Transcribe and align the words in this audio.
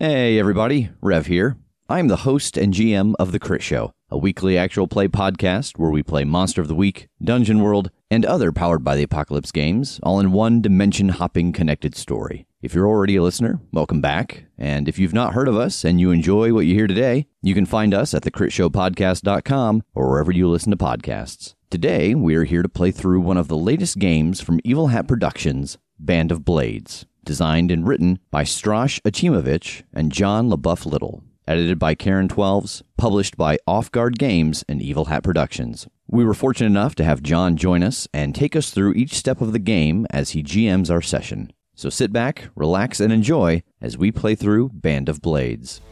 Hey, 0.00 0.38
everybody. 0.38 0.90
Rev 1.00 1.26
here. 1.26 1.56
I'm 1.88 2.06
the 2.06 2.18
host 2.18 2.56
and 2.56 2.72
GM 2.72 3.16
of 3.18 3.32
The 3.32 3.40
Crit 3.40 3.64
Show, 3.64 3.90
a 4.10 4.16
weekly 4.16 4.56
actual 4.56 4.86
play 4.86 5.08
podcast 5.08 5.76
where 5.76 5.90
we 5.90 6.04
play 6.04 6.22
Monster 6.22 6.60
of 6.60 6.68
the 6.68 6.76
Week, 6.76 7.08
Dungeon 7.20 7.58
World, 7.58 7.90
and 8.08 8.24
other 8.24 8.52
powered 8.52 8.84
by 8.84 8.94
the 8.94 9.02
Apocalypse 9.02 9.50
games, 9.50 9.98
all 10.04 10.20
in 10.20 10.30
one 10.30 10.62
dimension 10.62 11.08
hopping 11.08 11.52
connected 11.52 11.96
story. 11.96 12.46
If 12.62 12.74
you're 12.74 12.86
already 12.86 13.16
a 13.16 13.24
listener, 13.24 13.60
welcome 13.72 14.00
back. 14.00 14.44
And 14.56 14.88
if 14.88 15.00
you've 15.00 15.12
not 15.12 15.34
heard 15.34 15.48
of 15.48 15.56
us 15.56 15.84
and 15.84 15.98
you 15.98 16.12
enjoy 16.12 16.54
what 16.54 16.66
you 16.66 16.74
hear 16.74 16.86
today, 16.86 17.26
you 17.42 17.52
can 17.52 17.66
find 17.66 17.92
us 17.92 18.14
at 18.14 18.22
thecritshowpodcast.com 18.22 19.82
or 19.96 20.10
wherever 20.10 20.30
you 20.30 20.48
listen 20.48 20.70
to 20.70 20.76
podcasts. 20.76 21.56
Today, 21.70 22.14
we 22.14 22.36
are 22.36 22.44
here 22.44 22.62
to 22.62 22.68
play 22.68 22.92
through 22.92 23.20
one 23.22 23.36
of 23.36 23.48
the 23.48 23.56
latest 23.56 23.98
games 23.98 24.40
from 24.40 24.60
Evil 24.62 24.86
Hat 24.86 25.08
Productions, 25.08 25.76
Band 25.98 26.30
of 26.30 26.44
Blades 26.44 27.04
designed 27.28 27.70
and 27.70 27.86
written 27.86 28.18
by 28.30 28.42
Stras 28.42 29.00
Acimovic 29.02 29.82
and 29.92 30.10
John 30.10 30.48
LeBoeuf-Little, 30.48 31.22
edited 31.46 31.78
by 31.78 31.94
Karen 31.94 32.26
Twelves, 32.26 32.82
published 32.96 33.36
by 33.36 33.58
Off 33.66 33.92
Guard 33.92 34.18
Games 34.18 34.64
and 34.66 34.80
Evil 34.80 35.04
Hat 35.04 35.22
Productions. 35.22 35.86
We 36.08 36.24
were 36.24 36.32
fortunate 36.32 36.68
enough 36.68 36.94
to 36.94 37.04
have 37.04 37.22
John 37.22 37.58
join 37.58 37.82
us 37.82 38.08
and 38.14 38.34
take 38.34 38.56
us 38.56 38.70
through 38.70 38.94
each 38.94 39.12
step 39.12 39.42
of 39.42 39.52
the 39.52 39.58
game 39.58 40.06
as 40.08 40.30
he 40.30 40.42
GMs 40.42 40.90
our 40.90 41.02
session. 41.02 41.52
So 41.74 41.90
sit 41.90 42.14
back, 42.14 42.48
relax, 42.56 42.98
and 42.98 43.12
enjoy 43.12 43.62
as 43.82 43.98
we 43.98 44.10
play 44.10 44.34
through 44.34 44.70
Band 44.70 45.10
of 45.10 45.20
Blades. 45.20 45.82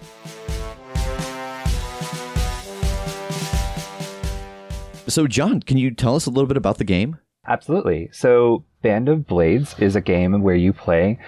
So, 5.07 5.27
John, 5.27 5.61
can 5.61 5.77
you 5.77 5.91
tell 5.91 6.17
us 6.17 6.25
a 6.25 6.31
little 6.31 6.49
bit 6.49 6.57
about 6.57 6.79
the 6.79 6.85
game? 6.85 7.19
Absolutely. 7.49 8.09
So, 8.13 8.65
Band 8.83 9.09
of 9.09 9.27
Blades 9.27 9.75
is 9.79 9.97
a 9.97 10.01
game 10.01 10.43
where 10.43 10.55
you 10.55 10.73
play 10.73 11.19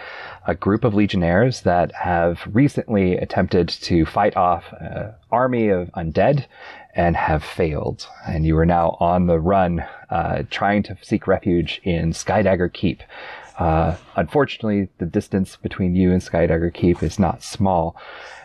a 0.46 0.54
group 0.54 0.84
of 0.84 0.94
legionnaires 0.94 1.62
that 1.62 1.92
have 1.92 2.40
recently 2.52 3.16
attempted 3.16 3.68
to 3.68 4.06
fight 4.06 4.36
off 4.36 4.64
an 4.80 5.12
army 5.30 5.68
of 5.68 5.90
undead 5.92 6.46
and 6.94 7.16
have 7.16 7.44
failed. 7.44 8.06
And 8.26 8.46
you 8.46 8.56
are 8.58 8.66
now 8.66 8.96
on 9.00 9.26
the 9.26 9.38
run, 9.38 9.84
uh, 10.10 10.44
trying 10.50 10.82
to 10.84 10.96
seek 11.02 11.26
refuge 11.26 11.80
in 11.84 12.12
Skydagger 12.12 12.72
Keep. 12.72 13.02
Uh, 13.58 13.96
unfortunately, 14.16 14.88
the 14.98 15.06
distance 15.06 15.56
between 15.56 15.94
you 15.94 16.12
and 16.12 16.22
Skydagger 16.22 16.72
Keep 16.72 17.02
is 17.02 17.18
not 17.18 17.42
small. 17.42 17.96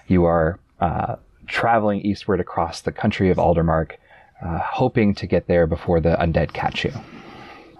You 0.07 0.25
are 0.25 0.59
uh, 0.81 1.16
traveling 1.47 2.01
eastward 2.01 2.40
across 2.40 2.81
the 2.81 2.91
country 2.91 3.29
of 3.29 3.38
Aldermark, 3.38 3.94
uh, 4.44 4.59
hoping 4.59 5.16
to 5.16 5.28
get 5.28 5.47
there 5.47 5.67
before 5.67 6.00
the 6.00 6.16
undead 6.19 6.53
catch 6.53 6.84
you. 6.84 6.91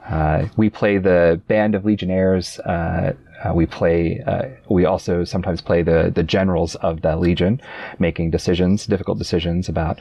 Uh, 0.08 0.48
we 0.58 0.70
play 0.70 0.98
the 0.98 1.42
band 1.48 1.76
of 1.76 1.86
legionnaires. 1.86 2.60
Uh, 2.60 3.14
uh, 3.44 3.54
we 3.54 3.66
play. 3.66 4.22
Uh, 4.26 4.44
we 4.70 4.86
also 4.86 5.24
sometimes 5.24 5.62
play 5.62 5.82
the 5.82 6.12
the 6.14 6.24
generals 6.24 6.76
of 6.76 7.02
the 7.02 7.16
legion, 7.16 7.62
making 8.00 8.32
decisions, 8.32 8.86
difficult 8.86 9.18
decisions 9.18 9.70
about 9.70 10.00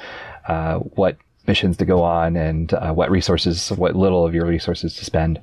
uh, 0.49 0.79
what 0.79 1.17
missions 1.47 1.77
to 1.77 1.85
go 1.85 2.03
on 2.03 2.37
and 2.37 2.71
what 2.95 3.11
resources, 3.11 3.71
what 3.73 3.97
little 3.97 4.25
of 4.25 4.33
your 4.33 4.47
resources 4.47 4.95
to 4.95 5.05
spend. 5.05 5.41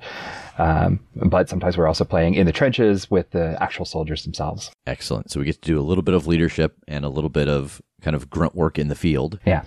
Um, 0.58 1.00
but 1.16 1.50
sometimes 1.50 1.78
we're 1.78 1.88
also 1.88 2.06
playing 2.06 2.36
in 2.36 2.46
the 2.46 2.52
trenches 2.52 3.10
with 3.10 3.32
the 3.32 3.62
actual 3.62 3.86
soldiers 3.86 4.24
themselves. 4.24 4.72
Excellent. 4.88 5.32
So, 5.32 5.40
we 5.40 5.46
get 5.46 5.62
to 5.62 5.68
do 5.68 5.80
a 5.80 5.82
little 5.82 6.02
bit 6.02 6.14
of 6.14 6.28
leadership 6.28 6.76
and 6.88 7.06
a 7.06 7.10
little 7.10 7.30
bit 7.30 7.48
of 7.48 7.82
kind 8.02 8.16
of 8.16 8.30
grunt 8.30 8.56
work 8.56 8.80
in 8.80 8.88
the 8.88 8.96
field. 8.96 9.40
Yeah. 9.46 9.64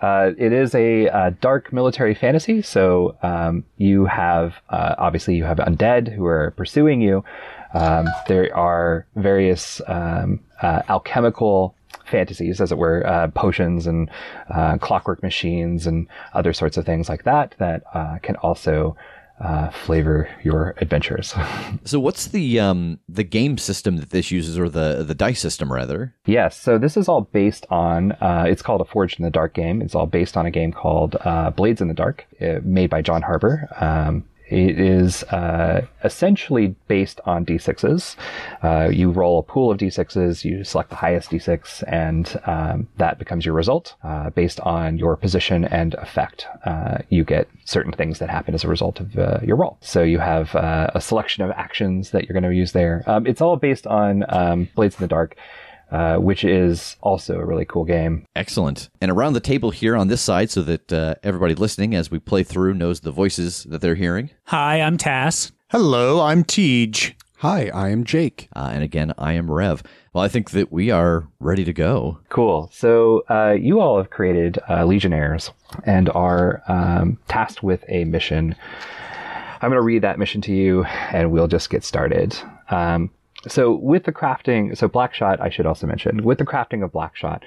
Uh, 0.00 0.32
it 0.38 0.52
is 0.52 0.74
a 0.74 1.08
uh, 1.08 1.30
dark 1.40 1.72
military 1.72 2.14
fantasy. 2.14 2.62
So 2.62 3.16
um, 3.22 3.64
you 3.76 4.06
have, 4.06 4.54
uh, 4.70 4.94
obviously, 4.98 5.36
you 5.36 5.44
have 5.44 5.58
undead 5.58 6.12
who 6.12 6.24
are 6.26 6.52
pursuing 6.52 7.00
you. 7.00 7.24
Um, 7.74 8.08
there 8.28 8.54
are 8.56 9.06
various 9.16 9.80
um, 9.86 10.40
uh, 10.62 10.82
alchemical 10.88 11.74
fantasies, 12.06 12.60
as 12.60 12.72
it 12.72 12.78
were, 12.78 13.06
uh, 13.06 13.28
potions 13.28 13.86
and 13.86 14.10
clockwork 14.80 15.22
machines 15.22 15.86
and 15.86 16.06
other 16.32 16.52
sorts 16.54 16.78
of 16.78 16.86
things 16.86 17.08
like 17.08 17.24
that 17.24 17.54
that 17.58 17.82
can 18.22 18.36
also 18.36 18.96
uh, 19.40 19.70
flavor 19.70 20.28
your 20.42 20.74
adventures. 20.78 21.34
So 21.84 21.98
what's 22.00 22.26
the 22.26 22.60
um 22.60 22.98
the 23.08 23.24
game 23.24 23.56
system 23.56 23.96
that 23.96 24.10
this 24.10 24.30
uses, 24.30 24.58
or 24.58 24.68
the 24.68 25.04
the 25.06 25.14
dice 25.14 25.40
system 25.40 25.72
rather? 25.72 26.14
Yes, 26.26 26.60
so 26.60 26.76
this 26.76 26.96
is 26.96 27.08
all 27.08 27.22
based 27.22 27.64
on, 27.70 28.12
uh, 28.12 28.44
it's 28.46 28.62
called 28.62 28.80
a 28.80 28.84
Forged 28.84 29.18
in 29.18 29.24
the 29.24 29.30
Dark 29.30 29.54
game. 29.54 29.80
It's 29.80 29.94
all 29.94 30.06
based 30.06 30.36
on 30.36 30.44
a 30.44 30.50
game 30.50 30.72
called 30.72 31.16
uh, 31.24 31.50
Blades 31.50 31.80
in 31.80 31.88
the 31.88 31.94
Dark, 31.94 32.26
uh, 32.42 32.60
made 32.62 32.90
by 32.90 33.00
John 33.00 33.22
Harper. 33.22 33.68
Um, 33.80 34.24
it 34.48 34.78
is 34.80 35.22
uh, 35.24 35.86
essentially 36.04 36.74
based 36.86 37.20
on 37.24 37.44
d6s. 37.44 38.16
Uh, 38.62 38.88
you 38.88 39.10
roll 39.10 39.38
a 39.38 39.42
pool 39.42 39.70
of 39.70 39.78
d6s, 39.78 40.44
you 40.44 40.64
select 40.64 40.90
the 40.90 40.96
highest 40.96 41.30
d6, 41.30 41.84
and 41.86 42.40
um, 42.46 42.88
that 42.96 43.18
becomes 43.18 43.44
your 43.44 43.54
result. 43.54 43.94
Uh, 44.02 44.30
based 44.30 44.60
on 44.60 44.98
your 44.98 45.16
position 45.16 45.64
and 45.66 45.94
effect, 45.94 46.46
uh, 46.64 46.98
you 47.08 47.24
get 47.24 47.48
certain 47.64 47.92
things 47.92 48.18
that 48.18 48.30
happen 48.30 48.54
as 48.54 48.64
a 48.64 48.68
result 48.68 49.00
of 49.00 49.18
uh, 49.18 49.38
your 49.42 49.56
roll. 49.56 49.76
So 49.80 50.02
you 50.02 50.18
have 50.18 50.54
uh, 50.54 50.90
a 50.94 51.00
selection 51.00 51.44
of 51.44 51.50
actions 51.50 52.10
that 52.10 52.24
you're 52.24 52.38
going 52.38 52.50
to 52.50 52.56
use 52.56 52.72
there. 52.72 53.02
Um, 53.06 53.26
it's 53.26 53.40
all 53.40 53.56
based 53.56 53.86
on 53.86 54.24
um, 54.28 54.68
Blades 54.74 54.96
in 54.96 55.02
the 55.02 55.08
Dark. 55.08 55.36
Uh, 55.90 56.16
which 56.16 56.44
is 56.44 56.96
also 57.00 57.38
a 57.38 57.44
really 57.46 57.64
cool 57.64 57.84
game. 57.84 58.26
Excellent. 58.36 58.90
And 59.00 59.10
around 59.10 59.32
the 59.32 59.40
table 59.40 59.70
here 59.70 59.96
on 59.96 60.08
this 60.08 60.20
side, 60.20 60.50
so 60.50 60.60
that 60.62 60.92
uh, 60.92 61.14
everybody 61.22 61.54
listening 61.54 61.94
as 61.94 62.10
we 62.10 62.18
play 62.18 62.42
through 62.42 62.74
knows 62.74 63.00
the 63.00 63.10
voices 63.10 63.64
that 63.64 63.80
they're 63.80 63.94
hearing. 63.94 64.28
Hi, 64.48 64.82
I'm 64.82 64.98
Tass. 64.98 65.50
Hello, 65.70 66.20
I'm 66.20 66.44
Tej. 66.44 67.14
Hi, 67.38 67.70
I 67.72 67.88
am 67.90 68.04
Jake. 68.04 68.48
Uh, 68.54 68.70
and 68.72 68.82
again, 68.82 69.14
I 69.16 69.32
am 69.32 69.50
Rev. 69.50 69.82
Well, 70.12 70.24
I 70.24 70.28
think 70.28 70.50
that 70.50 70.72
we 70.72 70.90
are 70.90 71.28
ready 71.40 71.64
to 71.64 71.72
go. 71.72 72.18
Cool. 72.28 72.68
So 72.74 73.22
uh, 73.30 73.52
you 73.52 73.80
all 73.80 73.96
have 73.96 74.10
created 74.10 74.58
uh, 74.68 74.84
Legionnaires 74.84 75.52
and 75.84 76.10
are 76.10 76.62
um, 76.68 77.16
tasked 77.28 77.62
with 77.62 77.84
a 77.88 78.04
mission. 78.04 78.56
I'm 79.62 79.70
going 79.70 79.80
to 79.80 79.82
read 79.82 80.02
that 80.02 80.18
mission 80.18 80.40
to 80.42 80.52
you, 80.52 80.84
and 80.84 81.30
we'll 81.30 81.48
just 81.48 81.70
get 81.70 81.84
started. 81.84 82.36
Um, 82.70 83.10
so 83.46 83.74
with 83.74 84.04
the 84.04 84.12
crafting, 84.12 84.76
so 84.76 84.88
Blackshot, 84.88 85.40
I 85.40 85.50
should 85.50 85.66
also 85.66 85.86
mention, 85.86 86.24
with 86.24 86.38
the 86.38 86.44
crafting 86.44 86.82
of 86.82 86.92
Blackshot, 86.92 87.42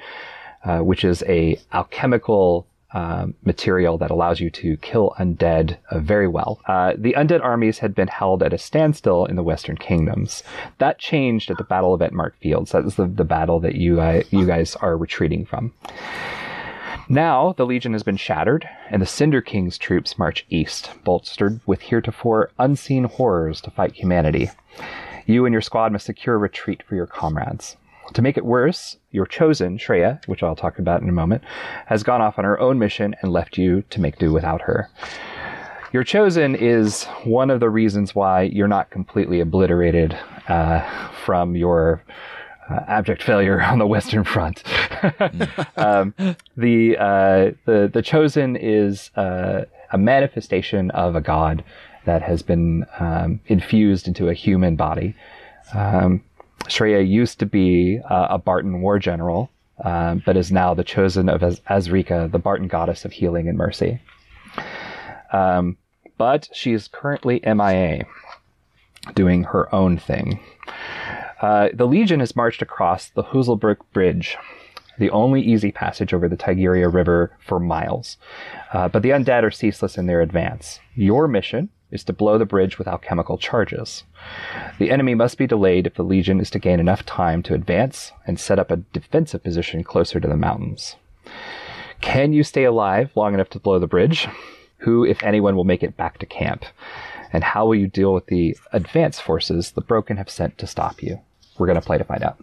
uh, 0.63 0.79
which 0.79 1.03
is 1.03 1.23
a 1.23 1.59
alchemical 1.73 2.67
um, 2.93 3.35
material 3.43 3.97
that 3.97 4.11
allows 4.11 4.39
you 4.39 4.49
to 4.49 4.75
kill 4.77 5.15
undead 5.17 5.77
uh, 5.89 5.99
very 5.99 6.27
well. 6.27 6.59
Uh, 6.67 6.93
the 6.97 7.13
undead 7.13 7.41
armies 7.41 7.79
had 7.79 7.95
been 7.95 8.09
held 8.09 8.43
at 8.43 8.53
a 8.53 8.57
standstill 8.57 9.25
in 9.25 9.37
the 9.37 9.43
Western 9.43 9.77
kingdoms. 9.77 10.43
That 10.77 10.99
changed 10.99 11.49
at 11.49 11.57
the 11.57 11.63
Battle 11.63 11.93
of 11.93 12.01
Ettenmark 12.01 12.33
Fields. 12.41 12.71
That 12.71 12.83
was 12.83 12.95
the, 12.95 13.05
the 13.05 13.23
battle 13.23 13.59
that 13.61 13.75
you 13.75 14.01
uh, 14.01 14.23
you 14.29 14.45
guys 14.45 14.75
are 14.77 14.97
retreating 14.97 15.45
from. 15.45 15.73
Now 17.07 17.53
the 17.53 17.65
Legion 17.65 17.93
has 17.93 18.03
been 18.03 18.17
shattered, 18.17 18.67
and 18.89 19.01
the 19.01 19.05
Cinder 19.05 19.41
King's 19.41 19.77
troops 19.77 20.17
march 20.17 20.45
east, 20.49 20.91
bolstered 21.03 21.61
with 21.65 21.81
heretofore 21.81 22.51
unseen 22.59 23.05
horrors 23.05 23.61
to 23.61 23.71
fight 23.71 23.93
humanity. 23.93 24.49
You 25.25 25.45
and 25.45 25.53
your 25.53 25.61
squad 25.61 25.91
must 25.91 26.05
secure 26.05 26.35
a 26.35 26.39
retreat 26.39 26.83
for 26.87 26.95
your 26.95 27.07
comrades. 27.07 27.77
To 28.13 28.21
make 28.21 28.37
it 28.37 28.45
worse, 28.45 28.97
your 29.11 29.25
chosen, 29.25 29.77
Shreya, 29.77 30.25
which 30.27 30.43
I'll 30.43 30.55
talk 30.55 30.79
about 30.79 31.01
in 31.01 31.07
a 31.07 31.13
moment, 31.13 31.43
has 31.85 32.03
gone 32.03 32.21
off 32.21 32.37
on 32.37 32.45
her 32.45 32.59
own 32.59 32.77
mission 32.77 33.15
and 33.21 33.31
left 33.31 33.57
you 33.57 33.83
to 33.89 34.01
make 34.01 34.17
do 34.17 34.33
without 34.33 34.61
her. 34.63 34.89
Your 35.93 36.03
chosen 36.03 36.55
is 36.55 37.05
one 37.23 37.49
of 37.49 37.59
the 37.59 37.69
reasons 37.69 38.15
why 38.15 38.43
you're 38.43 38.67
not 38.67 38.89
completely 38.89 39.39
obliterated 39.39 40.17
uh, 40.47 40.81
from 41.25 41.55
your 41.55 42.03
uh, 42.69 42.79
abject 42.87 43.23
failure 43.23 43.61
on 43.61 43.79
the 43.79 43.87
Western 43.87 44.23
Front. 44.23 44.63
um, 45.77 46.13
the, 46.55 46.97
uh, 46.97 47.51
the 47.65 47.89
the 47.91 48.01
chosen 48.01 48.55
is 48.55 49.09
uh, 49.15 49.65
a 49.91 49.97
manifestation 49.97 50.91
of 50.91 51.15
a 51.15 51.21
god 51.21 51.63
that 52.05 52.21
has 52.21 52.41
been 52.41 52.85
um, 52.99 53.39
infused 53.47 54.07
into 54.07 54.29
a 54.29 54.33
human 54.33 54.75
body. 54.75 55.15
Um, 55.73 56.23
Shreya 56.65 57.07
used 57.07 57.39
to 57.39 57.45
be 57.45 57.99
uh, 58.09 58.27
a 58.31 58.39
Bartan 58.39 58.81
war 58.81 58.99
general, 58.99 59.49
um, 59.83 60.21
but 60.25 60.37
is 60.37 60.51
now 60.51 60.73
the 60.73 60.83
chosen 60.83 61.29
of 61.29 61.43
Az- 61.43 61.61
Azrika, 61.69 62.31
the 62.31 62.39
Bartan 62.39 62.67
goddess 62.67 63.05
of 63.05 63.13
healing 63.13 63.47
and 63.47 63.57
mercy. 63.57 63.99
Um, 65.33 65.77
but 66.17 66.49
she 66.53 66.73
is 66.73 66.87
currently 66.87 67.41
MIA, 67.45 68.05
doing 69.15 69.43
her 69.45 69.73
own 69.73 69.97
thing. 69.97 70.39
Uh, 71.41 71.69
the 71.73 71.87
Legion 71.87 72.19
has 72.19 72.35
marched 72.35 72.61
across 72.61 73.09
the 73.09 73.23
Huzelbrook 73.23 73.77
Bridge, 73.93 74.37
the 74.99 75.09
only 75.09 75.41
easy 75.41 75.71
passage 75.71 76.13
over 76.13 76.29
the 76.29 76.37
Tigria 76.37 76.93
River 76.93 77.35
for 77.39 77.59
miles. 77.59 78.17
Uh, 78.71 78.87
but 78.87 79.01
the 79.01 79.09
undead 79.09 79.43
are 79.43 79.51
ceaseless 79.51 79.97
in 79.97 80.05
their 80.05 80.21
advance. 80.21 80.79
Your 80.93 81.27
mission 81.27 81.69
is 81.91 82.03
to 82.05 82.13
blow 82.13 82.37
the 82.37 82.45
bridge 82.45 82.77
with 82.77 82.87
alchemical 82.87 83.37
charges. 83.37 84.03
The 84.79 84.91
enemy 84.91 85.13
must 85.13 85.37
be 85.37 85.47
delayed 85.47 85.85
if 85.85 85.95
the 85.95 86.03
Legion 86.03 86.39
is 86.39 86.49
to 86.51 86.59
gain 86.59 86.79
enough 86.79 87.05
time 87.05 87.43
to 87.43 87.53
advance 87.53 88.11
and 88.25 88.39
set 88.39 88.59
up 88.59 88.71
a 88.71 88.77
defensive 88.77 89.43
position 89.43 89.83
closer 89.83 90.19
to 90.19 90.27
the 90.27 90.37
mountains. 90.37 90.95
Can 91.99 92.33
you 92.33 92.43
stay 92.43 92.63
alive 92.63 93.11
long 93.15 93.33
enough 93.33 93.49
to 93.49 93.59
blow 93.59 93.77
the 93.77 93.87
bridge? 93.87 94.27
Who, 94.79 95.05
if 95.05 95.21
anyone, 95.21 95.55
will 95.55 95.63
make 95.63 95.83
it 95.83 95.97
back 95.97 96.17
to 96.19 96.25
camp? 96.25 96.65
And 97.31 97.43
how 97.43 97.65
will 97.65 97.75
you 97.75 97.87
deal 97.87 98.13
with 98.13 98.25
the 98.25 98.57
advance 98.73 99.19
forces 99.19 99.71
the 99.71 99.81
Broken 99.81 100.17
have 100.17 100.29
sent 100.29 100.57
to 100.57 100.67
stop 100.67 101.03
you? 101.03 101.19
We're 101.57 101.67
going 101.67 101.79
to 101.79 101.85
play 101.85 101.97
to 101.97 102.03
find 102.03 102.23
out. 102.23 102.39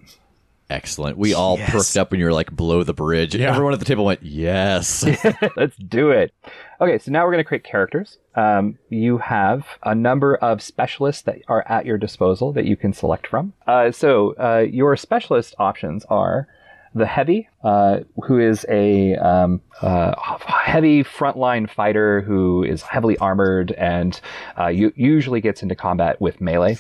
Excellent. 0.71 1.17
We 1.17 1.33
all 1.33 1.59
Yes. 1.59 1.71
perked 1.71 1.97
up 1.97 2.11
when 2.11 2.21
you 2.21 2.27
were 2.27 2.33
like 2.33 2.55
below 2.55 2.83
the 2.83 2.93
bridge. 2.93 3.35
Yeah. 3.35 3.51
Everyone 3.51 3.73
at 3.73 3.79
the 3.79 3.85
table 3.87 4.05
went, 4.05 4.23
yes. 4.23 5.03
Let's 5.57 5.77
do 5.77 6.11
it. 6.11 6.35
Okay, 6.81 6.99
so 6.99 7.11
now 7.11 7.25
we're 7.25 7.33
going 7.33 7.43
to 7.43 7.49
create 7.49 7.65
characters. 7.65 8.19
Um, 8.35 8.79
you 8.91 9.19
have 9.19 9.67
a 9.83 9.95
number 9.95 10.37
of 10.37 10.63
specialists 10.63 11.23
that 11.23 11.39
are 11.49 11.65
at 11.69 11.87
your 11.87 11.97
disposal 11.97 12.53
that 12.53 12.67
you 12.67 12.77
can 12.77 12.93
select 12.93 13.27
from. 13.27 13.55
Uh, 13.67 13.91
so 13.93 14.35
uh, 14.39 14.67
your 14.71 14.97
specialist 14.97 15.55
options 15.59 16.05
are 16.11 16.47
the 16.95 17.07
heavy, 17.07 17.49
uh, 17.65 18.01
who 18.25 18.39
is 18.39 18.65
a 18.69 19.15
um, 19.17 19.61
uh, 19.83 20.15
heavy 20.47 21.03
frontline 21.03 21.69
fighter 21.69 22.21
who 22.23 22.63
is 22.63 22.83
heavily 22.83 23.17
armored 23.19 23.73
and 23.73 24.21
uh, 24.59 24.67
you 24.69 24.93
usually 24.97 25.41
gets 25.41 25.63
into 25.63 25.75
combat 25.75 26.21
with 26.21 26.41
melee. 26.41 26.77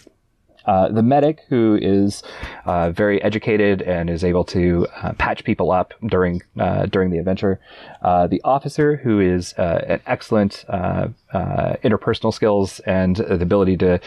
Uh, 0.69 0.87
the 0.89 1.03
medic, 1.03 1.47
who 1.49 1.79
is 1.81 2.23
uh, 2.67 2.91
very 2.91 3.23
educated 3.23 3.81
and 3.81 4.11
is 4.11 4.23
able 4.23 4.45
to 4.45 4.87
uh, 5.03 5.15
patch 5.15 5.43
people 5.43 5.73
up 5.73 5.95
during 6.07 6.43
uh, 6.61 6.85
during 6.85 7.09
the 7.09 7.17
adventure. 7.17 7.59
Uh, 8.03 8.27
the 8.27 8.39
officer, 8.45 8.97
who 8.97 9.19
is 9.19 9.55
an 9.55 9.99
excellent 10.07 10.67
interpersonal 10.69 12.35
skills 12.35 12.81
and 12.81 13.17
the 13.17 13.41
ability 13.41 13.79
to 13.79 13.99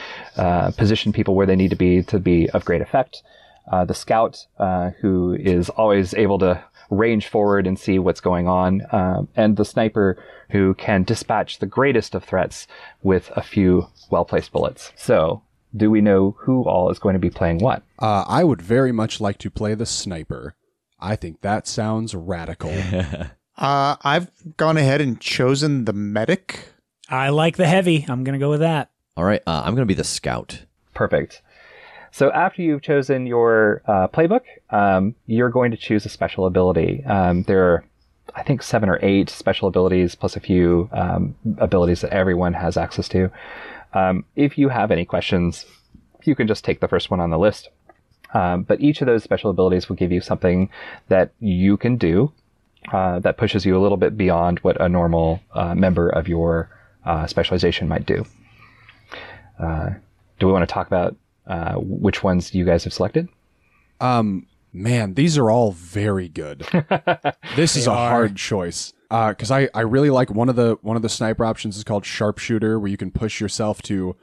position 0.78 1.12
people 1.12 1.34
where 1.34 1.48
they 1.48 1.56
need 1.56 1.72
to 1.72 1.76
be 1.76 2.04
to 2.04 2.20
be 2.20 2.48
of 2.52 2.64
great 2.64 2.82
effect. 2.82 3.24
The 3.72 3.94
scout, 3.94 4.46
who 5.02 5.34
is 5.34 5.70
always 5.70 6.14
able 6.14 6.38
to 6.40 6.64
range 6.92 7.28
forward 7.28 7.66
and 7.66 7.80
see 7.80 7.98
what's 7.98 8.22
going 8.22 8.48
on, 8.48 8.82
um, 8.92 9.30
and 9.36 9.58
the 9.58 9.66
sniper, 9.66 10.24
who 10.52 10.76
can 10.76 11.04
dispatch 11.04 11.58
the 11.58 11.66
greatest 11.66 12.14
of 12.14 12.24
threats 12.24 12.68
with 13.02 13.32
a 13.36 13.42
few 13.42 13.88
well 14.12 14.26
placed 14.26 14.52
bullets. 14.52 14.92
So 14.96 15.42
do 15.76 15.90
we 15.90 16.02
know 16.02 16.36
who 16.40 16.64
all 16.64 16.90
is 16.90 17.00
going 17.00 17.14
to 17.14 17.20
be 17.20 17.30
playing 17.30 17.60
what? 17.60 17.84
Uh, 18.00 18.26
I 18.28 18.44
would 18.44 18.62
very 18.62 18.92
much 18.92 19.22
like 19.22 19.38
to 19.40 19.50
play 19.50 19.74
the 19.76 19.86
sniper. 19.86 20.56
I 21.00 21.16
think 21.16 21.42
that 21.42 21.68
sounds 21.68 22.14
radical. 22.16 22.72
Uh, 23.58 23.96
I've 24.02 24.32
gone 24.58 24.78
ahead 24.78 25.02
and 25.02 25.20
chosen 25.22 25.86
the 25.86 25.94
medic. 25.94 26.70
I 27.10 27.30
like 27.30 27.58
the 27.58 27.68
heavy. 27.68 28.06
I'm 28.10 28.24
going 28.24 28.34
to 28.34 28.44
go 28.44 28.50
with 28.50 28.62
that. 28.62 28.90
all 29.16 29.24
right. 29.24 29.42
Uh, 29.46 29.62
I'm 29.64 29.76
going 29.76 29.84
to 29.84 29.94
be 29.94 29.94
the 29.94 30.04
scout. 30.04 30.64
Perfect. 30.96 31.44
So 32.12 32.32
after 32.32 32.64
you've 32.64 32.82
chosen 32.82 33.28
your 33.28 33.84
uh, 33.86 34.08
playbook, 34.08 34.42
um, 34.72 35.14
you're 35.28 35.50
going 35.50 35.70
to 35.72 35.78
choose 35.78 36.06
a 36.06 36.10
special 36.10 36.48
ability. 36.48 37.04
Um, 37.06 37.44
there 37.44 37.64
are, 37.66 37.86
I 38.34 38.42
think, 38.42 38.64
seven 38.64 38.90
or 38.90 38.98
eight 39.04 39.30
special 39.30 39.68
abilities 39.68 40.16
plus 40.16 40.36
a 40.36 40.40
few 40.40 40.90
um, 40.92 41.36
abilities 41.60 42.02
that 42.02 42.12
everyone 42.14 42.54
has 42.54 42.78
access 42.78 43.08
to. 43.10 43.30
Um, 43.94 44.26
if 44.36 44.58
you 44.58 44.70
have 44.70 44.92
any 44.92 45.06
questions, 45.06 45.66
you 46.24 46.36
can 46.36 46.48
just 46.48 46.64
take 46.64 46.80
the 46.80 46.88
first 46.88 47.12
one 47.12 47.20
on 47.20 47.30
the 47.30 47.40
list. 47.40 47.70
Um, 48.34 48.64
but 48.64 48.80
each 48.80 49.02
of 49.02 49.08
those 49.08 49.24
special 49.24 49.50
abilities 49.50 49.90
will 49.90 49.98
give 49.98 50.12
you 50.12 50.22
something 50.22 50.70
that 51.10 51.34
you 51.40 51.76
can 51.78 51.98
do 51.98 52.32
uh, 52.92 53.20
that 53.20 53.38
pushes 53.38 53.66
you 53.66 53.78
a 53.78 53.82
little 53.82 53.98
bit 53.98 54.18
beyond 54.18 54.60
what 54.60 54.80
a 54.82 54.88
normal 54.88 55.42
uh, 55.54 55.76
member 55.76 56.10
of 56.10 56.28
your 56.28 56.70
uh, 57.06 57.28
specialization 57.28 57.88
might 57.88 58.06
do. 58.06 58.26
Uh, 59.60 59.92
do 60.40 60.48
we 60.48 60.54
want 60.54 60.68
to 60.68 60.74
talk 60.74 60.88
about 60.88 61.16
uh, 61.48 61.76
which 61.76 62.24
ones 62.24 62.56
you 62.56 62.66
guys 62.66 62.84
have 62.86 62.94
selected? 62.94 63.28
Um, 64.00 64.48
man, 64.74 65.14
these 65.14 65.38
are 65.38 65.52
all 65.52 65.74
very 65.74 66.28
good. 66.28 66.60
this 67.56 67.76
is 67.76 67.88
a 67.88 67.92
are. 67.92 68.10
hard 68.10 68.36
choice. 68.36 68.94
Uh, 69.12 69.30
because 69.30 69.52
I, 69.52 69.68
I 69.76 69.82
really 69.82 70.10
like 70.10 70.32
one 70.32 70.48
of 70.48 70.56
the 70.56 70.78
one 70.82 70.96
of 70.96 71.02
the 71.02 71.10
sniper 71.10 71.44
options 71.44 71.76
is 71.76 71.84
called 71.84 72.06
sharpshooter, 72.06 72.80
where 72.80 72.90
you 72.90 72.96
can 72.96 73.12
push 73.12 73.42
yourself 73.42 73.82
to 73.84 74.16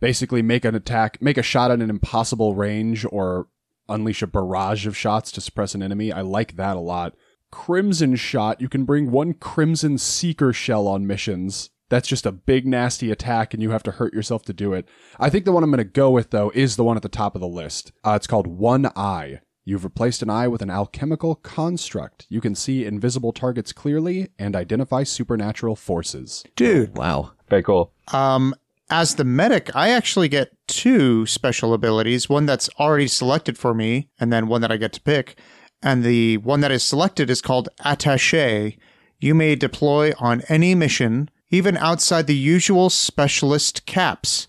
basically 0.00 0.40
make 0.40 0.64
an 0.64 0.76
attack, 0.76 1.20
make 1.20 1.36
a 1.36 1.42
shot 1.42 1.72
at 1.72 1.80
an 1.80 1.90
impossible 1.90 2.54
range, 2.54 3.04
or 3.10 3.48
unleash 3.88 4.22
a 4.22 4.26
barrage 4.28 4.86
of 4.86 4.96
shots 4.96 5.32
to 5.32 5.40
suppress 5.40 5.74
an 5.74 5.82
enemy. 5.82 6.12
I 6.12 6.20
like 6.20 6.54
that 6.56 6.76
a 6.76 6.80
lot. 6.80 7.14
Crimson 7.50 8.14
shot, 8.14 8.60
you 8.60 8.68
can 8.68 8.84
bring 8.84 9.10
one 9.10 9.34
crimson 9.34 9.98
seeker 9.98 10.52
shell 10.52 10.86
on 10.86 11.08
missions. 11.08 11.70
That's 11.88 12.08
just 12.08 12.26
a 12.26 12.32
big 12.32 12.66
nasty 12.66 13.10
attack, 13.10 13.52
and 13.52 13.60
you 13.60 13.70
have 13.70 13.82
to 13.84 13.92
hurt 13.92 14.14
yourself 14.14 14.44
to 14.44 14.52
do 14.52 14.72
it. 14.74 14.88
I 15.18 15.28
think 15.28 15.44
the 15.44 15.52
one 15.52 15.64
I'm 15.64 15.70
going 15.70 15.78
to 15.78 15.84
go 15.84 16.10
with 16.12 16.30
though 16.30 16.52
is 16.54 16.76
the 16.76 16.84
one 16.84 16.96
at 16.96 17.02
the 17.02 17.08
top 17.08 17.34
of 17.34 17.40
the 17.40 17.48
list. 17.48 17.90
Uh, 18.04 18.12
it's 18.12 18.28
called 18.28 18.46
One 18.46 18.86
Eye. 18.94 19.40
You've 19.66 19.84
replaced 19.84 20.22
an 20.22 20.30
eye 20.30 20.46
with 20.46 20.62
an 20.62 20.70
alchemical 20.70 21.34
construct. 21.34 22.24
You 22.30 22.40
can 22.40 22.54
see 22.54 22.84
invisible 22.86 23.32
targets 23.32 23.72
clearly 23.72 24.28
and 24.38 24.54
identify 24.54 25.02
supernatural 25.02 25.74
forces. 25.76 26.44
Dude, 26.54 26.96
Wow. 26.96 27.32
Very 27.50 27.62
cool. 27.64 27.92
um, 28.12 28.54
as 28.88 29.16
the 29.16 29.24
medic, 29.24 29.74
I 29.74 29.90
actually 29.90 30.28
get 30.28 30.52
two 30.68 31.26
special 31.26 31.74
abilities 31.74 32.28
one 32.28 32.46
that's 32.46 32.68
already 32.78 33.08
selected 33.08 33.58
for 33.58 33.74
me, 33.74 34.08
and 34.20 34.32
then 34.32 34.46
one 34.46 34.60
that 34.60 34.70
I 34.70 34.76
get 34.76 34.92
to 34.92 35.00
pick. 35.00 35.36
And 35.82 36.04
the 36.04 36.36
one 36.38 36.60
that 36.60 36.70
is 36.70 36.84
selected 36.84 37.28
is 37.28 37.42
called 37.42 37.68
Attache. 37.84 38.78
You 39.18 39.34
may 39.34 39.56
deploy 39.56 40.12
on 40.20 40.42
any 40.48 40.76
mission, 40.76 41.28
even 41.50 41.76
outside 41.76 42.28
the 42.28 42.36
usual 42.36 42.88
specialist 42.88 43.86
caps. 43.86 44.46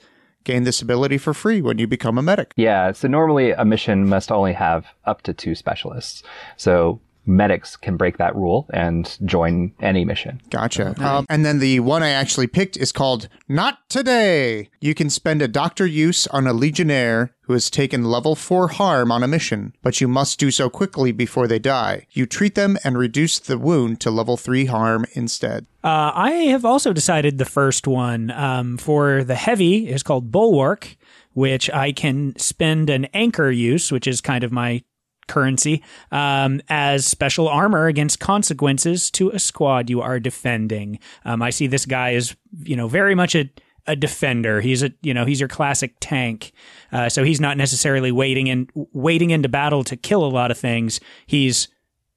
Gain 0.47 0.63
this 0.63 0.81
ability 0.81 1.17
for 1.17 1.33
free 1.33 1.61
when 1.61 1.77
you 1.77 1.87
become 1.87 2.17
a 2.17 2.21
medic. 2.21 2.53
Yeah, 2.55 2.93
so 2.93 3.09
normally 3.09 3.51
a 3.51 3.65
mission 3.65 4.07
must 4.07 4.31
only 4.31 4.53
have 4.53 4.85
up 5.03 5.21
to 5.23 5.33
two 5.33 5.55
specialists. 5.55 6.23
So 6.55 7.01
medics 7.27 7.75
can 7.75 7.97
break 7.97 8.17
that 8.17 8.35
rule 8.35 8.67
and 8.73 9.17
join 9.25 9.73
any 9.81 10.05
mission. 10.05 10.41
Gotcha. 10.49 10.95
Um, 11.03 11.25
and 11.29 11.45
then 11.45 11.59
the 11.59 11.79
one 11.81 12.03
I 12.03 12.09
actually 12.09 12.47
picked 12.47 12.77
is 12.77 12.91
called 12.91 13.27
Not 13.47 13.89
Today. 13.89 14.69
You 14.79 14.95
can 14.95 15.09
spend 15.09 15.41
a 15.41 15.47
doctor 15.47 15.85
use 15.85 16.27
on 16.27 16.47
a 16.47 16.53
Legionnaire 16.53 17.33
who 17.41 17.53
has 17.53 17.69
taken 17.69 18.03
level 18.03 18.35
4 18.35 18.67
harm 18.67 19.11
on 19.11 19.23
a 19.23 19.27
mission, 19.27 19.73
but 19.81 20.01
you 20.01 20.07
must 20.07 20.37
do 20.37 20.51
so 20.51 20.69
quickly 20.69 21.13
before 21.13 21.47
they 21.47 21.59
die. 21.59 22.05
You 22.11 22.25
treat 22.25 22.55
them 22.55 22.77
and 22.83 22.97
reduce 22.97 23.39
the 23.39 23.57
wound 23.57 24.01
to 24.01 24.11
level 24.11 24.35
3 24.35 24.65
harm 24.65 25.05
instead. 25.13 25.65
Uh, 25.83 26.11
I 26.13 26.31
have 26.49 26.65
also 26.65 26.91
decided 26.91 27.37
the 27.37 27.45
first 27.45 27.87
one 27.87 28.31
um, 28.31 28.77
for 28.77 29.23
the 29.23 29.35
heavy 29.35 29.87
is 29.87 30.03
called 30.03 30.31
Bulwark, 30.31 30.97
which 31.33 31.69
I 31.69 31.93
can 31.93 32.37
spend 32.37 32.89
an 32.89 33.05
anchor 33.13 33.49
use, 33.49 33.91
which 33.91 34.07
is 34.07 34.19
kind 34.19 34.43
of 34.43 34.51
my 34.51 34.83
currency, 35.27 35.83
um, 36.11 36.61
as 36.69 37.05
special 37.05 37.47
armor 37.47 37.87
against 37.87 38.19
consequences 38.19 39.11
to 39.11 39.29
a 39.29 39.39
squad 39.39 39.89
you 39.89 40.01
are 40.01 40.19
defending. 40.19 40.99
Um, 41.25 41.41
I 41.41 41.49
see 41.49 41.67
this 41.67 41.85
guy 41.85 42.13
as 42.13 42.35
you 42.63 42.75
know 42.75 42.87
very 42.87 43.15
much 43.15 43.35
a 43.35 43.49
a 43.87 43.95
defender. 43.95 44.59
He's 44.61 44.83
a 44.83 44.91
you 45.01 45.13
know 45.13 45.25
he's 45.25 45.39
your 45.39 45.49
classic 45.49 45.95
tank. 45.99 46.51
Uh, 46.91 47.09
so 47.09 47.23
he's 47.23 47.39
not 47.39 47.57
necessarily 47.57 48.11
waiting 48.11 48.47
in 48.47 48.67
waiting 48.93 49.31
into 49.31 49.49
battle 49.49 49.83
to 49.85 49.95
kill 49.95 50.25
a 50.25 50.27
lot 50.27 50.51
of 50.51 50.57
things. 50.57 50.99
He's 51.25 51.69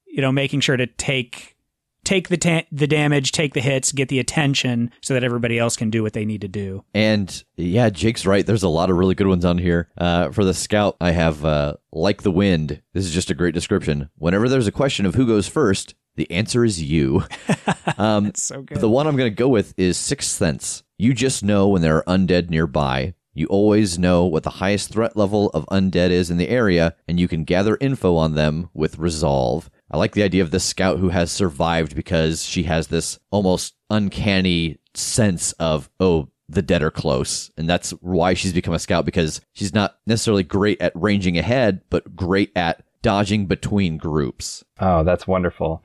you 0.06 0.20
know 0.20 0.32
making 0.32 0.60
sure 0.60 0.76
to 0.76 0.86
take 0.86 1.56
take 2.04 2.28
the 2.28 2.36
ta- 2.36 2.62
the 2.72 2.86
damage, 2.86 3.32
take 3.32 3.54
the 3.54 3.60
hits, 3.60 3.92
get 3.92 4.08
the 4.08 4.18
attention, 4.18 4.90
so 5.00 5.14
that 5.14 5.24
everybody 5.24 5.58
else 5.58 5.76
can 5.76 5.90
do 5.90 6.02
what 6.02 6.12
they 6.12 6.24
need 6.24 6.40
to 6.40 6.48
do. 6.48 6.84
And 6.94 7.42
yeah, 7.56 7.90
Jake's 7.90 8.26
right. 8.26 8.44
There's 8.46 8.62
a 8.62 8.68
lot 8.68 8.90
of 8.90 8.96
really 8.96 9.14
good 9.14 9.26
ones 9.26 9.44
on 9.44 9.58
here. 9.58 9.88
Uh, 9.98 10.30
for 10.30 10.44
the 10.44 10.54
scout, 10.54 10.96
I 11.00 11.12
have 11.12 11.44
uh, 11.44 11.74
like 11.92 12.22
the 12.22 12.30
wind. 12.30 12.82
This 12.92 13.04
is 13.04 13.12
just 13.14 13.30
a 13.30 13.34
great 13.34 13.54
description. 13.54 14.10
Whenever 14.16 14.48
there's 14.48 14.66
a 14.66 14.72
question 14.72 15.06
of 15.06 15.14
who 15.14 15.26
goes 15.26 15.48
first, 15.48 15.94
the 16.16 16.30
answer 16.30 16.64
is 16.64 16.82
you. 16.82 17.24
Um, 17.98 18.32
So 18.34 18.62
good. 18.62 18.80
The 18.80 18.88
one 18.88 19.06
I'm 19.06 19.16
going 19.16 19.30
to 19.30 19.34
go 19.34 19.48
with 19.48 19.74
is 19.76 19.98
Sixth 19.98 20.30
Sense. 20.30 20.84
You 20.96 21.12
just 21.12 21.42
know 21.44 21.68
when 21.68 21.82
there 21.82 21.96
are 21.96 22.04
undead 22.16 22.48
nearby. 22.48 23.12
You 23.34 23.46
always 23.46 23.98
know 23.98 24.24
what 24.24 24.42
the 24.42 24.50
highest 24.50 24.90
threat 24.90 25.16
level 25.16 25.50
of 25.50 25.66
undead 25.66 26.10
is 26.10 26.30
in 26.30 26.36
the 26.38 26.48
area, 26.48 26.94
and 27.06 27.20
you 27.20 27.28
can 27.28 27.44
gather 27.44 27.76
info 27.80 28.16
on 28.16 28.34
them 28.34 28.70
with 28.74 28.98
Resolve. 28.98 29.70
I 29.90 29.96
like 29.96 30.12
the 30.12 30.22
idea 30.22 30.42
of 30.42 30.50
this 30.50 30.64
scout 30.64 30.98
who 30.98 31.08
has 31.08 31.32
survived 31.32 31.96
because 31.96 32.44
she 32.44 32.62
has 32.64 32.86
this 32.88 33.18
almost 33.30 33.74
uncanny 33.90 34.78
sense 34.94 35.52
of, 35.52 35.90
oh, 35.98 36.28
the 36.48 36.62
dead 36.62 36.82
are 36.82 36.90
close. 36.90 37.50
And 37.56 37.68
that's 37.68 37.90
why 38.00 38.34
she's 38.34 38.52
become 38.52 38.74
a 38.74 38.78
scout 38.78 39.04
because 39.04 39.40
she's 39.52 39.74
not 39.74 39.98
necessarily 40.06 40.42
great 40.42 40.80
at 40.80 40.92
ranging 40.94 41.38
ahead, 41.38 41.82
but 41.90 42.14
great 42.16 42.52
at 42.54 42.84
dodging 43.02 43.46
between 43.46 43.96
groups. 43.96 44.64
Oh, 44.78 45.02
that's 45.04 45.26
wonderful. 45.26 45.82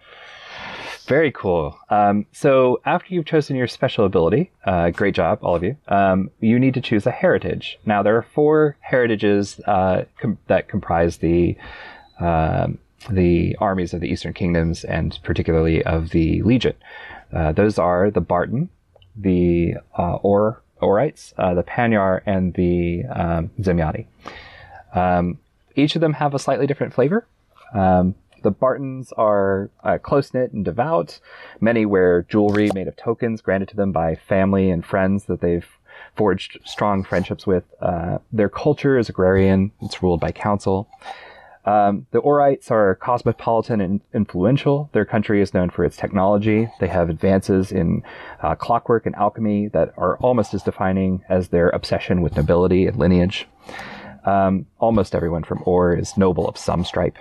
Very 1.08 1.32
cool. 1.32 1.78
Um, 1.90 2.26
so 2.32 2.82
after 2.86 3.14
you've 3.14 3.28
chosen 3.28 3.56
your 3.56 3.68
special 3.68 4.06
ability, 4.06 4.52
uh, 4.66 4.90
great 4.90 5.14
job, 5.14 5.40
all 5.44 5.56
of 5.56 5.64
you. 5.64 5.78
Um, 5.88 6.32
you 6.40 6.58
need 6.60 6.74
to 6.74 6.82
choose 6.82 7.06
a 7.06 7.12
heritage. 7.12 7.78
Now 7.86 8.02
there 8.02 8.18
are 8.18 8.26
four 8.34 8.76
heritages 8.82 9.60
uh, 9.68 10.06
com- 10.20 10.40
that 10.48 10.68
comprise 10.68 11.18
the 11.18 11.58
um 12.20 12.80
the 13.10 13.56
armies 13.60 13.94
of 13.94 14.02
the 14.02 14.08
Eastern 14.08 14.34
Kingdoms 14.34 14.84
and 14.84 15.20
particularly 15.24 15.84
of 15.84 16.10
the 16.10 16.42
Legion. 16.44 16.76
Uh, 17.34 17.52
those 17.52 17.78
are 17.78 18.12
the 18.12 18.22
Bartan, 18.22 18.70
the 19.16 19.76
uh, 19.98 20.16
Or 20.16 20.62
Orites, 20.82 21.34
uh, 21.38 21.54
the 21.54 21.64
Panyar, 21.64 22.22
and 22.26 22.54
the 22.54 23.04
um, 23.06 23.50
Zemyati. 23.60 24.06
Um, 24.94 25.40
each 25.76 25.96
of 25.96 26.02
them 26.02 26.14
have 26.14 26.34
a 26.34 26.40
slightly 26.40 26.68
different 26.68 26.94
flavor. 26.94 27.28
Um, 27.74 28.16
the 28.44 28.52
Bartans 28.52 29.12
are 29.18 29.70
uh, 29.84 29.98
close 29.98 30.34
knit 30.34 30.54
and 30.54 30.64
devout. 30.64 31.20
Many 31.60 31.86
wear 31.86 32.24
jewelry 32.30 32.70
made 32.74 32.88
of 32.88 32.96
tokens 32.96 33.42
granted 33.42 33.70
to 33.70 33.76
them 33.76 33.92
by 33.92 34.16
family 34.16 34.70
and 34.70 34.86
friends 34.86 35.26
that 35.26 35.42
they've 35.42 35.68
forged 36.16 36.60
strong 36.64 37.04
friendships 37.04 37.48
with. 37.48 37.64
Uh, 37.82 38.20
their 38.32 38.50
culture 38.50 38.98
is 38.98 39.10
agrarian, 39.10 39.72
it's 39.82 40.04
ruled 40.04 40.20
by 40.20 40.32
council. 40.32 40.88
Um, 41.66 42.06
the 42.12 42.20
Orites 42.20 42.70
are 42.70 42.96
cosmopolitan 42.96 43.82
and 43.82 44.02
influential. 44.14 44.90
Their 44.94 45.06
country 45.06 45.42
is 45.42 45.54
known 45.54 45.72
for 45.72 45.84
its 45.84 45.98
technology. 45.98 46.70
They 46.80 46.88
have 46.88 47.10
advances 47.10 47.72
in 47.72 48.04
uh, 48.42 48.56
clockwork 48.56 49.06
and 49.06 49.16
alchemy 49.16 49.70
that 49.70 49.94
are 49.98 50.18
almost 50.18 50.54
as 50.54 50.62
defining 50.64 51.24
as 51.28 51.50
their 51.50 51.70
obsession 51.70 52.22
with 52.22 52.36
nobility 52.36 52.86
and 52.86 52.98
lineage. 52.98 53.48
Um, 54.26 54.68
almost 54.80 55.16
everyone 55.16 55.44
from 55.44 55.62
Or 55.66 55.96
is 55.96 56.18
noble 56.18 56.48
of 56.48 56.58
some 56.58 56.84
stripe. 56.84 57.18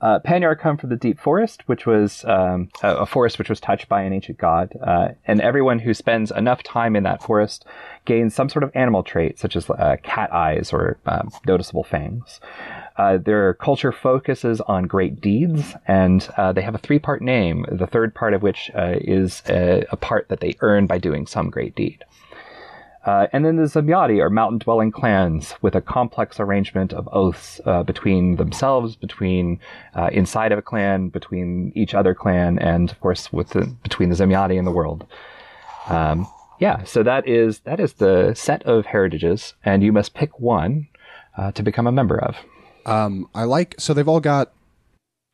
Uh, 0.00 0.20
Panyar 0.20 0.56
come 0.58 0.76
from 0.76 0.90
the 0.90 0.96
deep 0.96 1.18
forest, 1.18 1.66
which 1.66 1.84
was 1.84 2.24
um, 2.24 2.68
a, 2.82 3.04
forest 3.04 3.36
which 3.38 3.48
was 3.48 3.58
touched 3.58 3.88
by 3.88 4.02
an 4.02 4.12
ancient 4.12 4.38
god, 4.38 4.72
uh, 4.80 5.08
and 5.26 5.40
everyone 5.40 5.80
who 5.80 5.92
spends 5.92 6.30
enough 6.30 6.62
time 6.62 6.94
in 6.94 7.02
that 7.02 7.20
forest 7.20 7.64
gains 8.04 8.32
some 8.32 8.48
sort 8.48 8.62
of 8.62 8.70
animal 8.74 9.02
trait, 9.02 9.40
such 9.40 9.56
as 9.56 9.68
uh, 9.68 9.96
cat 10.04 10.32
eyes 10.32 10.72
or 10.72 10.98
um, 11.06 11.30
noticeable 11.46 11.82
fangs. 11.82 12.40
Uh, 12.98 13.16
their 13.16 13.54
culture 13.54 13.92
focuses 13.92 14.60
on 14.62 14.88
great 14.88 15.20
deeds, 15.20 15.74
and 15.86 16.28
uh, 16.36 16.52
they 16.52 16.62
have 16.62 16.74
a 16.74 16.78
three-part 16.78 17.22
name. 17.22 17.64
The 17.70 17.86
third 17.86 18.12
part 18.12 18.34
of 18.34 18.42
which 18.42 18.72
uh, 18.74 18.96
is 19.00 19.40
a, 19.48 19.84
a 19.92 19.96
part 19.96 20.28
that 20.28 20.40
they 20.40 20.56
earn 20.60 20.88
by 20.88 20.98
doing 20.98 21.24
some 21.24 21.48
great 21.48 21.76
deed. 21.76 22.04
Uh, 23.06 23.28
and 23.32 23.44
then 23.44 23.54
the 23.54 23.62
Zemyati 23.62 24.20
are 24.20 24.28
mountain 24.28 24.58
dwelling 24.58 24.90
clans 24.90 25.54
with 25.62 25.76
a 25.76 25.80
complex 25.80 26.40
arrangement 26.40 26.92
of 26.92 27.08
oaths 27.12 27.60
uh, 27.64 27.84
between 27.84 28.34
themselves, 28.34 28.96
between 28.96 29.60
uh, 29.94 30.10
inside 30.12 30.50
of 30.50 30.58
a 30.58 30.62
clan, 30.62 31.08
between 31.08 31.72
each 31.76 31.94
other 31.94 32.14
clan, 32.14 32.58
and 32.58 32.90
of 32.90 32.98
course 33.00 33.32
with 33.32 33.50
the, 33.50 33.64
between 33.84 34.08
the 34.08 34.16
Zemyati 34.16 34.58
and 34.58 34.66
the 34.66 34.72
world. 34.72 35.06
Um, 35.88 36.26
yeah, 36.58 36.82
so 36.82 37.04
that 37.04 37.28
is 37.28 37.60
that 37.60 37.78
is 37.78 37.92
the 37.94 38.34
set 38.34 38.64
of 38.64 38.86
heritages, 38.86 39.54
and 39.64 39.84
you 39.84 39.92
must 39.92 40.12
pick 40.12 40.40
one 40.40 40.88
to 41.54 41.62
become 41.62 41.86
a 41.86 41.92
member 41.92 42.18
of. 42.20 42.36
Um, 42.88 43.28
I 43.34 43.44
like 43.44 43.74
so 43.78 43.94
they've 43.94 44.08
all 44.08 44.20
got 44.20 44.52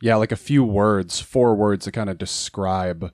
yeah, 0.00 0.16
like 0.16 0.32
a 0.32 0.36
few 0.36 0.64
words, 0.64 1.20
four 1.20 1.54
words 1.54 1.84
to 1.84 1.92
kind 1.92 2.10
of 2.10 2.18
describe 2.18 3.12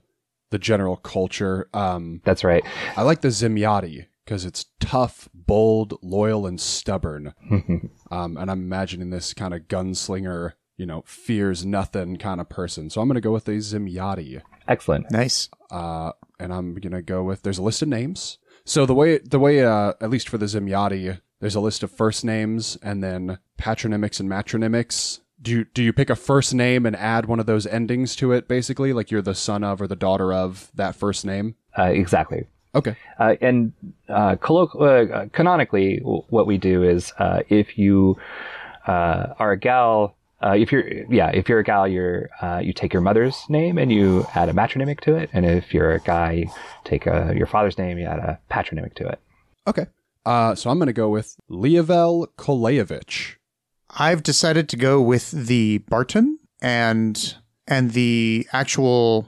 the 0.49 0.59
general 0.59 0.97
culture. 0.97 1.69
Um, 1.73 2.21
That's 2.25 2.43
right. 2.43 2.63
I 2.97 3.03
like 3.03 3.21
the 3.21 3.29
Zemyati 3.29 4.07
because 4.25 4.43
it's 4.43 4.65
tough, 4.79 5.29
bold, 5.33 5.97
loyal, 6.01 6.45
and 6.45 6.59
stubborn. 6.59 7.33
um, 8.11 8.35
and 8.35 8.51
I'm 8.51 8.61
imagining 8.61 9.09
this 9.09 9.33
kind 9.33 9.53
of 9.53 9.69
gunslinger, 9.69 10.53
you 10.75 10.85
know, 10.85 11.03
fears 11.05 11.65
nothing 11.65 12.17
kind 12.17 12.41
of 12.41 12.49
person. 12.49 12.89
So 12.89 12.99
I'm 12.99 13.07
going 13.07 13.15
to 13.15 13.21
go 13.21 13.31
with 13.31 13.47
a 13.47 13.53
Zemyati. 13.53 14.41
Excellent. 14.67 15.09
Nice. 15.11 15.49
Uh, 15.69 16.11
and 16.39 16.53
I'm 16.53 16.75
gonna 16.75 17.01
go 17.01 17.23
with 17.23 17.43
there's 17.43 17.57
a 17.57 17.63
list 17.63 17.81
of 17.81 17.87
names. 17.87 18.37
So 18.65 18.85
the 18.85 18.93
way 18.93 19.19
the 19.19 19.39
way 19.39 19.63
uh, 19.63 19.93
at 20.01 20.09
least 20.09 20.27
for 20.27 20.37
the 20.37 20.45
Zemyati, 20.45 21.19
there's 21.39 21.55
a 21.55 21.59
list 21.59 21.83
of 21.83 21.91
first 21.91 22.25
names 22.25 22.77
and 22.83 23.03
then 23.03 23.39
patronymics 23.61 24.19
and 24.19 24.29
matronymics. 24.29 25.19
Do 25.41 25.51
you 25.51 25.65
do 25.65 25.81
you 25.81 25.93
pick 25.93 26.09
a 26.09 26.15
first 26.15 26.53
name 26.53 26.85
and 26.85 26.95
add 26.95 27.25
one 27.25 27.39
of 27.39 27.45
those 27.45 27.65
endings 27.65 28.15
to 28.17 28.31
it, 28.31 28.47
basically, 28.47 28.93
like 28.93 29.09
you're 29.11 29.21
the 29.21 29.35
son 29.35 29.63
of 29.63 29.81
or 29.81 29.87
the 29.87 29.95
daughter 29.95 30.33
of 30.33 30.71
that 30.75 30.95
first 30.95 31.25
name? 31.25 31.55
Uh, 31.77 31.83
exactly. 31.85 32.47
Okay. 32.75 32.95
Uh, 33.19 33.35
and 33.41 33.73
uh, 34.07 34.35
colloq- 34.35 34.79
uh, 34.79 35.27
canonically, 35.33 35.97
w- 35.99 36.23
what 36.29 36.47
we 36.47 36.57
do 36.57 36.83
is 36.83 37.11
uh, 37.19 37.41
if 37.49 37.77
you 37.77 38.17
uh, 38.87 39.33
are 39.39 39.51
a 39.51 39.57
gal, 39.57 40.15
uh, 40.43 40.51
if 40.51 40.71
you're 40.71 40.87
yeah, 41.09 41.29
if 41.31 41.49
you're 41.49 41.59
a 41.59 41.63
gal, 41.63 41.87
you're 41.87 42.29
uh, 42.41 42.59
you 42.63 42.71
take 42.71 42.93
your 42.93 43.01
mother's 43.01 43.37
name 43.49 43.77
and 43.77 43.91
you 43.91 44.25
add 44.35 44.47
a 44.47 44.53
matronymic 44.53 44.99
to 45.01 45.15
it, 45.15 45.29
and 45.33 45.45
if 45.45 45.73
you're 45.73 45.93
a 45.93 45.99
guy, 45.99 46.31
you 46.33 46.49
take 46.83 47.07
uh 47.07 47.31
your 47.31 47.47
father's 47.47 47.77
name, 47.77 47.97
you 47.97 48.05
add 48.05 48.19
a 48.19 48.39
patronymic 48.49 48.93
to 48.95 49.07
it. 49.07 49.19
Okay. 49.67 49.87
Uh, 50.25 50.53
so 50.53 50.69
I'm 50.69 50.77
gonna 50.77 50.93
go 50.93 51.09
with 51.09 51.35
Leovel 51.49 52.27
Kalevich. 52.37 53.37
I've 53.97 54.23
decided 54.23 54.69
to 54.69 54.77
go 54.77 55.01
with 55.01 55.31
the 55.31 55.79
Bartan 55.89 56.35
and 56.61 57.35
and 57.67 57.91
the 57.91 58.47
actual 58.53 59.27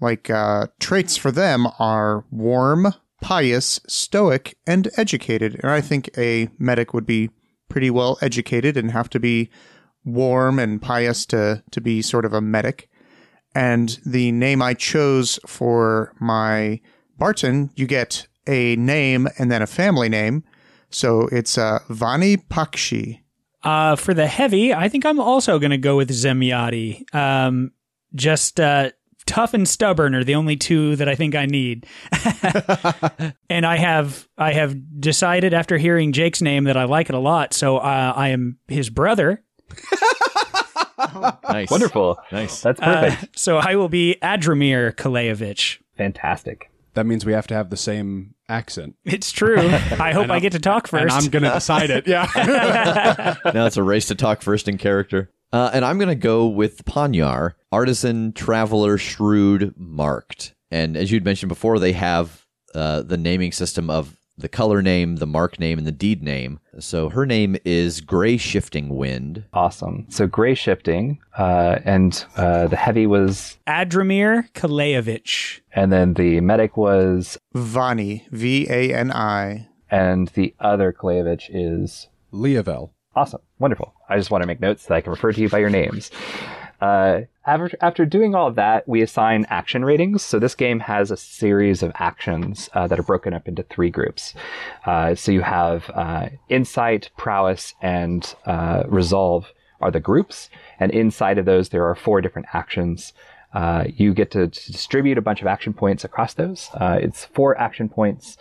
like 0.00 0.28
uh, 0.28 0.66
traits 0.80 1.16
for 1.16 1.30
them 1.30 1.66
are 1.78 2.24
warm, 2.30 2.92
pious, 3.22 3.80
stoic, 3.86 4.56
and 4.66 4.88
educated. 4.96 5.58
And 5.62 5.70
I 5.70 5.80
think 5.80 6.10
a 6.18 6.48
medic 6.58 6.92
would 6.92 7.06
be 7.06 7.30
pretty 7.68 7.90
well 7.90 8.18
educated 8.20 8.76
and 8.76 8.90
have 8.90 9.08
to 9.10 9.20
be 9.20 9.50
warm 10.04 10.58
and 10.58 10.82
pious 10.82 11.24
to 11.26 11.62
to 11.70 11.80
be 11.80 12.02
sort 12.02 12.24
of 12.24 12.32
a 12.32 12.40
medic. 12.40 12.88
And 13.54 13.98
the 14.04 14.32
name 14.32 14.60
I 14.60 14.74
chose 14.74 15.38
for 15.46 16.12
my 16.20 16.80
Bartan, 17.18 17.70
you 17.76 17.86
get 17.86 18.26
a 18.46 18.76
name 18.76 19.28
and 19.38 19.50
then 19.50 19.62
a 19.62 19.66
family 19.66 20.08
name. 20.08 20.44
So 20.90 21.28
it's 21.32 21.56
uh, 21.56 21.78
Vani 21.88 22.36
Pakshi. 22.48 23.23
Uh, 23.64 23.96
for 23.96 24.12
the 24.14 24.26
heavy, 24.26 24.72
I 24.74 24.88
think 24.88 25.04
I'm 25.06 25.18
also 25.18 25.58
going 25.58 25.70
to 25.70 25.78
go 25.78 25.96
with 25.96 26.10
Zemyati. 26.10 27.12
Um, 27.14 27.72
just 28.14 28.60
uh, 28.60 28.90
tough 29.26 29.54
and 29.54 29.66
stubborn 29.66 30.14
are 30.14 30.22
the 30.22 30.34
only 30.34 30.56
two 30.56 30.96
that 30.96 31.08
I 31.08 31.14
think 31.14 31.34
I 31.34 31.46
need. 31.46 31.86
and 33.50 33.64
I 33.66 33.76
have 33.78 34.28
I 34.36 34.52
have 34.52 35.00
decided 35.00 35.54
after 35.54 35.78
hearing 35.78 36.12
Jake's 36.12 36.42
name 36.42 36.64
that 36.64 36.76
I 36.76 36.84
like 36.84 37.08
it 37.08 37.14
a 37.14 37.18
lot. 37.18 37.54
So 37.54 37.78
uh, 37.78 38.12
I 38.14 38.28
am 38.28 38.58
his 38.68 38.90
brother. 38.90 39.42
Nice. 41.48 41.70
Wonderful. 41.70 42.18
Nice. 42.32 42.60
That's 42.62 42.80
Uh, 42.80 43.02
perfect. 43.10 43.38
so 43.38 43.58
I 43.58 43.76
will 43.76 43.88
be 43.88 44.16
Adramir 44.22 44.92
Kalevich. 44.94 45.78
Fantastic. 45.96 46.70
That 46.94 47.06
means 47.06 47.24
we 47.24 47.32
have 47.32 47.46
to 47.48 47.54
have 47.54 47.70
the 47.70 47.76
same 47.76 48.33
accent. 48.48 48.96
It's 49.04 49.32
true. 49.32 49.58
I 49.58 50.12
hope 50.12 50.30
I 50.30 50.40
get 50.40 50.52
to 50.52 50.58
talk 50.58 50.92
And 50.92 51.02
first. 51.02 51.16
I'm 51.16 51.30
going 51.30 51.42
to 51.42 51.50
decide 51.50 51.90
it. 51.90 52.06
Yeah. 52.06 52.26
now 53.54 53.66
it's 53.66 53.76
a 53.76 53.82
race 53.82 54.06
to 54.06 54.14
talk 54.14 54.42
first 54.42 54.68
in 54.68 54.78
character. 54.78 55.30
Uh, 55.52 55.70
and 55.72 55.84
I'm 55.84 55.98
going 55.98 56.08
to 56.08 56.14
go 56.16 56.46
with 56.48 56.84
Panyar, 56.84 57.52
artisan, 57.70 58.32
traveler, 58.32 58.98
shrewd, 58.98 59.74
marked. 59.76 60.54
And 60.70 60.96
as 60.96 61.12
you'd 61.12 61.24
mentioned 61.24 61.48
before, 61.48 61.78
they 61.78 61.92
have 61.92 62.44
uh, 62.74 63.02
the 63.02 63.16
naming 63.16 63.52
system 63.52 63.88
of 63.88 64.16
the 64.36 64.48
color 64.48 64.82
name, 64.82 65.16
the 65.16 65.26
mark 65.26 65.58
name, 65.60 65.78
and 65.78 65.86
the 65.86 65.92
deed 65.92 66.22
name. 66.22 66.58
So 66.78 67.08
her 67.10 67.24
name 67.26 67.56
is 67.64 68.00
Gray 68.00 68.36
Shifting 68.36 68.88
Wind. 68.96 69.44
Awesome. 69.52 70.06
So 70.08 70.26
gray 70.26 70.54
shifting, 70.54 71.20
uh, 71.38 71.78
and 71.84 72.24
uh, 72.36 72.66
the 72.66 72.76
heavy 72.76 73.06
was, 73.06 73.58
Adramir 73.66 74.50
Kalevich. 74.52 75.60
and 75.72 75.92
then 75.92 76.14
the 76.14 76.40
medic 76.40 76.76
was, 76.76 77.38
Vani, 77.54 78.28
V 78.30 78.66
A 78.68 78.92
N 78.94 79.12
I. 79.12 79.68
and 79.90 80.28
the 80.28 80.54
other 80.60 80.92
Kalevich 80.92 81.44
is 81.50 82.08
Leovel. 82.32 82.92
Awesome. 83.16 83.40
Wonderful. 83.60 83.94
I 84.08 84.16
just 84.18 84.32
want 84.32 84.42
to 84.42 84.46
make 84.48 84.60
notes 84.60 84.82
so 84.82 84.88
that 84.88 84.94
I 84.96 85.00
can 85.00 85.12
refer 85.12 85.32
to 85.32 85.40
you 85.40 85.48
by 85.48 85.58
your 85.58 85.70
names. 85.70 86.10
Uh, 86.80 87.20
after, 87.46 87.76
after 87.80 88.04
doing 88.06 88.34
all 88.34 88.48
of 88.48 88.54
that, 88.54 88.88
we 88.88 89.02
assign 89.02 89.46
action 89.50 89.84
ratings. 89.84 90.22
So 90.22 90.38
this 90.38 90.54
game 90.54 90.80
has 90.80 91.10
a 91.10 91.16
series 91.16 91.82
of 91.82 91.92
actions 91.96 92.68
uh, 92.74 92.86
that 92.88 92.98
are 92.98 93.02
broken 93.04 93.34
up 93.34 93.46
into 93.48 93.62
three 93.64 93.90
groups. 93.90 94.34
Uh, 94.86 95.14
so 95.14 95.30
you 95.32 95.42
have 95.42 95.90
uh, 95.94 96.28
insight, 96.48 97.10
prowess, 97.16 97.74
and 97.82 98.34
uh, 98.46 98.84
resolve 98.86 99.46
are 99.80 99.90
the 99.90 100.00
groups. 100.00 100.48
And 100.80 100.90
inside 100.92 101.36
of 101.38 101.44
those, 101.44 101.68
there 101.68 101.86
are 101.86 101.94
four 101.94 102.20
different 102.20 102.48
actions. 102.54 103.12
Uh, 103.52 103.84
you 103.94 104.14
get 104.14 104.30
to, 104.32 104.48
to 104.48 104.72
distribute 104.72 105.18
a 105.18 105.22
bunch 105.22 105.40
of 105.40 105.46
action 105.46 105.72
points 105.74 106.04
across 106.04 106.34
those. 106.34 106.70
Uh, 106.74 106.98
it's 107.00 107.26
four 107.26 107.56
action 107.58 107.88
points. 107.88 108.36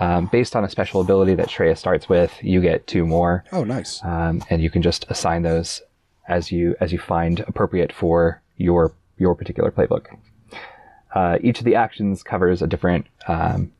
Um, 0.00 0.26
based 0.26 0.56
on 0.56 0.64
a 0.64 0.68
special 0.68 1.00
ability 1.00 1.34
that 1.36 1.48
Shreya 1.48 1.78
starts 1.78 2.08
with, 2.08 2.32
you 2.42 2.60
get 2.60 2.86
two 2.88 3.06
more 3.06 3.44
Oh, 3.52 3.62
nice. 3.62 4.02
um, 4.04 4.42
and 4.50 4.60
you 4.60 4.68
can 4.68 4.82
just 4.82 5.06
assign 5.08 5.42
those 5.42 5.82
as 6.28 6.50
you 6.50 6.74
as 6.80 6.92
you 6.92 6.98
find 6.98 7.40
appropriate 7.40 7.92
for 7.92 8.42
your 8.56 8.92
your 9.18 9.34
particular 9.34 9.70
playbook. 9.70 10.06
Uh, 11.14 11.38
each 11.42 11.60
of 11.60 11.64
the 11.64 11.76
actions 11.76 12.22
covers 12.22 12.60
a 12.60 12.66
different 12.66 13.06
um, 13.28 13.72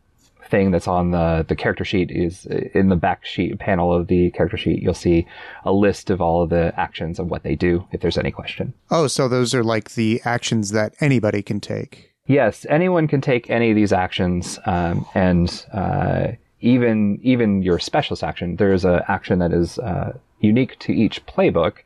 thing 0.49 0.71
that's 0.71 0.87
on 0.87 1.11
the 1.11 1.45
the 1.49 1.57
character 1.57 1.85
sheet. 1.85 2.11
Is 2.11 2.47
in 2.47 2.89
the 2.89 2.97
back 2.97 3.25
sheet 3.25 3.59
panel 3.59 3.93
of 3.93 4.07
the 4.07 4.31
character 4.31 4.57
sheet. 4.57 4.83
You'll 4.83 4.95
see 4.95 5.27
a 5.65 5.73
list 5.73 6.11
of 6.11 6.21
all 6.21 6.43
of 6.43 6.51
the 6.51 6.73
actions 6.79 7.19
and 7.19 7.29
what 7.29 7.43
they 7.43 7.57
do. 7.57 7.87
If 7.93 8.01
there's 8.01 8.19
any 8.19 8.31
question. 8.31 8.75
Oh, 8.91 9.07
so 9.07 9.29
those 9.29 9.55
are 9.55 9.65
like 9.65 9.95
the 9.95 10.21
actions 10.25 10.71
that 10.71 10.95
anybody 11.01 11.43
can 11.43 11.61
take. 11.61 12.13
Yes, 12.27 12.65
anyone 12.71 13.07
can 13.07 13.21
take 13.21 13.51
any 13.51 13.71
of 13.71 13.77
these 13.77 13.93
actions, 13.93 14.59
um, 14.65 15.05
and 15.15 15.67
uh, 15.75 16.29
even 16.61 17.19
even 17.23 17.63
your 17.63 17.79
specialist 17.79 18.25
action. 18.25 18.57
There 18.57 18.73
is 18.73 18.85
an 18.85 19.01
action 19.09 19.41
that 19.41 19.53
is 19.53 19.79
uh, 19.79 20.17
unique 20.41 20.79
to 20.81 20.93
each 20.93 21.25
playbook, 21.27 21.79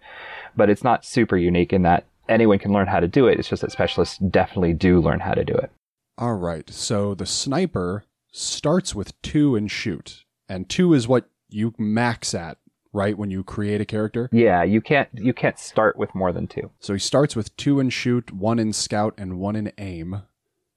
but 0.58 0.68
it's 0.68 0.84
not 0.84 1.06
super 1.06 1.38
unique 1.38 1.72
in 1.72 1.82
that 1.82 2.04
anyone 2.28 2.58
can 2.58 2.72
learn 2.72 2.86
how 2.86 3.00
to 3.00 3.08
do 3.08 3.26
it. 3.26 3.38
It's 3.38 3.48
just 3.48 3.62
that 3.62 3.72
specialists 3.72 4.18
definitely 4.18 4.74
do 4.74 5.00
learn 5.00 5.20
how 5.20 5.32
to 5.32 5.44
do 5.44 5.54
it. 5.54 5.70
All 6.18 6.34
right. 6.34 6.68
So 6.70 7.14
the 7.14 7.26
sniper 7.26 8.04
starts 8.32 8.94
with 8.94 9.20
two 9.22 9.56
and 9.56 9.70
shoot, 9.70 10.24
and 10.48 10.68
two 10.68 10.92
is 10.92 11.08
what 11.08 11.30
you 11.48 11.74
max 11.78 12.34
at, 12.34 12.58
right? 12.92 13.16
When 13.16 13.30
you 13.30 13.42
create 13.42 13.80
a 13.80 13.86
character. 13.86 14.28
Yeah, 14.32 14.62
you 14.62 14.80
can't 14.80 15.08
you 15.14 15.32
can't 15.32 15.58
start 15.58 15.96
with 15.96 16.14
more 16.14 16.32
than 16.32 16.46
two. 16.46 16.70
So 16.80 16.92
he 16.92 16.98
starts 16.98 17.34
with 17.34 17.56
two 17.56 17.80
in 17.80 17.90
shoot, 17.90 18.32
one 18.32 18.58
in 18.58 18.72
scout, 18.72 19.14
and 19.16 19.38
one 19.38 19.56
in 19.56 19.72
aim. 19.78 20.22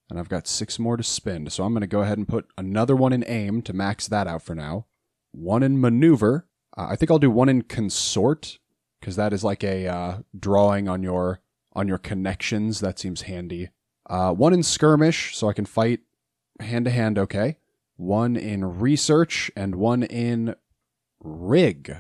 And 0.10 0.20
I've 0.20 0.30
got 0.30 0.48
six 0.48 0.78
more 0.78 0.98
to 0.98 1.04
spend. 1.04 1.52
So 1.54 1.64
I'm 1.64 1.74
going 1.74 1.82
to 1.82 1.88
go 1.88 2.02
ahead 2.02 2.18
and 2.18 2.28
put 2.28 2.48
another 2.58 2.98
one 2.98 3.14
in 3.14 3.24
aim 3.28 3.62
to 3.62 3.74
max 3.74 4.10
that 4.10 4.28
out 4.28 4.42
for 4.42 4.54
now. 4.54 4.86
One 5.32 5.64
in 5.64 5.80
maneuver. 5.80 6.48
Uh, 6.78 6.88
I 6.90 6.98
think 6.98 7.10
I'll 7.10 7.18
do 7.18 7.32
one 7.32 7.48
in 7.48 7.62
consort 7.62 8.60
because 9.02 9.18
that 9.18 9.34
is 9.34 9.44
like 9.44 9.64
a 9.64 9.88
uh, 9.88 10.18
drawing 10.40 10.88
on 10.88 11.04
your 11.04 11.42
on 11.74 11.88
your 11.88 11.98
connections. 11.98 12.80
That 12.80 13.00
seems 13.00 13.24
handy. 13.24 13.70
Uh, 14.10 14.32
one 14.32 14.54
in 14.54 14.64
skirmish, 14.64 15.36
so 15.36 15.50
I 15.50 15.54
can 15.54 15.66
fight 15.66 16.02
hand 16.60 16.86
to 16.86 16.92
hand. 16.92 17.20
Okay. 17.20 17.58
One 17.98 18.36
in 18.36 18.80
research 18.80 19.52
and 19.56 19.76
one 19.76 20.04
in 20.04 20.56
rig 21.20 21.98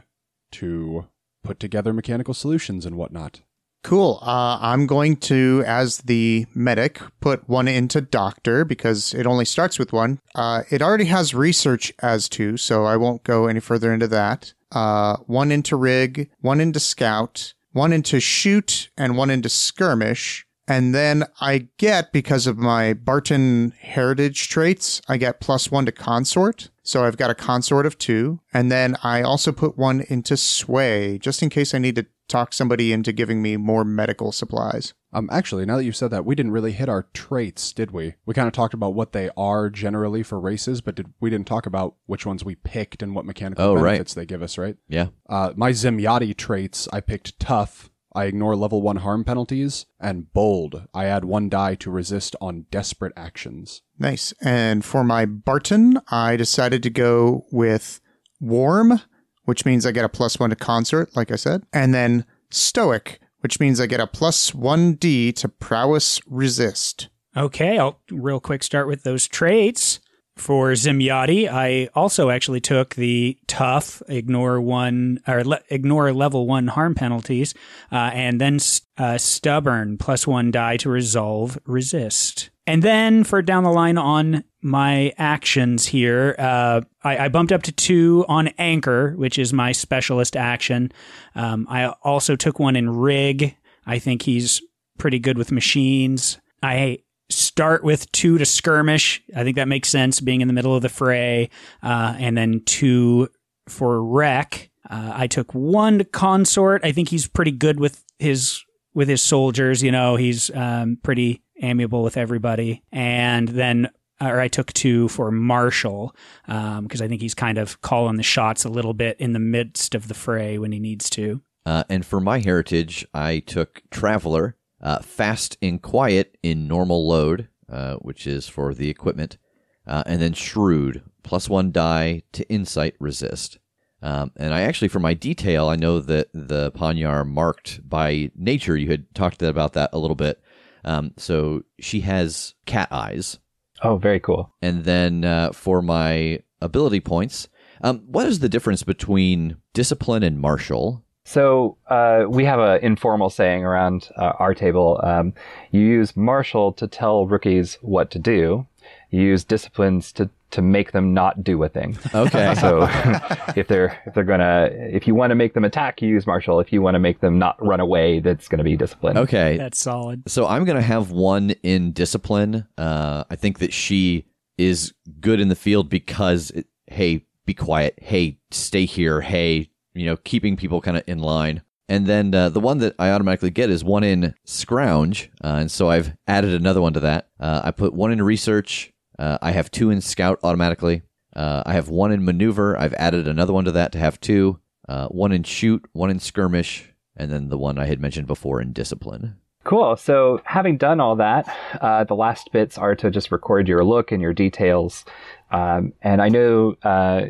to 0.54 1.08
put 1.43 1.60
together 1.60 1.93
mechanical 1.93 2.34
solutions 2.34 2.86
and 2.86 2.95
whatnot. 2.95 3.41
Cool. 3.84 4.20
Uh, 4.22 4.60
I'm 4.62 4.86
going 4.86 5.17
to, 5.17 5.63
as 5.65 5.98
the 6.00 6.46
medic, 6.54 7.02
put 7.20 7.50
one 7.50 7.67
into 7.67 8.00
doctor 8.00 8.63
because 8.63 9.13
it 9.13 9.26
only 9.26 9.46
starts 9.46 9.80
with 9.80 9.91
one. 9.91 10.20
Uh, 10.36 10.63
it 10.70 10.82
already 10.82 11.06
has 11.06 11.34
research 11.34 11.91
as 12.00 12.30
two, 12.30 12.58
so 12.58 12.86
I 12.86 12.96
won't 12.98 13.24
go 13.24 13.48
any 13.48 13.60
further 13.60 13.91
into 13.94 14.08
that. 14.10 14.54
Uh, 14.72 15.17
one 15.26 15.52
into 15.52 15.76
rig, 15.76 16.30
one 16.41 16.62
into 16.62 16.80
scout, 16.80 17.54
one 17.72 17.91
into 17.91 18.20
shoot, 18.20 18.89
and 18.98 19.17
one 19.17 19.30
into 19.30 19.50
skirmish. 19.50 20.46
And 20.67 20.96
then 20.96 21.26
I 21.41 21.67
get, 21.78 22.13
because 22.13 22.48
of 22.48 22.58
my 22.58 22.94
Bartan 22.94 23.74
heritage 23.78 24.48
traits, 24.48 25.02
I 25.10 25.17
get 25.17 25.41
plus 25.41 25.72
one 25.72 25.86
to 25.88 25.91
consort. 25.91 26.70
So 26.84 27.04
I've 27.04 27.17
got 27.17 27.32
a 27.32 27.36
consort 27.36 27.86
of 27.86 27.98
two. 27.98 28.39
And 28.54 28.72
then 28.72 28.96
I 29.04 29.22
also 29.22 29.52
put 29.52 29.78
one 29.78 30.02
into 30.08 30.38
sway, 30.38 31.17
just 31.17 31.41
in 31.41 31.50
case 31.50 31.74
I 31.74 31.80
need 31.80 31.96
to 31.96 32.06
talk 32.32 32.54
somebody 32.54 32.91
into 32.94 33.12
giving 33.12 33.41
me 33.41 33.58
more 33.58 33.84
medical 33.84 34.32
supplies. 34.32 34.94
Um, 35.13 35.30
actually, 35.32 35.65
now 35.65 35.78
that 35.78 35.84
you've 35.84 35.96
said 35.96 36.12
that, 36.12 36.26
we 36.26 36.36
didn't 36.36 36.54
really 36.54 36.72
hit 36.72 36.88
our 36.89 37.04
traits, 37.13 37.74
did 37.74 37.91
we? 37.91 38.15
We 38.26 38.34
kind 38.34 38.48
of 38.48 38.54
talked 38.54 38.74
about 38.74 38.94
what 38.94 39.12
they 39.12 39.30
are 39.36 39.70
generally 39.70 40.24
for 40.24 40.39
races, 40.39 40.82
but 40.82 40.96
did, 40.96 41.13
we 41.20 41.30
didn't 41.30 41.48
talk 41.48 41.65
about 41.65 41.96
which 42.06 42.26
ones 42.26 42.44
we 42.46 42.56
picked 42.56 43.04
and 43.04 43.13
what 43.13 43.26
mechanical 43.26 43.63
Oh, 43.65 43.76
right. 43.76 43.91
benefits 43.91 44.13
they 44.13 44.26
give 44.26 44.41
us, 44.41 44.58
right? 44.58 44.78
Yeah. 44.88 45.08
Uh, 45.30 45.52
my 45.56 45.72
Zemyati 45.72 46.36
traits, 46.36 46.88
I 46.94 47.02
picked 47.02 47.39
tough. 47.39 47.89
I 48.13 48.26
ignore 48.26 48.58
level 48.58 48.82
one 48.82 48.98
harm 48.98 49.24
penalties, 49.24 49.86
and 49.98 50.34
bold. 50.34 50.86
I 50.94 51.06
add 51.06 51.24
one 51.24 51.48
die 51.48 51.76
to 51.76 51.89
resist 51.91 52.36
on 52.41 52.65
desperate 52.70 53.13
actions. 53.15 53.84
Nice. 53.98 54.34
And 54.41 54.84
for 54.84 55.04
my 55.06 55.26
Bartan, 55.26 56.02
I 56.12 56.36
decided 56.36 56.84
to 56.84 56.89
go 56.89 57.46
with 57.54 58.02
warm, 58.41 59.00
which 59.45 59.65
means 59.65 59.86
I 59.86 59.91
get 59.91 60.06
a 60.06 60.10
plus 60.10 60.39
one 60.39 60.49
to 60.51 60.56
consort, 60.56 61.15
like 61.15 61.32
I 61.32 61.36
said, 61.36 61.63
and 61.73 61.93
then 61.93 62.25
stoic, 62.49 63.19
which 63.39 63.60
means 63.60 63.80
I 63.80 63.88
get 63.88 63.99
a 63.99 64.08
plus 64.08 64.54
one 64.54 64.93
D 64.93 65.32
to 65.34 65.49
prowess 65.49 66.19
resist. 66.27 67.10
Okay, 67.36 67.77
I'll 67.77 67.99
real 68.10 68.39
quick 68.39 68.63
start 68.63 68.88
with 68.88 69.04
those 69.04 69.27
traits. 69.27 69.99
For 70.38 70.71
Zemyati, 70.71 71.49
I 71.49 71.89
also 71.93 72.30
actually 72.30 72.62
took 72.62 72.95
the 72.95 73.38
tough, 73.47 74.01
ignore 74.08 74.62
one 74.62 75.19
or 75.27 75.43
le- 75.43 75.62
ignore 75.69 76.13
level 76.13 76.47
one 76.47 76.67
harm 76.67 76.95
penalties, 76.95 77.54
uh, 77.91 78.12
and 78.13 78.39
then 78.39 78.58
uh, 78.97 79.17
stubborn 79.17 79.97
plus 79.97 80.25
one 80.25 80.49
die 80.49 80.77
to 80.77 80.89
resolve 80.89 81.60
resist. 81.65 82.49
And 82.67 82.84
then 82.84 83.24
for 83.24 83.41
down 83.41 83.63
the 83.63 83.71
line 83.71 83.97
on 83.97 84.43
my 84.62 85.12
actions 85.17 85.88
here, 85.88 86.36
uh, 86.38 86.82
I, 87.04 87.26
I 87.26 87.28
bumped 87.30 87.52
up 87.52 87.63
to 87.63 87.71
two 87.71 88.26
on 88.28 88.50
anchor, 88.60 89.15
which 89.17 89.39
is 89.39 89.52
my 89.52 89.71
specialist 89.71 90.38
action. 90.38 90.91
Um, 91.34 91.65
I 91.69 91.88
also 92.04 92.36
took 92.36 92.60
one 92.60 92.76
in 92.76 92.89
rig. 92.89 93.56
I 93.86 93.97
think 94.00 94.21
he's 94.21 94.62
pretty 95.00 95.17
good 95.17 95.38
with 95.38 95.52
machines. 95.52 96.38
I 96.62 97.00
start 97.30 97.84
with 97.84 98.12
two 98.12 98.38
to 98.38 98.45
skirmish. 98.45 99.21
I 99.36 99.43
think 99.43 99.56
that 99.56 99.67
makes 99.67 99.89
sense 99.89 100.19
being 100.19 100.41
in 100.41 100.47
the 100.47 100.54
middle 100.54 100.76
of 100.76 100.84
the 100.84 100.89
fray. 100.89 101.50
Uh, 101.82 102.15
and 102.19 102.38
then 102.38 102.62
two 102.65 103.30
for 103.67 104.04
wreck. 104.04 104.69
Uh, 104.89 105.13
I 105.15 105.28
took 105.28 105.54
one 105.54 105.97
to 106.00 106.04
consort. 106.04 106.84
I 106.84 106.91
think 106.91 107.10
he's 107.10 107.28
pretty 107.28 107.52
good 107.52 107.80
with 107.80 108.04
his 108.19 108.63
with 108.93 109.08
his 109.08 109.21
soldiers. 109.21 109.82
You 109.82 109.91
know, 109.91 110.17
he's 110.17 110.52
um, 110.54 110.97
pretty 111.02 111.41
amiable 111.62 112.04
with 112.04 112.17
everybody. 112.17 112.84
And 112.91 113.47
then, 113.47 113.89
or 114.19 114.39
I 114.39 114.47
took 114.47 114.74
two 114.74 115.08
for 115.08 115.32
Marshal 115.32 116.15
because 116.45 117.02
I 117.02 117.08
think 117.08 117.21
he's 117.21 117.34
kind 117.34 117.58
of 117.58 117.82
calling 117.82 118.17
the 118.17 118.24
shots 118.24 118.65
a 118.65 118.69
little 118.69 118.93
bit 118.93 119.17
in 119.19 119.34
the 119.34 119.39
midst 119.39 119.95
of 119.95 120.08
the 120.08 120.13
fray 120.13 120.58
when 120.58 120.71
he 120.71 120.80
needs 120.80 121.10
to. 121.12 121.41
Uh, 121.65 121.84
and 121.89 122.06
for 122.06 122.19
my 122.19 122.39
heritage, 122.39 123.06
I 123.13 123.39
took 123.39 123.82
Traveler, 123.91 124.56
uh, 124.82 125.00
Fast 125.00 125.58
and 125.62 125.82
Quiet 125.82 126.38
in 126.41 126.67
normal 126.67 127.08
load, 127.08 127.50
uh, 127.69 127.95
which 127.95 128.26
is 128.26 128.47
for 128.47 128.74
the 128.74 128.89
equipment, 128.89 129.38
uh, 129.86 130.04
and 130.06 130.21
then 130.21 130.34
Shrewd, 130.34 131.04
plus 131.24 131.50
one 131.50 131.71
die 131.71 132.24
to 132.32 132.50
Insight 132.50 132.95
Resist. 133.00 133.60
Um, 134.02 134.32
and 134.36 134.54
I 134.54 134.62
actually, 134.62 134.88
for 134.88 135.00
my 135.00 135.13
detail, 135.13 135.67
I 135.67 135.76
know 135.76 136.00
that 136.00 136.30
the 136.34 136.71
Panyar 136.71 137.28
marked 137.28 137.88
by 137.88 138.32
nature. 138.36 138.76
You 138.76 138.89
had 138.89 139.13
talked 139.13 139.43
about 139.43 139.74
that 139.74 139.91
a 139.93 140.00
little 140.00 140.15
bit. 140.15 140.41
Um, 140.84 141.13
so 141.17 141.63
she 141.80 142.02
has 142.02 142.56
cat 142.65 142.88
eyes. 142.91 143.39
Oh, 143.84 143.98
very 143.98 144.20
cool. 144.20 144.54
And 144.62 144.84
then 144.84 145.26
uh, 145.26 145.52
for 145.52 145.82
my 145.82 146.39
ability 146.62 147.00
points, 147.00 147.48
um, 147.84 148.00
what 148.06 148.28
is 148.28 148.39
the 148.39 148.50
difference 148.50 148.84
between 148.84 149.58
discipline 149.74 150.24
and 150.24 150.39
marshal? 150.39 151.04
So 151.24 151.78
uh, 151.88 152.26
we 152.28 152.46
have 152.46 152.60
an 152.60 152.84
informal 152.84 153.30
saying 153.30 153.63
around 153.63 154.10
uh, 154.17 154.34
our 154.39 154.54
table. 154.54 155.00
Um, 155.04 155.34
you 155.72 155.82
use 155.82 156.15
marshal 156.15 156.74
to 156.74 156.88
tell 156.88 157.28
rookies 157.28 157.78
what 157.82 158.12
to 158.12 158.20
do. 158.20 158.67
You 159.10 159.22
use 159.22 159.44
disciplines 159.44 160.12
to 160.13 160.30
to 160.52 160.62
make 160.62 160.92
them 160.92 161.14
not 161.14 161.44
do 161.44 161.64
a 161.64 161.70
thing. 161.70 161.98
Okay. 162.14 162.54
So 162.56 162.82
if 163.56 163.68
they're 163.68 164.02
if 164.06 164.14
they're 164.14 164.24
gonna 164.24 164.70
if 164.72 165.08
you 165.08 165.16
want 165.16 165.32
to 165.32 165.36
make 165.36 165.54
them 165.54 165.64
attack, 165.64 166.02
you 166.02 166.10
use 166.10 166.28
marshal. 166.28 166.60
If 166.60 166.72
you 166.74 166.82
want 166.82 166.96
to 166.96 167.00
make 167.00 167.22
them 167.22 167.40
not 167.40 167.64
run 167.66 167.80
away, 167.80 168.20
that's 168.20 168.48
gonna 168.48 168.64
be 168.64 168.76
discipline. 168.76 169.18
Okay. 169.18 169.58
That's 169.58 169.80
solid. 169.80 170.24
So 170.28 170.48
I'm 170.48 170.66
going 170.66 170.78
to 170.78 170.82
have 170.82 171.12
one 171.12 171.52
in 171.64 171.92
discipline. 171.92 172.68
Uh, 172.78 173.24
I 173.30 173.36
think 173.36 173.60
that 173.60 173.74
she 173.74 174.26
is 174.58 174.94
good 175.20 175.40
in 175.40 175.50
the 175.50 175.56
field 175.56 175.90
because, 175.90 176.52
it, 176.52 176.68
hey, 176.88 177.26
be 177.46 177.54
quiet. 177.54 177.98
Hey, 178.02 178.40
stay 178.52 178.86
here. 178.86 179.22
Hey, 179.22 179.70
you 179.94 180.06
know, 180.06 180.18
keeping 180.18 180.56
people 180.58 180.82
kind 180.82 180.98
of 180.98 181.04
in 181.08 181.20
line. 181.20 181.62
And 181.90 182.08
then 182.08 182.34
uh, 182.34 182.50
the 182.50 182.62
one 182.62 182.78
that 182.78 182.96
I 182.98 183.12
automatically 183.12 183.50
get 183.50 183.70
is 183.70 183.84
one 183.84 184.04
in 184.04 184.34
scrounge. 184.46 185.30
Uh, 185.44 185.58
and 185.62 185.72
so 185.72 185.90
I've 185.90 186.16
added 186.26 186.54
another 186.54 186.82
one 186.82 186.94
to 186.94 187.02
that. 187.02 187.30
Uh, 187.40 187.62
I 187.66 187.72
put 187.72 187.94
one 187.94 188.12
in 188.12 188.22
research. 188.22 188.90
Uh, 189.21 189.38
I 189.39 189.51
have 189.51 189.69
two 189.69 189.91
in 189.91 190.01
scout 190.01 190.39
automatically. 190.41 191.03
Uh, 191.36 191.62
I 191.63 191.73
have 191.73 191.89
one 191.89 192.12
in 192.12 192.25
maneuver. 192.25 192.75
I've 192.75 192.95
added 192.95 193.27
another 193.27 193.53
one 193.53 193.65
to 193.65 193.71
that 193.73 193.91
to 193.91 193.99
have 193.99 194.19
two. 194.19 194.60
Uh, 194.89 195.10
one 195.10 195.31
in 195.31 195.43
shoot, 195.43 195.86
one 195.93 196.10
in 196.10 196.19
skirmish, 196.19 196.91
and 197.15 197.31
then 197.31 197.49
the 197.49 197.57
one 197.57 197.77
I 197.77 197.86
had 197.86 198.01
mentioned 198.01 198.25
before 198.25 198.60
in 198.60 198.73
discipline. 198.73 199.38
Cool. 199.63 199.95
So, 199.95 200.41
having 200.43 200.77
done 200.77 200.99
all 200.99 201.15
that, 201.17 201.47
uh, 201.79 202.03
the 202.03 202.15
last 202.15 202.51
bits 202.51 202.79
are 202.79 202.95
to 202.95 203.12
just 203.12 203.31
record 203.31 203.67
your 203.67 203.86
look 203.86 204.12
and 204.12 204.23
your 204.23 204.34
details. 204.34 205.05
Um, 205.51 205.93
and 206.01 206.19
I 206.19 206.29
know 206.29 206.73
uh, 206.81 207.25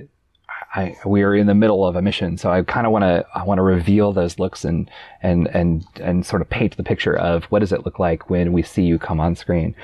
I, 0.73 0.95
we 1.05 1.21
are 1.23 1.35
in 1.35 1.47
the 1.47 1.53
middle 1.53 1.85
of 1.85 1.97
a 1.97 2.01
mission, 2.01 2.37
so 2.37 2.49
I 2.49 2.63
kind 2.63 2.85
of 2.87 2.93
want 2.93 3.03
to 3.03 3.25
I 3.35 3.43
want 3.43 3.57
to 3.57 3.63
reveal 3.63 4.13
those 4.13 4.39
looks 4.39 4.63
and 4.63 4.89
and 5.21 5.47
and 5.47 5.85
and 5.99 6.25
sort 6.25 6.41
of 6.41 6.49
paint 6.49 6.77
the 6.77 6.83
picture 6.83 7.17
of 7.17 7.43
what 7.45 7.59
does 7.59 7.73
it 7.73 7.85
look 7.85 7.99
like 7.99 8.29
when 8.29 8.53
we 8.53 8.61
see 8.61 8.83
you 8.83 8.97
come 8.97 9.19
on 9.19 9.35
screen. 9.35 9.75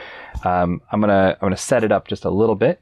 Um, 0.46 0.82
I'm 0.92 1.02
gonna 1.02 1.36
I'm 1.42 1.46
gonna 1.46 1.58
set 1.58 1.84
it 1.84 1.92
up 1.92 2.08
just 2.08 2.24
a 2.24 2.30
little 2.30 2.56
bit. 2.56 2.82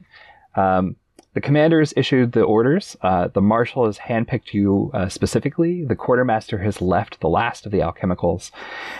Um, 0.54 0.94
the 1.34 1.40
commanders 1.40 1.92
issued 1.96 2.32
the 2.32 2.42
orders. 2.42 2.96
Uh, 3.02 3.28
the 3.28 3.42
marshal 3.42 3.84
has 3.84 3.98
handpicked 3.98 4.54
you 4.54 4.90
uh, 4.94 5.08
specifically. 5.08 5.84
The 5.84 5.96
quartermaster 5.96 6.58
has 6.58 6.80
left 6.80 7.20
the 7.20 7.28
last 7.28 7.66
of 7.66 7.72
the 7.72 7.80
alchemicals, 7.80 8.52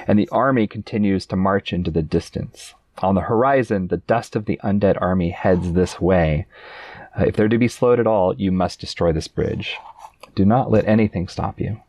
and 0.06 0.18
the 0.18 0.28
army 0.30 0.66
continues 0.66 1.24
to 1.26 1.36
march 1.36 1.72
into 1.72 1.90
the 1.90 2.02
distance. 2.02 2.74
On 2.98 3.14
the 3.14 3.22
horizon, 3.22 3.88
the 3.88 3.98
dust 3.98 4.36
of 4.36 4.46
the 4.46 4.60
undead 4.64 5.00
army 5.00 5.30
heads 5.30 5.72
this 5.72 6.00
way. 6.00 6.46
Uh, 7.18 7.24
if 7.24 7.36
they're 7.36 7.48
to 7.48 7.58
be 7.58 7.68
slowed 7.68 8.00
at 8.00 8.06
all, 8.06 8.34
you 8.34 8.52
must 8.52 8.80
destroy 8.80 9.12
this 9.12 9.28
bridge. 9.28 9.76
Do 10.34 10.44
not 10.44 10.70
let 10.70 10.86
anything 10.86 11.28
stop 11.28 11.60
you. 11.60 11.80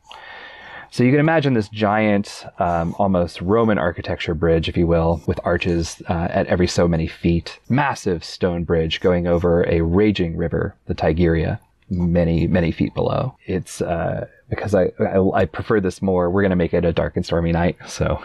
So 0.90 1.04
you 1.04 1.12
can 1.12 1.20
imagine 1.20 1.54
this 1.54 1.68
giant, 1.68 2.46
um, 2.60 2.96
almost 2.98 3.42
Roman 3.42 3.78
architecture 3.78 4.34
bridge, 4.34 4.70
if 4.70 4.78
you 4.78 4.88
will, 4.88 5.22
with 5.28 5.40
arches 5.44 6.02
uh, 6.10 6.30
at 6.32 6.48
every 6.48 6.68
so 6.68 6.88
many 6.88 7.08
feet. 7.08 7.60
Massive 7.68 8.24
stone 8.24 8.64
bridge 8.64 9.02
going 9.02 9.28
over 9.28 9.64
a 9.68 9.82
raging 9.82 10.38
river, 10.38 10.76
the 10.86 10.96
Tigria, 10.96 11.60
many, 11.90 12.48
many 12.48 12.72
feet 12.72 12.94
below. 12.94 13.36
It's 13.46 13.82
uh, 13.82 14.28
because 14.50 14.74
I, 14.74 14.92
I, 15.00 15.42
I 15.42 15.46
prefer 15.46 15.80
this 15.80 16.02
more. 16.02 16.30
We're 16.30 16.42
to 16.50 16.56
make 16.56 16.74
it 16.74 16.86
a 16.86 16.94
dark 16.94 17.16
and 17.16 17.26
stormy 17.26 17.52
night, 17.52 17.78
so 17.86 18.22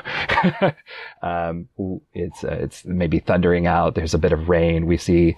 um, 1.22 1.68
it's 2.14 2.44
uh, 2.44 2.58
it's 2.60 2.84
maybe 2.84 3.18
thundering 3.18 3.66
out. 3.66 3.94
There's 3.94 4.14
a 4.14 4.18
bit 4.18 4.32
of 4.32 4.48
rain. 4.48 4.86
We 4.86 4.96
see 4.96 5.36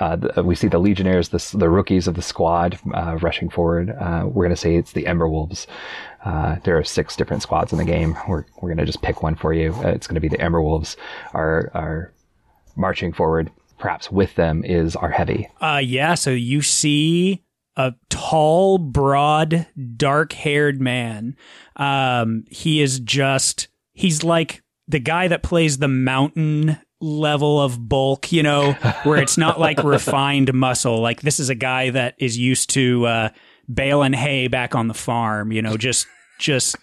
uh, 0.00 0.16
the, 0.16 0.42
we 0.42 0.54
see 0.54 0.68
the 0.68 0.78
legionnaires, 0.78 1.30
the, 1.30 1.56
the 1.56 1.68
rookies 1.68 2.06
of 2.06 2.14
the 2.14 2.22
squad, 2.22 2.78
uh, 2.94 3.16
rushing 3.20 3.48
forward. 3.50 3.90
Uh, 3.90 4.24
we're 4.26 4.44
to 4.48 4.56
say 4.56 4.76
it's 4.76 4.92
the 4.92 5.06
Ember 5.06 5.28
Wolves. 5.28 5.66
Uh, 6.24 6.56
there 6.64 6.76
are 6.76 6.84
six 6.84 7.16
different 7.16 7.42
squads 7.42 7.72
in 7.72 7.78
the 7.78 7.84
game. 7.84 8.16
We're 8.28 8.44
we're 8.60 8.68
going 8.68 8.78
to 8.78 8.86
just 8.86 9.02
pick 9.02 9.22
one 9.22 9.34
for 9.34 9.52
you. 9.52 9.74
It's 9.84 10.06
going 10.06 10.16
to 10.16 10.20
be 10.20 10.28
the 10.28 10.40
Ember 10.40 10.62
Wolves. 10.62 10.96
Are 11.32 11.70
are 11.74 12.12
marching 12.76 13.12
forward. 13.12 13.50
Perhaps 13.78 14.10
with 14.10 14.34
them 14.34 14.64
is 14.64 14.96
our 14.96 15.10
heavy. 15.10 15.48
Uh, 15.60 15.80
yeah. 15.82 16.14
So 16.14 16.30
you 16.30 16.62
see 16.62 17.44
a 17.78 17.94
tall, 18.10 18.76
broad, 18.76 19.68
dark 19.96 20.32
haired 20.32 20.80
man. 20.80 21.36
Um, 21.76 22.44
he 22.50 22.82
is 22.82 22.98
just, 22.98 23.68
he's 23.92 24.24
like 24.24 24.62
the 24.88 24.98
guy 24.98 25.28
that 25.28 25.44
plays 25.44 25.78
the 25.78 25.88
mountain 25.88 26.76
level 27.00 27.60
of 27.60 27.88
bulk, 27.88 28.32
you 28.32 28.42
know, 28.42 28.72
where 29.04 29.22
it's 29.22 29.38
not 29.38 29.60
like 29.60 29.78
refined 29.84 30.52
muscle. 30.52 31.00
Like 31.00 31.20
this 31.20 31.38
is 31.38 31.50
a 31.50 31.54
guy 31.54 31.90
that 31.90 32.16
is 32.18 32.36
used 32.36 32.70
to, 32.70 33.06
uh, 33.06 33.28
baling 33.72 34.12
hay 34.12 34.48
back 34.48 34.74
on 34.74 34.88
the 34.88 34.94
farm, 34.94 35.52
you 35.52 35.62
know, 35.62 35.76
just, 35.76 36.08
just 36.40 36.76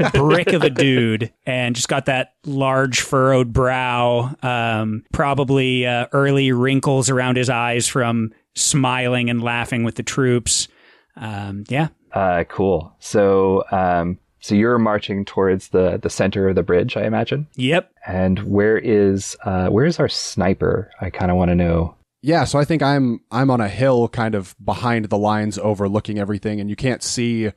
a 0.00 0.10
brick 0.14 0.52
of 0.52 0.62
a 0.62 0.70
dude 0.70 1.32
and 1.46 1.76
just 1.76 1.88
got 1.88 2.06
that 2.06 2.34
large 2.44 3.00
furrowed 3.02 3.52
brow, 3.52 4.34
um, 4.42 5.04
probably, 5.12 5.86
uh, 5.86 6.06
early 6.12 6.50
wrinkles 6.50 7.08
around 7.08 7.36
his 7.36 7.50
eyes 7.50 7.86
from 7.86 8.32
smiling 8.58 9.30
and 9.30 9.42
laughing 9.42 9.84
with 9.84 9.96
the 9.96 10.02
troops. 10.02 10.68
Um, 11.16 11.64
yeah. 11.68 11.88
Uh, 12.12 12.44
cool. 12.44 12.94
So, 13.00 13.64
um, 13.70 14.18
so 14.40 14.54
you're 14.54 14.78
marching 14.78 15.24
towards 15.24 15.68
the 15.68 15.98
the 16.00 16.10
center 16.10 16.48
of 16.48 16.54
the 16.54 16.62
bridge, 16.62 16.96
I 16.96 17.04
imagine. 17.04 17.48
Yep. 17.56 17.90
And 18.06 18.38
where 18.40 18.78
is 18.78 19.36
uh, 19.44 19.68
where 19.68 19.84
is 19.84 19.98
our 19.98 20.08
sniper? 20.08 20.90
I 21.00 21.10
kind 21.10 21.30
of 21.30 21.36
want 21.36 21.50
to 21.50 21.54
know. 21.54 21.96
Yeah, 22.20 22.44
so 22.44 22.58
I 22.58 22.64
think 22.64 22.82
I'm 22.82 23.20
I'm 23.30 23.50
on 23.50 23.60
a 23.60 23.68
hill 23.68 24.08
kind 24.08 24.34
of 24.34 24.54
behind 24.64 25.06
the 25.06 25.18
lines 25.18 25.58
overlooking 25.58 26.18
everything 26.18 26.60
and 26.60 26.70
you 26.70 26.76
can't 26.76 27.02
see 27.02 27.52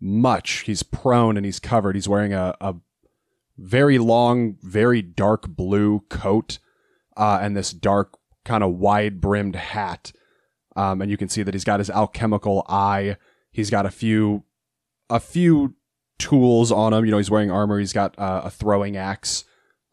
much. 0.00 0.60
He's 0.60 0.82
prone 0.82 1.36
and 1.36 1.46
he's 1.46 1.58
covered. 1.58 1.94
He's 1.94 2.08
wearing 2.08 2.32
a, 2.32 2.54
a 2.60 2.74
very 3.56 3.98
long, 3.98 4.56
very 4.62 5.02
dark 5.02 5.48
blue 5.48 6.00
coat 6.10 6.58
uh, 7.16 7.38
and 7.40 7.56
this 7.56 7.72
dark 7.72 8.18
kind 8.44 8.62
of 8.62 8.74
wide 8.74 9.20
brimmed 9.20 9.56
hat. 9.56 10.12
Um, 10.76 11.00
and 11.00 11.10
you 11.10 11.16
can 11.16 11.28
see 11.28 11.42
that 11.42 11.54
he's 11.54 11.64
got 11.64 11.80
his 11.80 11.90
alchemical 11.90 12.64
eye. 12.68 13.16
He's 13.50 13.70
got 13.70 13.86
a 13.86 13.90
few 13.90 14.44
a 15.10 15.20
few 15.20 15.74
tools 16.18 16.72
on 16.72 16.92
him. 16.92 17.04
You 17.04 17.10
know, 17.10 17.18
he's 17.18 17.30
wearing 17.30 17.50
armor. 17.50 17.78
He's 17.78 17.92
got 17.92 18.18
uh, 18.18 18.42
a 18.44 18.50
throwing 18.50 18.96
axe 18.96 19.44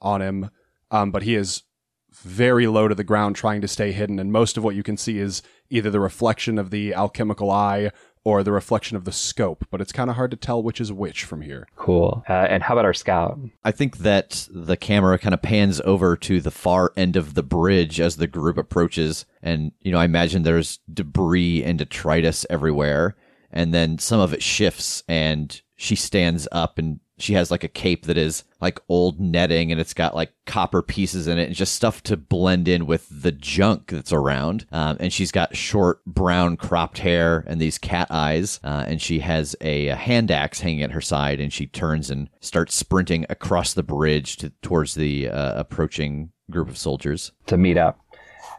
on 0.01 0.21
him. 0.21 0.49
Um, 0.89 1.11
but 1.11 1.23
he 1.23 1.35
is 1.35 1.63
very 2.11 2.67
low 2.67 2.87
to 2.87 2.95
the 2.95 3.03
ground 3.03 3.35
trying 3.35 3.61
to 3.61 3.67
stay 3.67 3.91
hidden. 3.91 4.19
And 4.19 4.31
most 4.31 4.57
of 4.57 4.63
what 4.63 4.75
you 4.75 4.83
can 4.83 4.97
see 4.97 5.19
is 5.19 5.41
either 5.69 5.89
the 5.89 5.99
reflection 5.99 6.57
of 6.57 6.69
the 6.69 6.93
alchemical 6.93 7.49
eye 7.49 7.91
or 8.23 8.43
the 8.43 8.51
reflection 8.51 8.97
of 8.97 9.05
the 9.05 9.11
scope. 9.11 9.65
But 9.71 9.81
it's 9.81 9.91
kind 9.91 10.09
of 10.09 10.15
hard 10.15 10.31
to 10.31 10.37
tell 10.37 10.61
which 10.61 10.79
is 10.79 10.91
which 10.91 11.23
from 11.23 11.41
here. 11.41 11.67
Cool. 11.75 12.23
Uh, 12.29 12.33
and 12.33 12.63
how 12.63 12.75
about 12.75 12.85
our 12.85 12.93
scout? 12.93 13.39
I 13.63 13.71
think 13.71 13.99
that 13.99 14.47
the 14.51 14.77
camera 14.77 15.17
kind 15.17 15.33
of 15.33 15.41
pans 15.41 15.81
over 15.81 16.15
to 16.17 16.41
the 16.41 16.51
far 16.51 16.93
end 16.95 17.15
of 17.15 17.33
the 17.33 17.43
bridge 17.43 17.99
as 17.99 18.17
the 18.17 18.27
group 18.27 18.57
approaches. 18.57 19.25
And, 19.41 19.71
you 19.81 19.91
know, 19.91 19.97
I 19.97 20.05
imagine 20.05 20.43
there's 20.43 20.79
debris 20.91 21.63
and 21.63 21.79
detritus 21.79 22.45
everywhere. 22.49 23.15
And 23.51 23.73
then 23.73 23.97
some 23.97 24.19
of 24.19 24.33
it 24.33 24.43
shifts 24.43 25.03
and 25.07 25.61
she 25.75 25.95
stands 25.95 26.47
up 26.51 26.77
and 26.77 26.99
she 27.21 27.33
has 27.33 27.51
like 27.51 27.63
a 27.63 27.67
cape 27.67 28.05
that 28.05 28.17
is 28.17 28.43
like 28.59 28.79
old 28.89 29.19
netting 29.19 29.71
and 29.71 29.81
it's 29.81 29.93
got 29.93 30.15
like 30.15 30.33
copper 30.45 30.81
pieces 30.81 31.27
in 31.27 31.37
it 31.37 31.47
and 31.47 31.55
just 31.55 31.75
stuff 31.75 32.03
to 32.03 32.17
blend 32.17 32.67
in 32.67 32.85
with 32.85 33.07
the 33.09 33.31
junk 33.31 33.87
that's 33.87 34.13
around. 34.13 34.65
Um, 34.71 34.97
and 34.99 35.11
she's 35.11 35.31
got 35.31 35.55
short 35.55 36.03
brown 36.05 36.57
cropped 36.57 36.99
hair 36.99 37.43
and 37.47 37.59
these 37.59 37.77
cat 37.77 38.07
eyes. 38.09 38.59
Uh, 38.63 38.85
and 38.87 39.01
she 39.01 39.19
has 39.19 39.55
a, 39.61 39.87
a, 39.87 39.95
hand 39.95 40.31
axe 40.31 40.59
hanging 40.59 40.83
at 40.83 40.91
her 40.91 41.01
side 41.01 41.39
and 41.39 41.53
she 41.53 41.67
turns 41.67 42.09
and 42.09 42.29
starts 42.39 42.75
sprinting 42.75 43.25
across 43.29 43.73
the 43.73 43.83
bridge 43.83 44.37
to, 44.37 44.49
towards 44.61 44.95
the 44.95 45.29
uh, 45.29 45.59
approaching 45.59 46.31
group 46.49 46.69
of 46.69 46.77
soldiers 46.77 47.31
to 47.47 47.57
meet 47.57 47.77
up. 47.77 47.99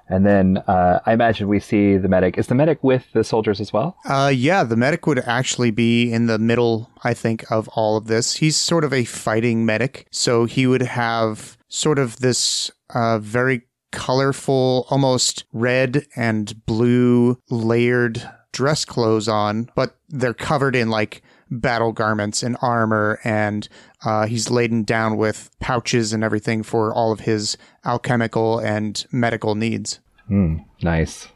And 0.08 0.26
then 0.26 0.58
uh, 0.66 1.00
I 1.06 1.12
imagine 1.12 1.48
we 1.48 1.60
see 1.60 1.96
the 1.96 2.08
medic. 2.08 2.36
Is 2.38 2.48
the 2.48 2.54
medic 2.54 2.82
with 2.82 3.12
the 3.12 3.24
soldiers 3.24 3.60
as 3.60 3.72
well? 3.72 3.96
Uh, 4.04 4.32
yeah, 4.34 4.64
the 4.64 4.76
medic 4.76 5.06
would 5.06 5.20
actually 5.20 5.70
be 5.70 6.12
in 6.12 6.26
the 6.26 6.38
middle, 6.38 6.90
I 7.02 7.14
think, 7.14 7.50
of 7.50 7.68
all 7.68 7.96
of 7.96 8.06
this. 8.06 8.36
He's 8.36 8.56
sort 8.56 8.84
of 8.84 8.92
a 8.92 9.04
fighting 9.04 9.64
medic. 9.64 10.06
So 10.10 10.44
he 10.44 10.66
would 10.66 10.82
have 10.82 11.56
sort 11.68 11.98
of 11.98 12.18
this 12.18 12.70
uh, 12.90 13.18
very 13.18 13.62
colorful, 13.92 14.86
almost 14.90 15.44
red 15.52 16.06
and 16.16 16.64
blue 16.66 17.38
layered 17.50 18.28
dress 18.52 18.84
clothes 18.84 19.28
on, 19.28 19.70
but 19.74 19.96
they're 20.08 20.34
covered 20.34 20.76
in 20.76 20.90
like 20.90 21.22
battle 21.60 21.92
garments 21.92 22.42
and 22.42 22.56
armor, 22.62 23.20
and 23.24 23.68
uh, 24.04 24.26
he's 24.26 24.50
laden 24.50 24.82
down 24.82 25.16
with 25.16 25.50
pouches 25.60 26.12
and 26.12 26.24
everything 26.24 26.62
for 26.62 26.92
all 26.94 27.12
of 27.12 27.20
his 27.20 27.56
alchemical 27.84 28.58
and 28.58 29.06
medical 29.12 29.54
needs. 29.54 30.00
Mm, 30.30 30.64
nice. 30.82 31.28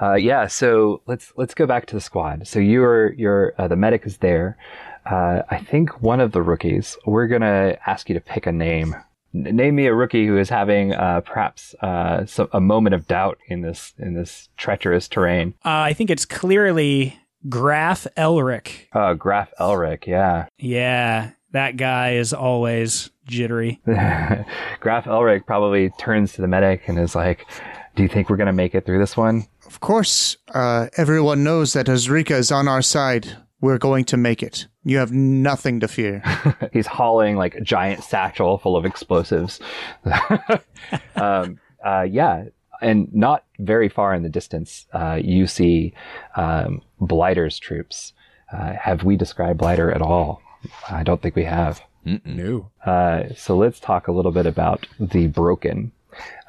Uh, 0.00 0.14
yeah, 0.14 0.46
so 0.46 1.02
let's 1.06 1.32
let's 1.36 1.54
go 1.54 1.66
back 1.66 1.86
to 1.86 1.94
the 1.94 2.00
squad. 2.00 2.46
So 2.46 2.58
you're 2.60 3.12
you're 3.14 3.52
uh, 3.58 3.68
the 3.68 3.76
medic 3.76 4.06
is 4.06 4.18
there. 4.18 4.56
Uh, 5.04 5.42
I 5.50 5.58
think 5.58 6.00
one 6.02 6.20
of 6.20 6.32
the 6.32 6.42
rookies. 6.42 6.96
We're 7.04 7.26
gonna 7.26 7.76
ask 7.86 8.08
you 8.08 8.14
to 8.14 8.20
pick 8.20 8.46
a 8.46 8.52
name. 8.52 8.94
N- 9.34 9.56
name 9.56 9.74
me 9.74 9.86
a 9.86 9.94
rookie 9.94 10.26
who 10.26 10.38
is 10.38 10.48
having 10.48 10.92
uh, 10.92 11.22
perhaps 11.22 11.74
uh, 11.82 12.26
a 12.52 12.60
moment 12.60 12.94
of 12.94 13.08
doubt 13.08 13.38
in 13.48 13.62
this 13.62 13.92
in 13.98 14.14
this 14.14 14.48
treacherous 14.56 15.08
terrain. 15.08 15.54
Uh, 15.64 15.70
I 15.70 15.94
think 15.94 16.10
it's 16.10 16.24
clearly 16.24 17.18
Graf 17.48 18.06
Elric. 18.16 18.86
Uh, 18.92 19.14
Graf 19.14 19.50
Elric, 19.60 20.06
yeah. 20.06 20.46
Yeah, 20.58 21.32
that 21.52 21.76
guy 21.76 22.14
is 22.14 22.32
always 22.32 23.10
jittery. 23.26 23.80
Graf 23.86 25.04
Elric 25.04 25.46
probably 25.46 25.90
turns 25.98 26.32
to 26.34 26.42
the 26.42 26.48
medic 26.48 26.88
and 26.88 26.98
is 26.98 27.14
like, 27.14 27.46
Do 27.94 28.02
you 28.02 28.08
think 28.08 28.28
we're 28.28 28.36
going 28.36 28.48
to 28.48 28.52
make 28.52 28.74
it 28.74 28.84
through 28.84 28.98
this 28.98 29.16
one? 29.16 29.46
Of 29.66 29.80
course, 29.80 30.36
uh, 30.54 30.88
everyone 30.96 31.44
knows 31.44 31.74
that 31.74 31.86
Azrika 31.86 32.32
is 32.32 32.50
on 32.50 32.68
our 32.68 32.82
side. 32.82 33.36
We're 33.60 33.78
going 33.78 34.04
to 34.06 34.16
make 34.16 34.42
it. 34.42 34.66
You 34.84 34.98
have 34.98 35.12
nothing 35.12 35.80
to 35.80 35.88
fear. 35.88 36.22
He's 36.72 36.86
hauling 36.86 37.36
like 37.36 37.54
a 37.56 37.60
giant 37.60 38.04
satchel 38.04 38.58
full 38.58 38.76
of 38.76 38.84
explosives. 38.86 39.60
um, 41.16 41.58
uh, 41.84 42.02
yeah, 42.08 42.44
and 42.80 43.12
not 43.14 43.44
very 43.58 43.88
far 43.88 44.14
in 44.14 44.22
the 44.22 44.28
distance, 44.28 44.86
uh, 44.92 45.18
you 45.22 45.46
see 45.46 45.94
um, 46.36 46.82
Blighter's 47.00 47.58
troops. 47.58 48.12
Uh, 48.52 48.74
have 48.74 49.04
we 49.04 49.16
described 49.16 49.58
Blighter 49.58 49.90
at 49.90 50.02
all? 50.02 50.42
I 50.90 51.02
don't 51.02 51.20
think 51.20 51.36
we 51.36 51.44
have. 51.44 51.82
No. 52.24 52.70
Uh, 52.84 53.34
so 53.36 53.56
let's 53.56 53.80
talk 53.80 54.08
a 54.08 54.12
little 54.12 54.32
bit 54.32 54.46
about 54.46 54.86
the 54.98 55.26
Broken. 55.26 55.92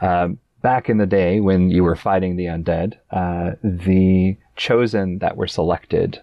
Um, 0.02 0.40
back 0.62 0.90
in 0.90 0.98
the 0.98 1.06
day 1.06 1.40
when 1.40 1.70
you 1.70 1.84
were 1.84 1.96
fighting 1.96 2.36
the 2.36 2.46
undead, 2.46 2.96
uh, 3.12 3.56
the 3.64 4.38
chosen 4.56 5.20
that 5.20 5.38
were 5.38 5.48
selected 5.48 6.22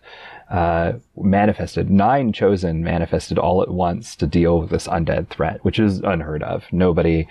uh, 0.50 0.92
manifested. 1.16 1.90
Nine 1.90 2.32
chosen 2.32 2.84
manifested 2.84 3.38
all 3.38 3.62
at 3.62 3.70
once 3.70 4.14
to 4.16 4.26
deal 4.26 4.60
with 4.60 4.70
this 4.70 4.86
undead 4.86 5.28
threat, 5.28 5.64
which 5.64 5.78
is 5.78 6.00
unheard 6.00 6.42
of. 6.42 6.64
Nobody 6.70 7.26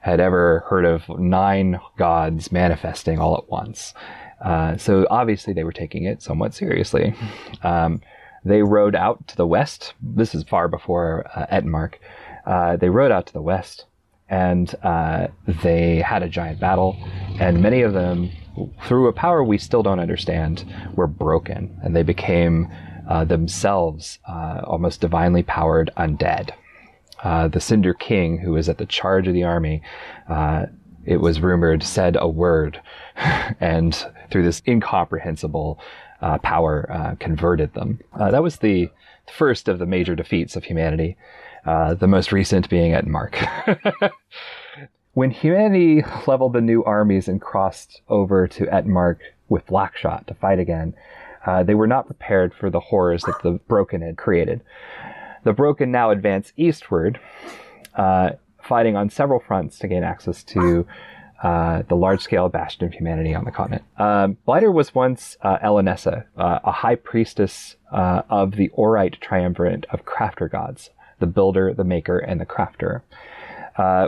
had 0.00 0.20
ever 0.20 0.64
heard 0.68 0.84
of 0.84 1.08
nine 1.18 1.80
gods 1.98 2.50
manifesting 2.50 3.18
all 3.18 3.36
at 3.36 3.48
once. 3.48 3.94
Uh, 4.40 4.76
so 4.76 5.06
obviously 5.10 5.52
they 5.52 5.64
were 5.64 5.72
taking 5.72 6.04
it 6.04 6.22
somewhat 6.22 6.54
seriously. 6.54 7.14
Um, 7.62 8.00
they 8.44 8.62
rode 8.62 8.94
out 8.94 9.28
to 9.28 9.36
the 9.36 9.46
west. 9.46 9.92
This 10.02 10.34
is 10.34 10.44
far 10.44 10.68
before 10.68 11.26
uh. 11.36 12.00
Uh, 12.46 12.76
they 12.76 12.88
rode 12.88 13.12
out 13.12 13.26
to 13.26 13.32
the 13.32 13.42
west 13.42 13.84
and 14.30 14.74
uh, 14.82 15.26
they 15.62 15.96
had 15.98 16.22
a 16.22 16.28
giant 16.28 16.60
battle, 16.60 16.96
and 17.40 17.60
many 17.60 17.82
of 17.82 17.92
them, 17.92 18.30
through 18.86 19.08
a 19.08 19.12
power 19.12 19.42
we 19.42 19.58
still 19.58 19.82
don't 19.82 19.98
understand, 19.98 20.64
were 20.94 21.08
broken, 21.08 21.76
and 21.82 21.96
they 21.96 22.04
became 22.04 22.68
uh, 23.08 23.24
themselves 23.24 24.20
uh, 24.28 24.60
almost 24.64 25.00
divinely 25.00 25.42
powered 25.42 25.90
undead. 25.96 26.52
Uh, 27.22 27.48
the 27.48 27.60
Cinder 27.60 27.94
King, 27.94 28.38
who 28.38 28.52
was 28.52 28.68
at 28.68 28.78
the 28.78 28.86
charge 28.86 29.28
of 29.28 29.34
the 29.34 29.44
army, 29.44 29.82
uh, 30.28 30.66
it 31.04 31.18
was 31.18 31.40
rumored, 31.40 31.82
said 31.82 32.16
a 32.18 32.28
word, 32.28 32.80
and 33.60 33.94
through 34.30 34.42
this 34.42 34.62
incomprehensible 34.66 35.78
uh, 36.20 36.38
power, 36.38 37.16
converted 37.20 37.72
them. 37.74 37.98
that 38.18 38.42
was 38.42 38.56
the 38.58 38.90
first 39.32 39.68
of 39.68 39.78
the 39.78 39.86
major 39.86 40.14
defeats 40.14 40.56
of 40.56 40.64
humanity. 40.64 41.16
Uh, 41.66 41.92
the 41.92 42.06
most 42.06 42.32
recent 42.32 42.70
being 42.70 42.92
at 42.92 43.06
Mark. 43.06 43.38
when 45.12 45.30
humanity 45.30 46.02
leveled 46.26 46.54
the 46.54 46.60
new 46.60 46.82
armies 46.84 47.28
and 47.28 47.40
crossed 47.40 48.00
over 48.08 48.48
to 48.48 48.64
Ettenmark 48.66 49.18
with 49.50 49.66
Blackshot 49.66 50.26
to 50.26 50.34
fight 50.34 50.58
again, 50.58 50.94
uh, 51.44 51.62
they 51.62 51.74
were 51.74 51.86
not 51.86 52.06
prepared 52.06 52.54
for 52.54 52.70
the 52.70 52.80
horrors 52.80 53.24
that 53.24 53.42
the 53.42 53.52
Broken 53.68 54.00
had 54.00 54.16
created. 54.16 54.62
The 55.42 55.52
Broken 55.52 55.90
now 55.90 56.10
advance 56.10 56.52
eastward, 56.56 57.18
uh, 57.94 58.30
fighting 58.62 58.96
on 58.96 59.10
several 59.10 59.40
fronts 59.40 59.78
to 59.78 59.88
gain 59.88 60.04
access 60.04 60.44
to 60.44 60.86
uh, 61.42 61.82
the 61.88 61.96
large-scale 61.96 62.50
bastion 62.50 62.84
of 62.84 62.92
humanity 62.92 63.34
on 63.34 63.44
the 63.44 63.50
continent. 63.50 63.84
Um, 63.98 64.36
Blighter 64.46 64.70
was 64.70 64.94
once 64.94 65.38
uh, 65.42 65.56
uh, 65.62 66.58
a 66.64 66.72
high 66.72 66.96
priestess 66.96 67.76
uh, 67.90 68.22
of 68.28 68.56
the 68.56 68.68
Orite 68.76 69.18
triumvirate 69.20 69.86
of 69.90 70.04
crafter 70.04 70.50
gods 70.50 70.90
the 71.18 71.26
builder, 71.26 71.74
the 71.74 71.84
maker, 71.84 72.18
and 72.18 72.40
the 72.40 72.46
crafter. 72.46 73.02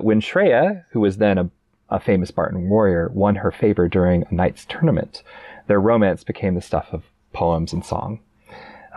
When 0.03 0.23
Shreya, 0.23 0.85
who 0.93 1.01
was 1.01 1.19
then 1.19 1.37
a, 1.37 1.51
a, 1.91 2.01
famous 2.01 2.31
Bartan 2.31 2.69
warrior, 2.69 3.11
won 3.13 3.35
her 3.35 3.51
favor 3.51 3.87
during 3.87 4.25
a 4.25 4.35
knight's 4.35 4.65
tournament, 4.65 5.23
their 5.67 5.79
romance 5.79 6.25
became 6.25 6.55
the 6.55 6.63
stuff 6.63 6.89
of 6.91 7.05
poems 7.35 7.75
and 7.75 7.85
song. 7.85 8.21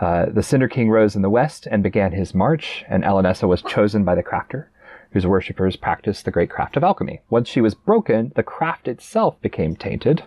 Uh, 0.00 0.26
the 0.26 0.42
Cinder 0.42 0.68
King 0.68 0.90
rose 0.90 1.16
in 1.16 1.22
the 1.22 1.30
west 1.30 1.66
and 1.70 1.82
began 1.82 2.12
his 2.12 2.34
march, 2.34 2.84
and 2.88 3.02
Elenessa 3.02 3.48
was 3.48 3.62
chosen 3.62 4.04
by 4.04 4.14
the 4.14 4.22
crafter, 4.22 4.66
whose 5.12 5.26
worshippers 5.26 5.76
practiced 5.76 6.24
the 6.24 6.30
great 6.30 6.50
craft 6.50 6.76
of 6.76 6.84
alchemy. 6.84 7.20
Once 7.30 7.48
she 7.48 7.60
was 7.60 7.74
broken, 7.74 8.32
the 8.36 8.42
craft 8.42 8.88
itself 8.88 9.40
became 9.40 9.76
tainted, 9.76 10.22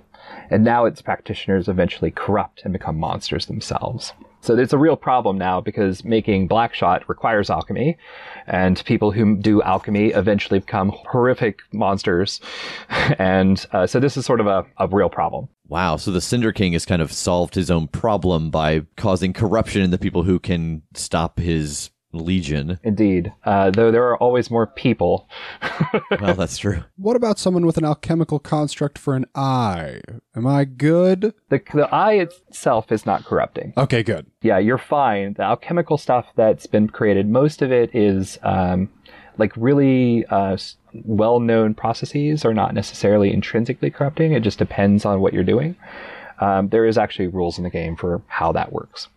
and 0.50 0.63
now 0.63 0.86
its 0.86 1.02
practitioners 1.02 1.68
eventually 1.68 2.12
corrupt 2.12 2.62
and 2.63 2.74
become 2.74 2.98
monsters 2.98 3.46
themselves. 3.46 4.13
So 4.42 4.58
it's 4.58 4.74
a 4.74 4.78
real 4.78 4.96
problem 4.96 5.38
now 5.38 5.60
because 5.60 6.06
making 6.06 6.48
Blackshot 6.48 7.08
requires 7.08 7.50
alchemy, 7.50 7.98
and 8.48 8.84
people 8.86 9.12
who 9.12 9.36
do 9.38 9.62
alchemy 9.62 10.10
eventually 10.10 10.60
become 10.60 10.94
horrific 11.10 11.60
monsters. 11.74 12.39
and 13.20 13.65
uh, 13.74 13.86
so 13.86 14.00
this 14.00 14.15
is 14.15 14.26
sort 14.26 14.39
of 14.39 14.48
a, 14.48 14.65
a 14.78 14.88
real 14.88 15.10
problem. 15.10 15.50
Wow. 15.68 15.98
So 15.98 16.12
the 16.12 16.22
Cinder 16.22 16.52
King 16.52 16.74
has 16.74 16.86
kind 16.86 17.02
of 17.02 17.12
solved 17.12 17.54
his 17.54 17.70
own 17.70 17.88
problem 17.88 18.50
by 18.50 18.86
causing 18.96 19.34
corruption 19.34 19.82
in 19.82 19.92
the 19.92 19.98
people 19.98 20.24
who 20.24 20.39
can 20.39 20.82
stop 20.94 21.38
his 21.39 21.92
legion. 22.12 22.80
Indeed. 22.84 23.34
Uh, 23.43 23.69
though 23.72 23.91
there 23.91 24.08
are 24.08 24.17
always 24.17 24.50
more 24.50 24.67
people. 24.67 25.30
well, 26.19 26.36
that's 26.36 26.58
true. 26.58 26.84
What 26.98 27.15
about 27.15 27.39
someone 27.39 27.65
with 27.65 27.78
an 27.78 27.86
alchemical 27.86 28.39
construct 28.39 28.98
for 28.98 29.15
an 29.15 29.26
eye? 29.36 30.02
Am 30.36 30.48
I 30.48 30.65
good? 30.65 31.34
The, 31.50 31.62
the 31.74 31.93
eye 31.93 32.13
itself 32.13 32.91
is 32.91 33.06
not 33.06 33.26
corrupting. 33.26 33.74
Okay, 33.78 34.04
good. 34.04 34.26
Yeah, 34.41 34.58
you're 34.58 34.78
fine. 34.78 35.34
The 35.34 35.43
alchemical 35.43 35.98
stuff 35.98 36.28
that's 36.36 36.65
been 36.65 36.89
created, 36.89 37.28
most 37.30 37.62
of 37.62 37.72
it 37.72 37.93
is 37.93 38.39
um, 38.43 38.89
like 39.38 39.54
really 39.56 40.26
uh, 40.26 40.58
well 40.93 41.39
known 41.39 41.74
processes 41.74 42.45
are 42.45 42.54
not 42.54 42.74
necessarily 42.74 43.34
intrinsically 43.34 43.89
corrupting. 43.89 44.34
It 44.34 44.41
just 44.41 44.60
depends 44.60 45.06
on 45.06 45.22
what 45.22 45.34
you're 45.34 45.43
doing. 45.43 45.76
Um, 46.39 46.69
there 46.69 46.86
is 46.86 46.98
actually 46.98 47.28
rules 47.28 47.58
in 47.58 47.63
the 47.63 47.69
game 47.69 47.95
for 47.95 48.22
how 48.28 48.52
that 48.54 48.72
works. 48.72 49.10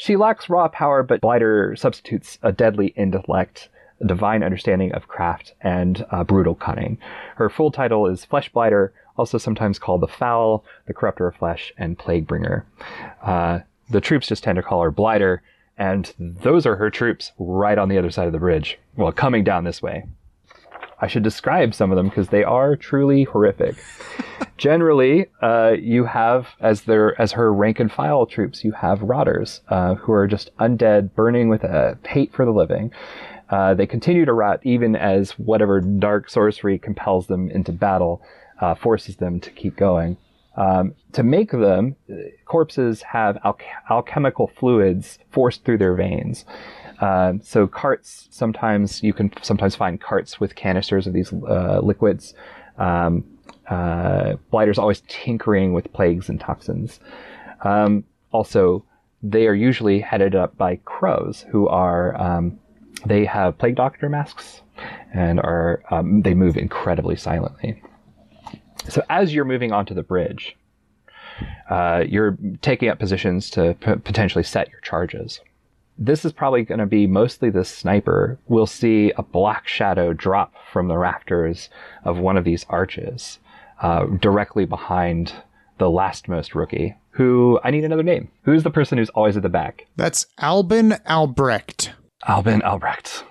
She 0.00 0.16
lacks 0.16 0.48
raw 0.48 0.66
power, 0.68 1.02
but 1.02 1.20
Blighter 1.20 1.76
substitutes 1.76 2.38
a 2.42 2.52
deadly 2.52 2.86
intellect, 2.96 3.68
a 4.00 4.06
divine 4.06 4.42
understanding 4.42 4.92
of 4.92 5.08
craft, 5.08 5.52
and 5.60 6.06
uh, 6.10 6.24
brutal 6.24 6.54
cunning. 6.54 6.96
Her 7.36 7.50
full 7.50 7.70
title 7.70 8.06
is 8.06 8.24
Flesh 8.24 8.50
Blighter, 8.50 8.94
also 9.18 9.36
sometimes 9.36 9.78
called 9.78 10.00
the 10.00 10.08
Foul, 10.08 10.64
the 10.86 10.94
Corrupter 10.94 11.26
of 11.26 11.36
Flesh, 11.36 11.74
and 11.76 11.98
Plague 11.98 12.26
Bringer. 12.26 12.64
Uh, 13.22 13.58
the 13.90 14.00
troops 14.00 14.28
just 14.28 14.42
tend 14.42 14.56
to 14.56 14.62
call 14.62 14.80
her 14.80 14.90
Blighter, 14.90 15.42
and 15.76 16.14
those 16.18 16.64
are 16.64 16.76
her 16.76 16.88
troops 16.88 17.32
right 17.38 17.76
on 17.76 17.90
the 17.90 17.98
other 17.98 18.10
side 18.10 18.26
of 18.26 18.32
the 18.32 18.38
bridge. 18.38 18.78
Well, 18.96 19.12
coming 19.12 19.44
down 19.44 19.64
this 19.64 19.82
way. 19.82 20.04
I 21.00 21.06
should 21.06 21.22
describe 21.22 21.74
some 21.74 21.90
of 21.90 21.96
them 21.96 22.08
because 22.08 22.28
they 22.28 22.44
are 22.44 22.76
truly 22.76 23.24
horrific. 23.24 23.76
Generally, 24.56 25.26
uh, 25.40 25.74
you 25.80 26.04
have 26.04 26.48
as 26.60 26.82
their 26.82 27.18
as 27.20 27.32
her 27.32 27.52
rank 27.52 27.80
and 27.80 27.90
file 27.90 28.26
troops, 28.26 28.62
you 28.62 28.72
have 28.72 29.00
rotters 29.00 29.62
uh, 29.68 29.94
who 29.94 30.12
are 30.12 30.26
just 30.26 30.54
undead, 30.58 31.14
burning 31.14 31.48
with 31.48 31.64
a 31.64 31.98
hate 32.06 32.34
for 32.34 32.44
the 32.44 32.50
living. 32.50 32.92
Uh, 33.48 33.74
they 33.74 33.86
continue 33.86 34.24
to 34.24 34.32
rot 34.32 34.60
even 34.62 34.94
as 34.94 35.32
whatever 35.32 35.80
dark 35.80 36.28
sorcery 36.28 36.78
compels 36.78 37.26
them 37.26 37.50
into 37.50 37.72
battle, 37.72 38.22
uh, 38.60 38.74
forces 38.74 39.16
them 39.16 39.40
to 39.40 39.50
keep 39.50 39.76
going. 39.76 40.16
Um, 40.56 40.94
to 41.12 41.22
make 41.22 41.50
them, 41.52 41.96
corpses 42.44 43.02
have 43.02 43.38
al- 43.44 43.58
alchemical 43.88 44.50
fluids 44.58 45.18
forced 45.30 45.64
through 45.64 45.78
their 45.78 45.94
veins. 45.94 46.44
Uh, 47.00 47.34
so 47.42 47.66
carts, 47.66 48.28
sometimes 48.30 49.02
you 49.02 49.12
can 49.12 49.32
sometimes 49.42 49.74
find 49.74 50.00
carts 50.00 50.38
with 50.38 50.54
canisters 50.54 51.06
of 51.06 51.12
these 51.12 51.32
uh, 51.32 51.80
liquids. 51.82 52.34
Um, 52.78 53.24
uh, 53.68 54.34
blighters 54.50 54.78
always 54.78 55.02
tinkering 55.08 55.72
with 55.72 55.92
plagues 55.92 56.28
and 56.28 56.38
toxins. 56.40 57.00
Um, 57.62 58.04
also, 58.32 58.84
they 59.22 59.46
are 59.46 59.54
usually 59.54 60.00
headed 60.00 60.34
up 60.34 60.56
by 60.56 60.76
crows, 60.84 61.46
who 61.50 61.68
are 61.68 62.20
um, 62.20 62.58
they 63.06 63.24
have 63.24 63.58
plague 63.58 63.76
doctor 63.76 64.08
masks 64.08 64.62
and 65.12 65.40
are 65.40 65.82
um, 65.90 66.22
they 66.22 66.34
move 66.34 66.56
incredibly 66.56 67.16
silently. 67.16 67.82
So 68.88 69.02
as 69.08 69.32
you're 69.34 69.44
moving 69.44 69.72
onto 69.72 69.94
the 69.94 70.02
bridge, 70.02 70.56
uh, 71.68 72.04
you're 72.06 72.36
taking 72.62 72.88
up 72.88 72.98
positions 72.98 73.50
to 73.50 73.74
p- 73.80 73.96
potentially 73.96 74.44
set 74.44 74.70
your 74.70 74.80
charges 74.80 75.40
this 76.00 76.24
is 76.24 76.32
probably 76.32 76.62
going 76.62 76.80
to 76.80 76.86
be 76.86 77.06
mostly 77.06 77.50
the 77.50 77.64
sniper. 77.64 78.38
We'll 78.48 78.66
see 78.66 79.12
a 79.16 79.22
black 79.22 79.68
shadow 79.68 80.14
drop 80.14 80.54
from 80.72 80.88
the 80.88 80.96
rafters 80.96 81.68
of 82.04 82.18
one 82.18 82.38
of 82.38 82.44
these 82.44 82.64
arches, 82.70 83.38
uh, 83.82 84.06
directly 84.06 84.64
behind 84.64 85.34
the 85.78 85.86
lastmost 85.86 86.54
rookie. 86.54 86.96
Who 87.12 87.60
I 87.62 87.70
need 87.70 87.84
another 87.84 88.02
name. 88.02 88.30
Who's 88.44 88.62
the 88.62 88.70
person 88.70 88.96
who's 88.96 89.10
always 89.10 89.36
at 89.36 89.42
the 89.42 89.48
back? 89.48 89.86
That's 89.96 90.26
Albin 90.38 90.96
Albrecht. 91.06 91.92
Albin 92.26 92.62
Albrecht. 92.62 93.24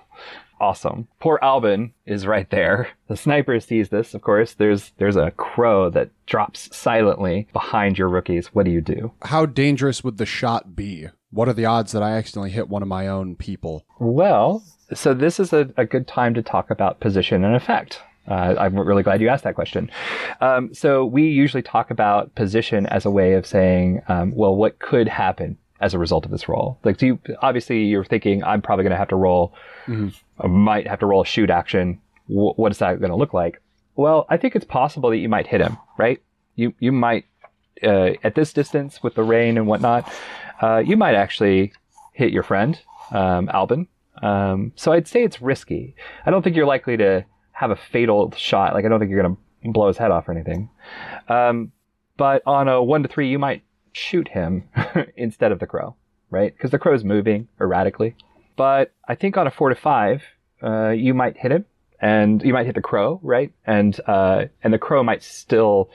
Awesome. 0.60 1.08
Poor 1.18 1.38
Albin 1.42 1.92
is 2.06 2.26
right 2.26 2.48
there. 2.50 2.88
The 3.08 3.16
sniper 3.16 3.58
sees 3.60 3.88
this, 3.88 4.14
of 4.14 4.22
course. 4.22 4.54
There's 4.54 4.92
there's 4.98 5.16
a 5.16 5.32
crow 5.32 5.90
that 5.90 6.10
drops 6.26 6.74
silently 6.76 7.48
behind 7.52 7.98
your 7.98 8.08
rookies. 8.08 8.48
What 8.48 8.64
do 8.64 8.70
you 8.70 8.80
do? 8.80 9.12
How 9.22 9.46
dangerous 9.46 10.04
would 10.04 10.18
the 10.18 10.26
shot 10.26 10.76
be? 10.76 11.08
What 11.30 11.48
are 11.48 11.52
the 11.52 11.64
odds 11.64 11.92
that 11.92 12.02
I 12.02 12.12
accidentally 12.12 12.50
hit 12.50 12.68
one 12.68 12.82
of 12.82 12.88
my 12.88 13.06
own 13.06 13.36
people? 13.36 13.84
Well, 13.98 14.64
so 14.92 15.14
this 15.14 15.38
is 15.38 15.52
a, 15.52 15.70
a 15.76 15.84
good 15.84 16.08
time 16.08 16.34
to 16.34 16.42
talk 16.42 16.70
about 16.70 17.00
position 17.00 17.44
and 17.44 17.54
effect. 17.54 18.00
Uh, 18.28 18.54
I'm 18.58 18.78
really 18.78 19.02
glad 19.02 19.20
you 19.20 19.28
asked 19.28 19.44
that 19.44 19.54
question. 19.54 19.90
Um, 20.40 20.74
so 20.74 21.04
we 21.04 21.28
usually 21.28 21.62
talk 21.62 21.90
about 21.90 22.34
position 22.34 22.86
as 22.86 23.04
a 23.04 23.10
way 23.10 23.34
of 23.34 23.46
saying, 23.46 24.02
um, 24.08 24.34
well, 24.34 24.54
what 24.54 24.78
could 24.78 25.08
happen 25.08 25.56
as 25.80 25.94
a 25.94 25.98
result 25.98 26.24
of 26.24 26.30
this 26.30 26.48
roll? 26.48 26.78
Like, 26.84 26.96
do 26.98 27.06
you, 27.06 27.18
obviously 27.42 27.84
you're 27.84 28.04
thinking 28.04 28.42
I'm 28.44 28.62
probably 28.62 28.82
going 28.84 28.92
to 28.92 28.98
have 28.98 29.08
to 29.08 29.16
roll, 29.16 29.54
I 29.88 30.46
might 30.46 30.86
have 30.86 31.00
to 31.00 31.06
roll 31.06 31.22
a 31.22 31.26
shoot 31.26 31.50
action. 31.50 32.00
W- 32.28 32.52
what 32.54 32.70
is 32.72 32.78
that 32.78 32.98
going 33.00 33.10
to 33.10 33.16
look 33.16 33.32
like? 33.34 33.60
Well, 33.96 34.26
I 34.28 34.36
think 34.36 34.54
it's 34.56 34.64
possible 34.64 35.10
that 35.10 35.18
you 35.18 35.28
might 35.28 35.46
hit 35.46 35.60
him, 35.60 35.76
right? 35.98 36.22
You 36.56 36.72
you 36.78 36.92
might 36.92 37.24
uh, 37.82 38.10
at 38.22 38.34
this 38.34 38.52
distance 38.52 39.02
with 39.02 39.14
the 39.14 39.22
rain 39.22 39.56
and 39.58 39.66
whatnot, 39.66 40.10
uh, 40.62 40.78
you 40.84 40.96
might 40.96 41.14
actually 41.14 41.72
hit 42.12 42.32
your 42.32 42.42
friend 42.42 42.80
um, 43.12 43.48
Albin. 43.52 43.88
Um, 44.22 44.72
so 44.76 44.92
I'd 44.92 45.08
say 45.08 45.22
it's 45.24 45.40
risky. 45.40 45.94
I 46.26 46.30
don't 46.30 46.42
think 46.42 46.56
you're 46.56 46.66
likely 46.66 46.96
to 46.98 47.24
have 47.52 47.70
a 47.70 47.76
fatal 47.76 48.32
shot. 48.36 48.74
Like 48.74 48.84
I 48.84 48.88
don't 48.88 49.00
think 49.00 49.10
you're 49.10 49.22
going 49.22 49.36
to 49.64 49.70
blow 49.72 49.88
his 49.88 49.96
head 49.98 50.10
off 50.10 50.28
or 50.28 50.32
anything. 50.32 50.70
Um, 51.28 51.72
but 52.16 52.42
on 52.46 52.68
a 52.68 52.82
one 52.82 53.02
to 53.02 53.08
three, 53.08 53.30
you 53.30 53.38
might 53.38 53.62
shoot 53.92 54.28
him 54.28 54.68
instead 55.16 55.52
of 55.52 55.58
the 55.58 55.66
crow, 55.66 55.94
right? 56.30 56.54
Because 56.54 56.70
the 56.70 56.78
crow's 56.78 57.04
moving 57.04 57.48
erratically. 57.60 58.14
But 58.56 58.92
I 59.08 59.14
think 59.14 59.36
on 59.36 59.46
a 59.46 59.50
four 59.50 59.68
to 59.68 59.74
five, 59.74 60.22
uh, 60.62 60.90
you 60.90 61.14
might 61.14 61.36
hit 61.36 61.52
him, 61.52 61.64
and 62.00 62.42
you 62.42 62.52
might 62.52 62.66
hit 62.66 62.74
the 62.74 62.82
crow, 62.82 63.20
right? 63.22 63.52
And 63.66 63.98
uh, 64.06 64.46
and 64.62 64.72
the 64.72 64.78
crow 64.78 65.02
might 65.02 65.22
still 65.22 65.90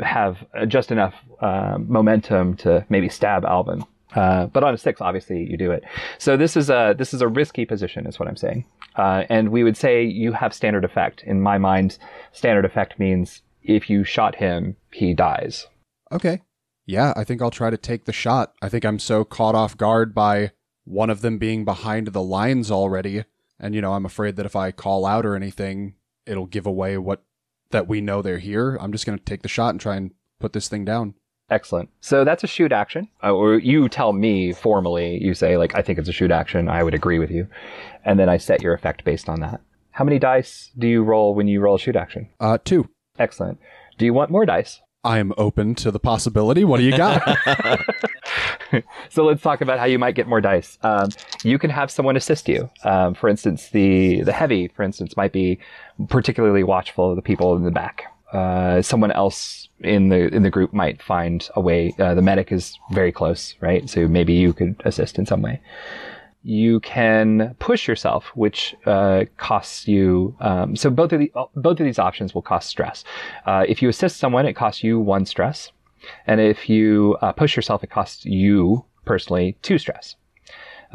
have 0.00 0.38
just 0.68 0.90
enough 0.90 1.14
uh, 1.40 1.78
momentum 1.78 2.56
to 2.58 2.84
maybe 2.88 3.08
stab 3.08 3.44
Alvin. 3.44 3.84
Uh, 4.14 4.46
but 4.46 4.64
on 4.64 4.72
a 4.72 4.78
six, 4.78 5.00
obviously, 5.00 5.44
you 5.44 5.56
do 5.56 5.70
it. 5.70 5.84
So 6.18 6.36
this 6.36 6.56
is 6.56 6.70
a 6.70 6.94
this 6.96 7.12
is 7.12 7.20
a 7.20 7.28
risky 7.28 7.64
position, 7.64 8.06
is 8.06 8.18
what 8.18 8.28
I'm 8.28 8.36
saying. 8.36 8.64
Uh, 8.96 9.24
and 9.28 9.50
we 9.50 9.64
would 9.64 9.76
say 9.76 10.02
you 10.02 10.32
have 10.32 10.54
standard 10.54 10.84
effect. 10.84 11.22
In 11.24 11.40
my 11.40 11.58
mind, 11.58 11.98
standard 12.32 12.64
effect 12.64 12.98
means 12.98 13.42
if 13.62 13.90
you 13.90 14.04
shot 14.04 14.34
him, 14.34 14.76
he 14.92 15.14
dies. 15.14 15.66
Okay. 16.10 16.40
Yeah, 16.88 17.12
I 17.14 17.22
think 17.22 17.42
I'll 17.42 17.50
try 17.50 17.68
to 17.68 17.76
take 17.76 18.06
the 18.06 18.14
shot. 18.14 18.54
I 18.62 18.70
think 18.70 18.86
I'm 18.86 18.98
so 18.98 19.22
caught 19.22 19.54
off 19.54 19.76
guard 19.76 20.14
by 20.14 20.52
one 20.84 21.10
of 21.10 21.20
them 21.20 21.36
being 21.36 21.66
behind 21.66 22.08
the 22.08 22.22
lines 22.22 22.70
already. 22.70 23.24
And, 23.60 23.74
you 23.74 23.82
know, 23.82 23.92
I'm 23.92 24.06
afraid 24.06 24.36
that 24.36 24.46
if 24.46 24.56
I 24.56 24.70
call 24.72 25.04
out 25.04 25.26
or 25.26 25.36
anything, 25.36 25.96
it'll 26.24 26.46
give 26.46 26.64
away 26.64 26.96
what 26.96 27.22
that 27.72 27.88
we 27.88 28.00
know 28.00 28.22
they're 28.22 28.38
here. 28.38 28.78
I'm 28.80 28.90
just 28.90 29.04
going 29.04 29.18
to 29.18 29.24
take 29.24 29.42
the 29.42 29.48
shot 29.48 29.68
and 29.68 29.80
try 29.80 29.96
and 29.96 30.12
put 30.40 30.54
this 30.54 30.68
thing 30.68 30.86
down. 30.86 31.12
Excellent. 31.50 31.90
So 32.00 32.24
that's 32.24 32.42
a 32.42 32.46
shoot 32.46 32.72
action. 32.72 33.08
Uh, 33.22 33.34
or 33.34 33.58
you 33.58 33.90
tell 33.90 34.14
me 34.14 34.54
formally, 34.54 35.22
you 35.22 35.34
say, 35.34 35.58
like, 35.58 35.74
I 35.74 35.82
think 35.82 35.98
it's 35.98 36.08
a 36.08 36.12
shoot 36.12 36.30
action. 36.30 36.70
I 36.70 36.82
would 36.82 36.94
agree 36.94 37.18
with 37.18 37.30
you. 37.30 37.48
And 38.06 38.18
then 38.18 38.30
I 38.30 38.38
set 38.38 38.62
your 38.62 38.72
effect 38.72 39.04
based 39.04 39.28
on 39.28 39.40
that. 39.40 39.60
How 39.90 40.04
many 40.04 40.18
dice 40.18 40.70
do 40.78 40.86
you 40.86 41.02
roll 41.02 41.34
when 41.34 41.48
you 41.48 41.60
roll 41.60 41.76
a 41.76 41.78
shoot 41.78 41.96
action? 41.96 42.30
Uh, 42.40 42.56
two. 42.64 42.88
Excellent. 43.18 43.58
Do 43.98 44.06
you 44.06 44.14
want 44.14 44.30
more 44.30 44.46
dice? 44.46 44.80
I'm 45.08 45.32
open 45.38 45.74
to 45.76 45.90
the 45.90 45.98
possibility. 45.98 46.64
What 46.64 46.76
do 46.76 46.84
you 46.84 46.94
got? 46.94 47.22
so 49.08 49.24
let's 49.24 49.40
talk 49.40 49.62
about 49.62 49.78
how 49.78 49.86
you 49.86 49.98
might 49.98 50.14
get 50.14 50.28
more 50.28 50.42
dice. 50.42 50.76
Um, 50.82 51.08
you 51.42 51.58
can 51.58 51.70
have 51.70 51.90
someone 51.90 52.14
assist 52.14 52.46
you. 52.46 52.68
Um, 52.84 53.14
for 53.14 53.30
instance, 53.30 53.70
the 53.70 54.20
the 54.20 54.32
heavy, 54.32 54.68
for 54.68 54.82
instance, 54.82 55.16
might 55.16 55.32
be 55.32 55.60
particularly 56.08 56.62
watchful 56.62 57.08
of 57.08 57.16
the 57.16 57.22
people 57.22 57.56
in 57.56 57.64
the 57.64 57.70
back. 57.70 58.04
Uh, 58.34 58.82
someone 58.82 59.10
else 59.10 59.70
in 59.80 60.10
the 60.10 60.28
in 60.34 60.42
the 60.42 60.50
group 60.50 60.74
might 60.74 61.00
find 61.00 61.48
a 61.56 61.60
way. 61.62 61.94
Uh, 61.98 62.14
the 62.14 62.20
medic 62.20 62.52
is 62.52 62.78
very 62.92 63.10
close, 63.10 63.54
right? 63.60 63.88
So 63.88 64.08
maybe 64.08 64.34
you 64.34 64.52
could 64.52 64.76
assist 64.84 65.18
in 65.18 65.24
some 65.24 65.40
way. 65.40 65.58
You 66.42 66.80
can 66.80 67.56
push 67.58 67.88
yourself, 67.88 68.26
which 68.34 68.74
uh, 68.86 69.24
costs 69.36 69.88
you. 69.88 70.36
Um, 70.40 70.76
so 70.76 70.88
both 70.88 71.12
of 71.12 71.20
the 71.20 71.32
both 71.56 71.80
of 71.80 71.84
these 71.84 71.98
options 71.98 72.34
will 72.34 72.42
cost 72.42 72.68
stress. 72.68 73.04
Uh, 73.44 73.64
if 73.68 73.82
you 73.82 73.88
assist 73.88 74.18
someone, 74.18 74.46
it 74.46 74.54
costs 74.54 74.82
you 74.82 74.98
one 75.00 75.26
stress. 75.26 75.72
And 76.26 76.40
if 76.40 76.68
you 76.68 77.16
uh, 77.20 77.32
push 77.32 77.56
yourself, 77.56 77.82
it 77.82 77.90
costs 77.90 78.24
you 78.24 78.84
personally 79.04 79.56
two 79.62 79.78
stress. 79.78 80.16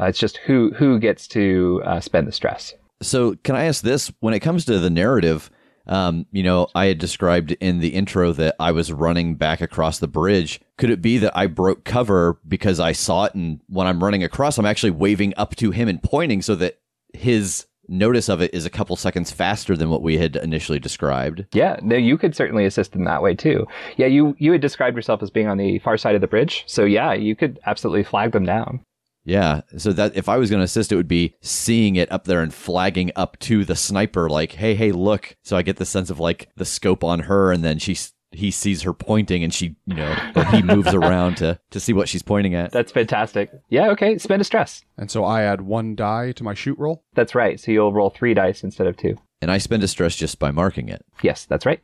Uh, 0.00 0.06
it's 0.06 0.18
just 0.18 0.38
who 0.38 0.72
who 0.76 0.98
gets 0.98 1.28
to 1.28 1.82
uh, 1.84 2.00
spend 2.00 2.26
the 2.26 2.32
stress. 2.32 2.74
So, 3.02 3.36
can 3.44 3.54
I 3.54 3.64
ask 3.64 3.82
this? 3.82 4.12
When 4.20 4.34
it 4.34 4.40
comes 4.40 4.64
to 4.64 4.78
the 4.78 4.90
narrative, 4.90 5.50
um, 5.86 6.26
you 6.32 6.42
know, 6.42 6.68
I 6.74 6.86
had 6.86 6.98
described 6.98 7.52
in 7.52 7.80
the 7.80 7.88
intro 7.88 8.32
that 8.32 8.56
I 8.58 8.72
was 8.72 8.92
running 8.92 9.34
back 9.36 9.60
across 9.60 9.98
the 9.98 10.08
bridge. 10.08 10.60
Could 10.78 10.90
it 10.90 11.02
be 11.02 11.18
that 11.18 11.36
I 11.36 11.46
broke 11.46 11.84
cover 11.84 12.38
because 12.46 12.80
I 12.80 12.92
saw 12.92 13.24
it, 13.24 13.34
and 13.34 13.60
when 13.68 13.86
I'm 13.86 14.02
running 14.02 14.24
across, 14.24 14.58
I'm 14.58 14.66
actually 14.66 14.92
waving 14.92 15.34
up 15.36 15.56
to 15.56 15.70
him 15.70 15.88
and 15.88 16.02
pointing 16.02 16.42
so 16.42 16.54
that 16.56 16.80
his 17.12 17.66
notice 17.88 18.28
of 18.28 18.40
it 18.40 18.54
is 18.54 18.64
a 18.64 18.70
couple 18.70 18.96
seconds 18.96 19.30
faster 19.30 19.76
than 19.76 19.90
what 19.90 20.02
we 20.02 20.18
had 20.18 20.36
initially 20.36 20.78
described? 20.78 21.44
Yeah, 21.52 21.78
no, 21.82 21.96
you 21.96 22.16
could 22.16 22.34
certainly 22.34 22.64
assist 22.64 22.94
in 22.94 23.04
that 23.04 23.22
way 23.22 23.34
too. 23.34 23.66
Yeah, 23.96 24.06
you 24.06 24.34
you 24.38 24.52
had 24.52 24.60
described 24.60 24.96
yourself 24.96 25.22
as 25.22 25.30
being 25.30 25.48
on 25.48 25.58
the 25.58 25.78
far 25.80 25.96
side 25.96 26.14
of 26.14 26.20
the 26.20 26.26
bridge, 26.26 26.64
so 26.66 26.84
yeah, 26.84 27.12
you 27.12 27.36
could 27.36 27.58
absolutely 27.66 28.04
flag 28.04 28.32
them 28.32 28.44
down. 28.44 28.80
Yeah. 29.24 29.62
So 29.78 29.92
that 29.92 30.16
if 30.16 30.28
I 30.28 30.36
was 30.36 30.50
going 30.50 30.60
to 30.60 30.64
assist, 30.64 30.92
it 30.92 30.96
would 30.96 31.08
be 31.08 31.34
seeing 31.40 31.96
it 31.96 32.10
up 32.12 32.24
there 32.24 32.42
and 32.42 32.52
flagging 32.52 33.10
up 33.16 33.38
to 33.40 33.64
the 33.64 33.76
sniper, 33.76 34.28
like, 34.28 34.52
"Hey, 34.52 34.74
hey, 34.74 34.92
look!" 34.92 35.36
So 35.42 35.56
I 35.56 35.62
get 35.62 35.76
the 35.76 35.86
sense 35.86 36.10
of 36.10 36.20
like 36.20 36.48
the 36.56 36.64
scope 36.64 37.02
on 37.02 37.20
her, 37.20 37.50
and 37.52 37.64
then 37.64 37.78
she 37.78 37.96
he 38.32 38.50
sees 38.50 38.82
her 38.82 38.92
pointing, 38.92 39.42
and 39.44 39.54
she, 39.54 39.76
you 39.86 39.94
know, 39.94 40.12
he 40.50 40.62
moves 40.62 40.92
around 40.92 41.36
to 41.38 41.58
to 41.70 41.80
see 41.80 41.92
what 41.92 42.08
she's 42.08 42.22
pointing 42.22 42.54
at. 42.54 42.72
That's 42.72 42.92
fantastic. 42.92 43.50
Yeah, 43.70 43.88
okay, 43.90 44.18
spend 44.18 44.40
a 44.42 44.44
stress. 44.44 44.84
and 44.98 45.10
so 45.10 45.24
I 45.24 45.42
add 45.42 45.62
one 45.62 45.94
die 45.94 46.32
to 46.32 46.44
my 46.44 46.54
shoot 46.54 46.78
roll. 46.78 47.02
That's 47.14 47.34
right. 47.34 47.58
So 47.58 47.72
you'll 47.72 47.92
roll 47.92 48.10
three 48.10 48.34
dice 48.34 48.62
instead 48.62 48.86
of 48.86 48.96
two. 48.96 49.16
And 49.40 49.50
I 49.50 49.58
spend 49.58 49.82
a 49.82 49.88
stress 49.88 50.16
just 50.16 50.38
by 50.38 50.50
marking 50.50 50.88
it. 50.88 51.04
Yes, 51.22 51.44
that's 51.44 51.66
right. 51.66 51.80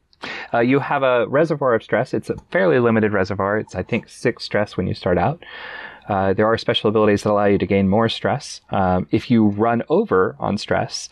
Uh, 0.53 0.61
you 0.61 0.79
have 0.79 1.03
a 1.03 1.27
reservoir 1.29 1.75
of 1.75 1.83
stress. 1.83 2.13
It's 2.15 2.31
a 2.31 2.37
fairly 2.51 2.79
limited 2.79 3.13
reservoir. 3.13 3.59
It's, 3.59 3.75
I 3.75 3.83
think, 3.83 4.09
six 4.09 4.45
stress 4.45 4.77
when 4.77 4.87
you 4.87 4.95
start 4.95 5.19
out. 5.19 5.43
Uh, 6.09 6.33
there 6.33 6.47
are 6.47 6.59
special 6.59 6.89
abilities 6.89 7.23
that 7.23 7.31
allow 7.31 7.45
you 7.45 7.59
to 7.59 7.67
gain 7.67 7.89
more 7.89 8.09
stress. 8.09 8.61
Um, 8.71 9.07
if 9.11 9.31
you 9.31 9.47
run 9.47 9.83
over 9.89 10.37
on 10.39 10.59
stress, 10.59 11.09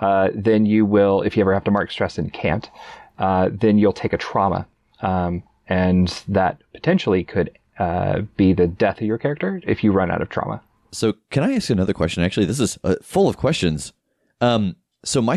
uh, 0.00 0.28
then 0.34 0.66
you 0.66 0.84
will, 0.84 1.22
if 1.22 1.36
you 1.36 1.42
ever 1.42 1.54
have 1.54 1.64
to 1.64 1.70
mark 1.70 1.90
stress 1.90 2.18
and 2.18 2.32
can't, 2.32 2.70
uh, 3.18 3.50
then 3.52 3.78
you'll 3.78 3.92
take 3.92 4.12
a 4.12 4.18
trauma. 4.18 4.66
Um, 5.00 5.42
and 5.68 6.08
that 6.28 6.58
potentially 6.72 7.24
could 7.24 7.56
uh, 7.78 8.22
be 8.36 8.52
the 8.52 8.66
death 8.66 9.00
of 9.00 9.06
your 9.06 9.18
character 9.18 9.60
if 9.66 9.82
you 9.82 9.92
run 9.92 10.10
out 10.10 10.20
of 10.20 10.28
trauma. 10.28 10.60
So 10.90 11.14
can 11.30 11.42
I 11.42 11.54
ask 11.54 11.70
another 11.70 11.94
question? 11.94 12.22
Actually, 12.22 12.46
this 12.46 12.60
is 12.60 12.78
uh, 12.84 12.96
full 13.02 13.28
of 13.28 13.36
questions. 13.36 13.92
Um, 14.40 14.76
so 15.04 15.22
my 15.22 15.36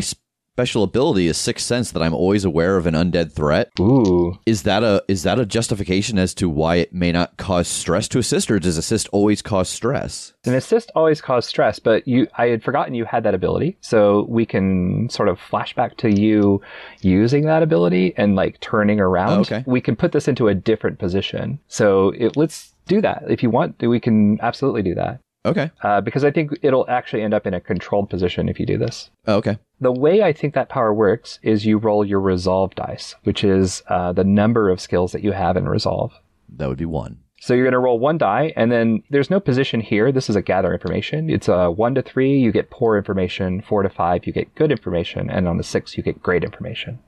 special 0.56 0.82
ability 0.82 1.26
is 1.26 1.36
sixth 1.36 1.66
sense 1.66 1.90
that 1.90 2.02
I'm 2.02 2.14
always 2.14 2.42
aware 2.42 2.78
of 2.78 2.86
an 2.86 2.94
undead 2.94 3.30
threat. 3.30 3.70
Ooh. 3.78 4.38
Is 4.46 4.62
that 4.62 4.82
a 4.82 5.04
is 5.06 5.22
that 5.24 5.38
a 5.38 5.44
justification 5.44 6.18
as 6.18 6.32
to 6.32 6.48
why 6.48 6.76
it 6.76 6.94
may 6.94 7.12
not 7.12 7.36
cause 7.36 7.68
stress 7.68 8.08
to 8.08 8.18
assist, 8.18 8.50
or 8.50 8.58
does 8.58 8.78
assist 8.78 9.06
always 9.12 9.42
cause 9.42 9.68
stress? 9.68 10.32
An 10.46 10.54
assist 10.54 10.90
always 10.94 11.20
cause 11.20 11.44
stress, 11.44 11.78
but 11.78 12.08
you 12.08 12.26
I 12.38 12.46
had 12.46 12.64
forgotten 12.64 12.94
you 12.94 13.04
had 13.04 13.22
that 13.24 13.34
ability. 13.34 13.76
So 13.82 14.24
we 14.30 14.46
can 14.46 15.10
sort 15.10 15.28
of 15.28 15.38
flashback 15.38 15.98
to 15.98 16.08
you 16.08 16.62
using 17.02 17.44
that 17.44 17.62
ability 17.62 18.14
and 18.16 18.34
like 18.34 18.58
turning 18.60 18.98
around. 18.98 19.32
Oh, 19.32 19.40
okay. 19.40 19.62
We 19.66 19.82
can 19.82 19.94
put 19.94 20.12
this 20.12 20.26
into 20.26 20.48
a 20.48 20.54
different 20.54 20.98
position. 20.98 21.58
So 21.68 22.14
it, 22.16 22.34
let's 22.34 22.72
do 22.86 23.02
that. 23.02 23.24
If 23.28 23.42
you 23.42 23.50
want, 23.50 23.82
we 23.82 24.00
can 24.00 24.38
absolutely 24.40 24.82
do 24.82 24.94
that. 24.94 25.20
Okay. 25.46 25.70
Uh, 25.82 26.00
because 26.00 26.24
I 26.24 26.30
think 26.30 26.50
it'll 26.62 26.88
actually 26.88 27.22
end 27.22 27.32
up 27.32 27.46
in 27.46 27.54
a 27.54 27.60
controlled 27.60 28.10
position 28.10 28.48
if 28.48 28.58
you 28.58 28.66
do 28.66 28.76
this. 28.76 29.10
Oh, 29.26 29.36
okay. 29.36 29.58
The 29.80 29.92
way 29.92 30.22
I 30.22 30.32
think 30.32 30.54
that 30.54 30.68
power 30.68 30.92
works 30.92 31.38
is 31.42 31.64
you 31.64 31.78
roll 31.78 32.04
your 32.04 32.20
resolve 32.20 32.74
dice, 32.74 33.14
which 33.22 33.44
is 33.44 33.82
uh, 33.88 34.12
the 34.12 34.24
number 34.24 34.68
of 34.68 34.80
skills 34.80 35.12
that 35.12 35.22
you 35.22 35.32
have 35.32 35.56
in 35.56 35.68
resolve. 35.68 36.12
That 36.56 36.68
would 36.68 36.78
be 36.78 36.84
one. 36.84 37.20
So 37.40 37.54
you're 37.54 37.64
going 37.64 37.72
to 37.72 37.78
roll 37.78 37.98
one 37.98 38.18
die, 38.18 38.52
and 38.56 38.72
then 38.72 39.02
there's 39.10 39.30
no 39.30 39.38
position 39.38 39.80
here. 39.80 40.10
This 40.10 40.28
is 40.30 40.36
a 40.36 40.42
gather 40.42 40.72
information. 40.72 41.30
It's 41.30 41.48
a 41.48 41.70
one 41.70 41.94
to 41.94 42.02
three, 42.02 42.38
you 42.38 42.50
get 42.50 42.70
poor 42.70 42.96
information. 42.96 43.60
Four 43.60 43.82
to 43.82 43.90
five, 43.90 44.26
you 44.26 44.32
get 44.32 44.54
good 44.54 44.72
information, 44.72 45.30
and 45.30 45.46
on 45.46 45.58
the 45.58 45.62
six, 45.62 45.96
you 45.96 46.02
get 46.02 46.22
great 46.22 46.42
information. 46.42 46.98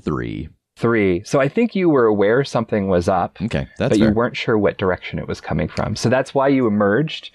Three. 0.00 0.48
Three. 0.76 1.22
So 1.24 1.40
I 1.40 1.48
think 1.48 1.74
you 1.74 1.88
were 1.88 2.04
aware 2.04 2.44
something 2.44 2.88
was 2.88 3.08
up, 3.08 3.38
Okay, 3.40 3.66
that's 3.78 3.90
but 3.94 3.98
fair. 3.98 4.08
you 4.08 4.14
weren't 4.14 4.36
sure 4.36 4.58
what 4.58 4.76
direction 4.76 5.18
it 5.18 5.26
was 5.26 5.40
coming 5.40 5.68
from. 5.68 5.96
So 5.96 6.10
that's 6.10 6.34
why 6.34 6.48
you 6.48 6.66
emerged. 6.66 7.30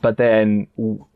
But 0.00 0.16
then 0.16 0.66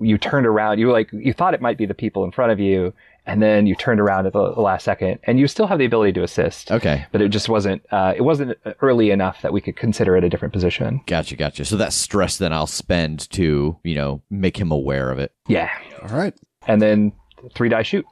you 0.00 0.18
turned 0.18 0.46
around. 0.46 0.78
You 0.78 0.86
were 0.86 0.92
like, 0.92 1.10
you 1.12 1.32
thought 1.32 1.54
it 1.54 1.60
might 1.62 1.78
be 1.78 1.86
the 1.86 1.94
people 1.94 2.24
in 2.24 2.32
front 2.32 2.50
of 2.52 2.58
you, 2.60 2.92
and 3.26 3.42
then 3.42 3.66
you 3.66 3.74
turned 3.74 4.00
around 4.00 4.26
at 4.26 4.32
the, 4.32 4.54
the 4.54 4.60
last 4.60 4.84
second, 4.84 5.20
and 5.24 5.38
you 5.38 5.46
still 5.46 5.66
have 5.66 5.78
the 5.78 5.84
ability 5.84 6.12
to 6.14 6.22
assist. 6.22 6.70
Okay. 6.70 7.06
But 7.12 7.20
it 7.22 7.28
just 7.28 7.48
wasn't. 7.48 7.82
Uh, 7.90 8.12
it 8.16 8.22
wasn't 8.22 8.58
early 8.80 9.10
enough 9.10 9.40
that 9.42 9.52
we 9.52 9.60
could 9.62 9.76
consider 9.76 10.16
it 10.16 10.24
a 10.24 10.28
different 10.28 10.52
position. 10.52 11.00
Gotcha, 11.06 11.36
gotcha. 11.36 11.64
So 11.66 11.76
that 11.76 11.92
stress 11.92 12.36
then 12.38 12.52
I'll 12.52 12.66
spend 12.66 13.30
to, 13.32 13.76
you 13.84 13.94
know, 13.94 14.22
make 14.30 14.58
him 14.58 14.70
aware 14.70 15.10
of 15.10 15.18
it. 15.18 15.32
Yeah. 15.46 15.70
All 16.02 16.08
right. 16.16 16.34
And 16.66 16.80
then 16.82 17.12
three 17.54 17.68
die 17.70 17.82
shoot. 17.82 18.04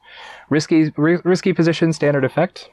Risky, 0.50 0.90
ri- 0.96 1.20
risky 1.24 1.52
position, 1.54 1.92
standard 1.92 2.24
effect. 2.24 2.70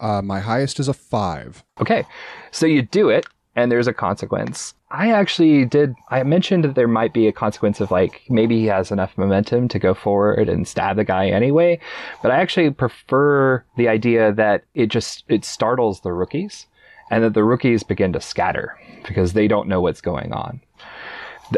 Uh, 0.00 0.22
my 0.22 0.40
highest 0.40 0.80
is 0.80 0.88
a 0.88 0.94
five. 0.94 1.62
Okay, 1.80 2.04
so 2.50 2.66
you 2.66 2.82
do 2.82 3.08
it, 3.08 3.26
and 3.54 3.70
there's 3.70 3.86
a 3.86 3.92
consequence. 3.92 4.74
I 4.90 5.12
actually 5.12 5.64
did. 5.66 5.94
I 6.08 6.22
mentioned 6.24 6.64
that 6.64 6.74
there 6.74 6.88
might 6.88 7.12
be 7.12 7.28
a 7.28 7.32
consequence 7.32 7.80
of 7.80 7.90
like 7.90 8.22
maybe 8.28 8.58
he 8.58 8.66
has 8.66 8.90
enough 8.90 9.16
momentum 9.16 9.68
to 9.68 9.78
go 9.78 9.94
forward 9.94 10.48
and 10.48 10.66
stab 10.66 10.96
the 10.96 11.04
guy 11.04 11.28
anyway, 11.28 11.78
but 12.22 12.30
I 12.30 12.40
actually 12.40 12.70
prefer 12.70 13.64
the 13.76 13.88
idea 13.88 14.32
that 14.32 14.64
it 14.74 14.86
just 14.86 15.24
it 15.28 15.44
startles 15.44 16.00
the 16.00 16.12
rookies, 16.12 16.66
and 17.10 17.22
that 17.22 17.34
the 17.34 17.44
rookies 17.44 17.82
begin 17.82 18.12
to 18.14 18.20
scatter 18.20 18.76
because 19.06 19.34
they 19.34 19.46
don't 19.46 19.68
know 19.68 19.80
what's 19.80 20.00
going 20.00 20.32
on 20.32 20.60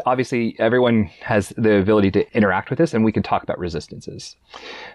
obviously 0.07 0.57
everyone 0.59 1.11
has 1.21 1.51
the 1.57 1.77
ability 1.79 2.11
to 2.13 2.37
interact 2.37 2.71
with 2.71 2.79
this 2.79 2.95
and 2.95 3.05
we 3.05 3.13
can 3.13 3.23
talk 3.23 3.43
about 3.43 3.59
resistances. 3.59 4.37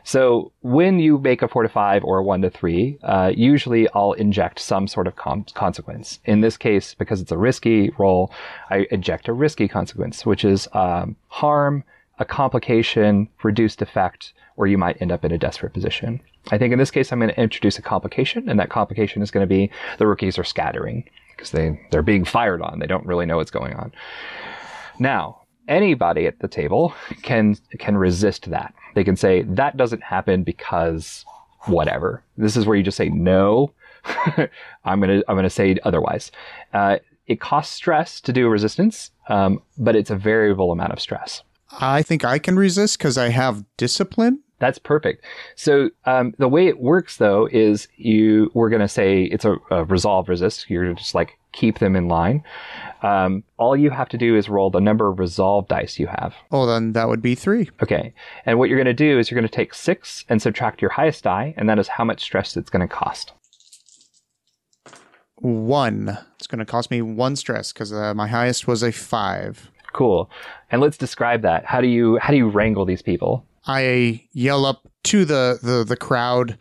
So 0.03 0.51
when 0.61 0.99
you 0.99 1.17
make 1.17 1.41
a 1.41 1.47
four 1.47 1.63
to 1.63 1.69
five 1.69 2.03
or 2.03 2.17
a 2.19 2.23
one 2.23 2.41
to 2.41 2.49
three, 2.49 2.97
uh, 3.03 3.31
usually 3.35 3.87
I'll 3.93 4.13
inject 4.13 4.59
some 4.59 4.87
sort 4.87 5.07
of 5.07 5.15
com- 5.15 5.45
consequence. 5.53 6.19
In 6.25 6.41
this 6.41 6.57
case, 6.57 6.93
because 6.93 7.21
it's 7.21 7.31
a 7.31 7.37
risky 7.37 7.91
roll, 7.97 8.31
I 8.69 8.87
inject 8.91 9.27
a 9.27 9.33
risky 9.33 9.67
consequence, 9.67 10.25
which 10.25 10.43
is 10.43 10.67
um, 10.73 11.15
harm, 11.27 11.83
a 12.19 12.25
complication, 12.25 13.29
reduced 13.43 13.81
effect, 13.81 14.33
or 14.55 14.67
you 14.67 14.77
might 14.77 14.99
end 15.01 15.11
up 15.11 15.23
in 15.23 15.31
a 15.31 15.37
desperate 15.37 15.73
position. 15.73 16.19
I 16.49 16.57
think 16.57 16.71
in 16.73 16.79
this 16.79 16.91
case, 16.91 17.11
I'm 17.11 17.19
going 17.19 17.29
to 17.29 17.39
introduce 17.39 17.77
a 17.77 17.81
complication, 17.81 18.49
and 18.49 18.59
that 18.59 18.69
complication 18.69 19.21
is 19.21 19.31
going 19.31 19.43
to 19.43 19.47
be 19.47 19.69
the 19.97 20.07
rookies 20.07 20.39
are 20.39 20.43
scattering 20.43 21.07
because 21.35 21.51
they, 21.51 21.79
they're 21.91 22.01
being 22.01 22.25
fired 22.25 22.61
on. 22.61 22.79
They 22.79 22.87
don't 22.87 23.05
really 23.05 23.25
know 23.25 23.37
what's 23.37 23.51
going 23.51 23.73
on. 23.73 23.91
Now, 24.99 25.41
anybody 25.67 26.25
at 26.27 26.39
the 26.39 26.47
table 26.47 26.93
can 27.21 27.57
can 27.79 27.97
resist 27.97 28.49
that. 28.49 28.73
They 28.95 29.03
can 29.03 29.15
say 29.15 29.43
that 29.43 29.77
doesn't 29.77 30.03
happen 30.03 30.43
because 30.43 31.25
whatever. 31.65 32.23
This 32.37 32.55
is 32.55 32.65
where 32.65 32.77
you 32.77 32.83
just 32.83 32.97
say 32.97 33.09
no. 33.09 33.71
I'm 34.85 34.99
gonna 34.99 35.21
I'm 35.27 35.35
gonna 35.35 35.49
say 35.49 35.77
otherwise. 35.83 36.31
Uh, 36.73 36.97
it 37.27 37.41
costs 37.41 37.75
stress 37.75 38.21
to 38.21 38.31
do 38.31 38.47
a 38.47 38.49
resistance, 38.49 39.11
um, 39.27 39.61
but 39.77 39.95
it's 39.95 40.09
a 40.09 40.15
variable 40.15 40.71
amount 40.71 40.93
of 40.93 41.01
stress. 41.01 41.43
I 41.71 42.01
think 42.01 42.23
I 42.23 42.39
can 42.39 42.55
resist 42.55 42.97
because 42.97 43.17
I 43.17 43.29
have 43.29 43.65
discipline. 43.75 44.39
That's 44.59 44.79
perfect. 44.79 45.23
So 45.55 45.91
um, 46.05 46.33
the 46.39 46.47
way 46.47 46.67
it 46.67 46.79
works, 46.79 47.17
though, 47.17 47.47
is 47.51 47.87
you 47.97 48.49
we're 48.53 48.69
going 48.69 48.81
to 48.81 48.87
say 48.87 49.23
it's 49.23 49.45
a, 49.45 49.57
a, 49.69 49.83
resolve 49.83 50.29
resist. 50.29 50.69
You're 50.69 50.93
just 50.93 51.13
like 51.13 51.37
keep 51.57 51.79
them 51.79 51.95
in 51.95 52.07
line. 52.07 52.43
Um, 53.01 53.43
all 53.57 53.75
you 53.75 53.89
have 53.89 54.09
to 54.09 54.17
do 54.17 54.35
is 54.35 54.47
roll 54.47 54.69
the 54.69 54.79
number 54.79 55.09
of 55.09 55.19
resolve 55.19 55.67
dice 55.67 55.99
you 55.99 56.07
have. 56.07 56.35
Oh, 56.51 56.65
then 56.65 56.93
that 56.93 57.07
would 57.07 57.21
be 57.21 57.35
three. 57.35 57.69
Okay. 57.81 58.13
And 58.45 58.59
what 58.59 58.69
you're 58.69 58.77
going 58.77 58.85
to 58.85 58.93
do 58.93 59.17
is 59.17 59.29
you're 59.29 59.39
going 59.39 59.49
to 59.49 59.55
take 59.55 59.73
six 59.73 60.23
and 60.29 60.41
subtract 60.41 60.81
your 60.81 60.91
highest 60.91 61.23
die, 61.23 61.53
and 61.57 61.67
that 61.69 61.79
is 61.79 61.87
how 61.87 62.03
much 62.03 62.21
stress 62.21 62.55
it's 62.55 62.69
going 62.69 62.87
to 62.87 62.93
cost. 62.93 63.33
One. 65.35 66.17
It's 66.35 66.47
going 66.47 66.59
to 66.59 66.65
cost 66.65 66.91
me 66.91 67.01
one 67.01 67.35
stress 67.35 67.73
because 67.73 67.91
uh, 67.91 68.13
my 68.13 68.27
highest 68.27 68.67
was 68.67 68.83
a 68.83 68.91
five. 68.91 69.71
Cool. 69.93 70.29
And 70.71 70.81
let's 70.81 70.97
describe 70.97 71.41
that. 71.41 71.65
How 71.65 71.81
do 71.81 71.87
you 71.87 72.17
how 72.17 72.31
do 72.31 72.37
you 72.37 72.49
wrangle 72.49 72.85
these 72.85 73.01
people? 73.01 73.45
I 73.65 74.23
yell 74.31 74.65
up 74.65 74.87
to 75.05 75.25
the, 75.25 75.59
the, 75.61 75.83
the 75.83 75.97
crowd. 75.97 76.57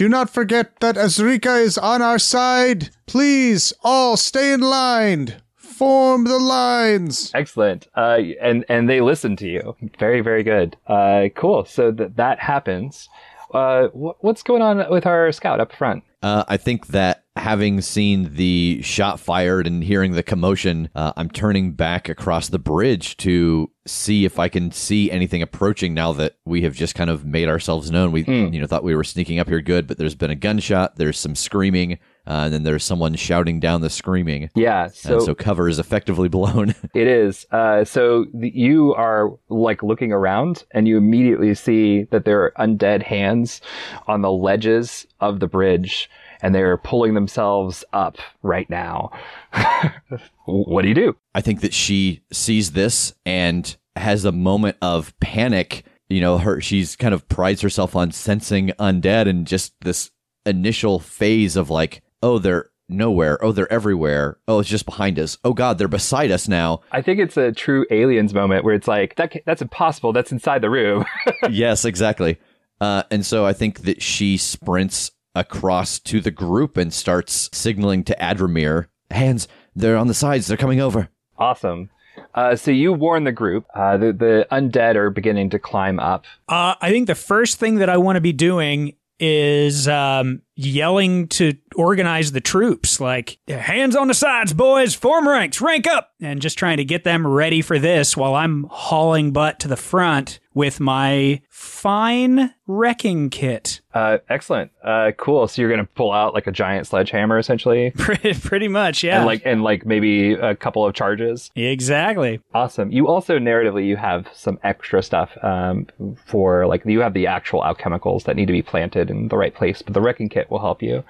Do 0.00 0.08
not 0.08 0.30
forget 0.30 0.80
that 0.80 0.94
Azrika 0.94 1.60
is 1.60 1.76
on 1.76 2.00
our 2.00 2.18
side. 2.18 2.88
Please, 3.04 3.74
all 3.84 4.16
stay 4.16 4.54
in 4.54 4.62
line. 4.62 5.42
Form 5.56 6.24
the 6.24 6.38
lines. 6.38 7.30
Excellent. 7.34 7.86
Uh, 7.94 8.20
and 8.40 8.64
and 8.70 8.88
they 8.88 9.02
listen 9.02 9.36
to 9.36 9.46
you. 9.46 9.76
Very 9.98 10.22
very 10.22 10.42
good. 10.42 10.74
Uh, 10.86 11.28
cool. 11.36 11.66
So 11.66 11.90
that 11.90 12.16
that 12.16 12.38
happens. 12.38 13.10
Uh, 13.52 13.88
wh- 13.88 14.24
what's 14.24 14.42
going 14.42 14.62
on 14.62 14.90
with 14.90 15.04
our 15.04 15.30
scout 15.32 15.60
up 15.60 15.70
front? 15.70 16.02
Uh, 16.22 16.44
I 16.48 16.58
think 16.58 16.88
that 16.88 17.24
having 17.36 17.80
seen 17.80 18.34
the 18.34 18.82
shot 18.82 19.18
fired 19.18 19.66
and 19.66 19.82
hearing 19.82 20.12
the 20.12 20.22
commotion, 20.22 20.90
uh, 20.94 21.12
I'm 21.16 21.30
turning 21.30 21.72
back 21.72 22.10
across 22.10 22.48
the 22.48 22.58
bridge 22.58 23.16
to 23.18 23.70
see 23.86 24.26
if 24.26 24.38
I 24.38 24.48
can 24.48 24.70
see 24.70 25.10
anything 25.10 25.40
approaching. 25.40 25.94
Now 25.94 26.12
that 26.12 26.36
we 26.44 26.60
have 26.62 26.74
just 26.74 26.94
kind 26.94 27.08
of 27.08 27.24
made 27.24 27.48
ourselves 27.48 27.90
known, 27.90 28.12
we 28.12 28.22
Hmm. 28.24 28.52
you 28.52 28.60
know 28.60 28.66
thought 28.66 28.84
we 28.84 28.94
were 28.94 29.04
sneaking 29.04 29.38
up 29.38 29.48
here 29.48 29.62
good, 29.62 29.86
but 29.86 29.96
there's 29.96 30.14
been 30.14 30.30
a 30.30 30.34
gunshot, 30.36 30.96
there's 30.96 31.18
some 31.18 31.34
screaming, 31.34 31.98
uh, 32.26 32.44
and 32.44 32.54
then 32.54 32.62
there's 32.62 32.84
someone 32.84 33.14
shouting 33.14 33.60
down 33.60 33.80
the 33.80 33.90
screaming. 33.90 34.50
Yeah. 34.54 34.88
So, 34.88 35.14
and 35.14 35.22
so 35.22 35.34
cover 35.34 35.68
is 35.68 35.78
effectively 35.78 36.28
blown. 36.28 36.74
it 36.94 37.06
is. 37.06 37.46
Uh, 37.50 37.84
so 37.84 38.26
the, 38.34 38.50
you 38.54 38.94
are 38.94 39.30
like 39.48 39.82
looking 39.82 40.12
around, 40.12 40.64
and 40.72 40.86
you 40.86 40.96
immediately 40.96 41.54
see 41.54 42.04
that 42.04 42.24
there 42.24 42.42
are 42.42 42.52
undead 42.58 43.02
hands 43.02 43.60
on 44.06 44.22
the 44.22 44.30
ledges 44.30 45.06
of 45.20 45.40
the 45.40 45.46
bridge, 45.46 46.10
and 46.42 46.54
they're 46.54 46.76
pulling 46.76 47.14
themselves 47.14 47.84
up 47.92 48.18
right 48.42 48.68
now. 48.68 49.10
what 50.44 50.82
do 50.82 50.88
you 50.88 50.94
do? 50.94 51.16
I 51.34 51.40
think 51.40 51.60
that 51.60 51.74
she 51.74 52.22
sees 52.32 52.72
this 52.72 53.14
and 53.24 53.76
has 53.96 54.24
a 54.24 54.32
moment 54.32 54.76
of 54.82 55.18
panic. 55.20 55.84
You 56.08 56.20
know, 56.20 56.38
her 56.38 56.60
she's 56.60 56.96
kind 56.96 57.14
of 57.14 57.28
prides 57.28 57.60
herself 57.60 57.94
on 57.94 58.12
sensing 58.12 58.68
undead 58.78 59.28
and 59.28 59.46
just 59.46 59.74
this 59.80 60.10
initial 60.46 60.98
phase 60.98 61.56
of 61.56 61.70
like, 61.70 62.02
oh, 62.22 62.38
they're 62.38 62.70
nowhere. 62.88 63.42
Oh, 63.44 63.52
they're 63.52 63.72
everywhere. 63.72 64.38
Oh, 64.48 64.58
it's 64.60 64.68
just 64.68 64.84
behind 64.84 65.18
us. 65.18 65.38
Oh 65.44 65.52
God, 65.52 65.78
they're 65.78 65.88
beside 65.88 66.30
us 66.30 66.48
now. 66.48 66.80
I 66.90 67.02
think 67.02 67.20
it's 67.20 67.36
a 67.36 67.52
true 67.52 67.86
aliens 67.90 68.34
moment 68.34 68.64
where 68.64 68.74
it's 68.74 68.88
like 68.88 69.14
that. 69.16 69.34
That's 69.46 69.62
impossible. 69.62 70.12
That's 70.12 70.32
inside 70.32 70.60
the 70.62 70.70
room. 70.70 71.04
yes, 71.50 71.84
exactly. 71.84 72.38
Uh, 72.80 73.02
and 73.10 73.24
so 73.24 73.44
I 73.46 73.52
think 73.52 73.80
that 73.82 74.02
she 74.02 74.36
sprints 74.36 75.12
across 75.34 75.98
to 76.00 76.20
the 76.20 76.30
group 76.30 76.76
and 76.76 76.92
starts 76.92 77.48
signaling 77.52 78.02
to 78.04 78.16
Adramir, 78.20 78.86
hands, 79.10 79.46
they're 79.76 79.96
on 79.96 80.08
the 80.08 80.14
sides, 80.14 80.46
they're 80.48 80.56
coming 80.56 80.80
over. 80.80 81.08
awesome. 81.38 81.90
Uh, 82.34 82.56
so 82.56 82.70
you 82.70 82.92
warn 82.92 83.24
the 83.24 83.32
group. 83.32 83.64
Uh, 83.74 83.96
the 83.96 84.12
the 84.12 84.46
undead 84.50 84.96
are 84.96 85.10
beginning 85.10 85.48
to 85.50 85.58
climb 85.58 85.98
up. 86.00 86.24
Uh, 86.48 86.74
I 86.80 86.90
think 86.90 87.06
the 87.06 87.14
first 87.14 87.58
thing 87.58 87.76
that 87.76 87.88
I 87.88 87.96
want 87.98 88.16
to 88.16 88.20
be 88.20 88.32
doing 88.32 88.94
is 89.20 89.86
um, 89.88 90.42
yelling 90.56 91.28
to 91.28 91.54
organize 91.74 92.32
the 92.32 92.40
troops, 92.40 93.00
like 93.00 93.38
hands 93.48 93.96
on 93.96 94.08
the 94.08 94.14
sides, 94.14 94.52
boys, 94.52 94.94
form 94.94 95.28
ranks, 95.28 95.60
rank 95.60 95.86
up, 95.86 96.10
and 96.20 96.40
just 96.42 96.58
trying 96.58 96.76
to 96.76 96.84
get 96.84 97.04
them 97.04 97.26
ready 97.26 97.62
for 97.62 97.78
this 97.78 98.16
while 98.16 98.34
I'm 98.34 98.66
hauling 98.70 99.32
butt 99.32 99.58
to 99.60 99.68
the 99.68 99.76
front 99.76 100.40
with 100.52 100.80
my 100.80 101.40
fine 101.48 102.52
wrecking 102.66 103.30
kit. 103.30 103.80
Uh, 103.94 104.18
excellent. 104.28 104.70
Uh, 104.82 105.12
cool. 105.16 105.46
So 105.48 105.62
you're 105.62 105.70
gonna 105.70 105.88
pull 105.94 106.12
out 106.12 106.34
like 106.34 106.46
a 106.46 106.52
giant 106.52 106.86
sledgehammer, 106.86 107.38
essentially, 107.38 107.90
Pretty, 107.96 108.34
pretty 108.34 108.68
much, 108.68 109.02
yeah. 109.02 109.18
and 109.18 109.26
like 109.26 109.42
and 109.44 109.62
like 109.62 109.86
maybe 109.86 110.32
a 110.32 110.54
couple 110.56 110.84
of 110.84 110.94
charges. 110.94 111.50
exactly. 111.54 112.40
Awesome. 112.52 112.90
You 112.90 113.08
also 113.08 113.38
narratively 113.38 113.86
you 113.86 113.96
have 113.96 114.28
some 114.34 114.58
extra 114.62 115.02
stuff 115.02 115.30
um, 115.42 115.86
for 116.26 116.66
like 116.66 116.84
you 116.84 117.00
have 117.00 117.14
the 117.14 117.26
actual 117.26 117.62
alchemicals 117.62 118.24
that 118.24 118.36
need 118.36 118.46
to 118.46 118.52
be 118.52 118.62
planted 118.62 119.10
in 119.10 119.28
the 119.28 119.36
right 119.36 119.54
place, 119.54 119.82
but 119.82 119.94
the 119.94 120.00
wrecking 120.00 120.28
kit 120.28 120.49
will 120.50 120.60
help 120.60 120.82
you. 120.82 121.04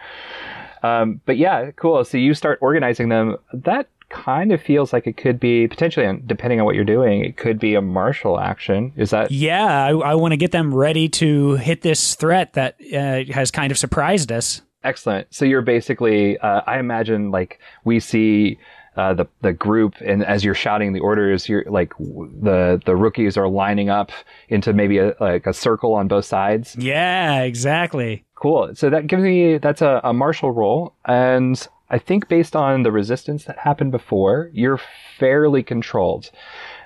Um, 0.82 1.20
but 1.26 1.36
yeah, 1.36 1.70
cool. 1.72 2.04
So 2.04 2.18
you 2.18 2.34
start 2.34 2.58
organizing 2.62 3.08
them. 3.08 3.36
That 3.52 3.88
kind 4.08 4.52
of 4.52 4.60
feels 4.60 4.92
like 4.92 5.06
it 5.06 5.16
could 5.16 5.38
be 5.38 5.68
potentially, 5.68 6.20
depending 6.26 6.58
on 6.60 6.66
what 6.66 6.74
you're 6.74 6.84
doing, 6.84 7.24
it 7.24 7.36
could 7.36 7.58
be 7.58 7.74
a 7.74 7.80
martial 7.80 8.40
action. 8.40 8.92
Is 8.96 9.10
that 9.10 9.30
Yeah, 9.30 9.66
I, 9.66 9.90
I 9.90 10.14
want 10.14 10.32
to 10.32 10.36
get 10.36 10.52
them 10.52 10.74
ready 10.74 11.08
to 11.10 11.54
hit 11.56 11.82
this 11.82 12.14
threat 12.16 12.54
that 12.54 12.76
uh, 12.92 13.32
has 13.32 13.50
kind 13.50 13.70
of 13.70 13.78
surprised 13.78 14.32
us. 14.32 14.62
Excellent. 14.82 15.32
So 15.32 15.44
you're 15.44 15.62
basically, 15.62 16.38
uh, 16.38 16.62
I 16.66 16.78
imagine, 16.78 17.30
like 17.30 17.60
we 17.84 18.00
see 18.00 18.58
uh, 18.96 19.14
the 19.14 19.26
the 19.42 19.52
group, 19.52 19.94
and 20.00 20.24
as 20.24 20.44
you're 20.44 20.54
shouting 20.54 20.92
the 20.92 21.00
orders, 21.00 21.48
you're 21.48 21.64
like 21.64 21.90
w- 21.98 22.32
the 22.42 22.82
the 22.84 22.96
rookies 22.96 23.36
are 23.36 23.46
lining 23.48 23.90
up 23.90 24.10
into 24.48 24.72
maybe 24.72 24.98
a 24.98 25.14
like 25.20 25.46
a 25.46 25.52
circle 25.52 25.94
on 25.94 26.08
both 26.08 26.24
sides. 26.24 26.74
Yeah, 26.76 27.42
exactly. 27.42 28.24
Cool. 28.40 28.70
So 28.74 28.88
that 28.90 29.06
gives 29.06 29.22
me 29.22 29.58
that's 29.58 29.82
a, 29.82 30.00
a 30.02 30.12
martial 30.12 30.50
roll, 30.50 30.94
and 31.04 31.66
I 31.90 31.98
think 31.98 32.28
based 32.28 32.56
on 32.56 32.82
the 32.84 32.90
resistance 32.92 33.44
that 33.44 33.58
happened 33.58 33.90
before, 33.92 34.50
you're 34.52 34.80
fairly 35.18 35.62
controlled. 35.62 36.30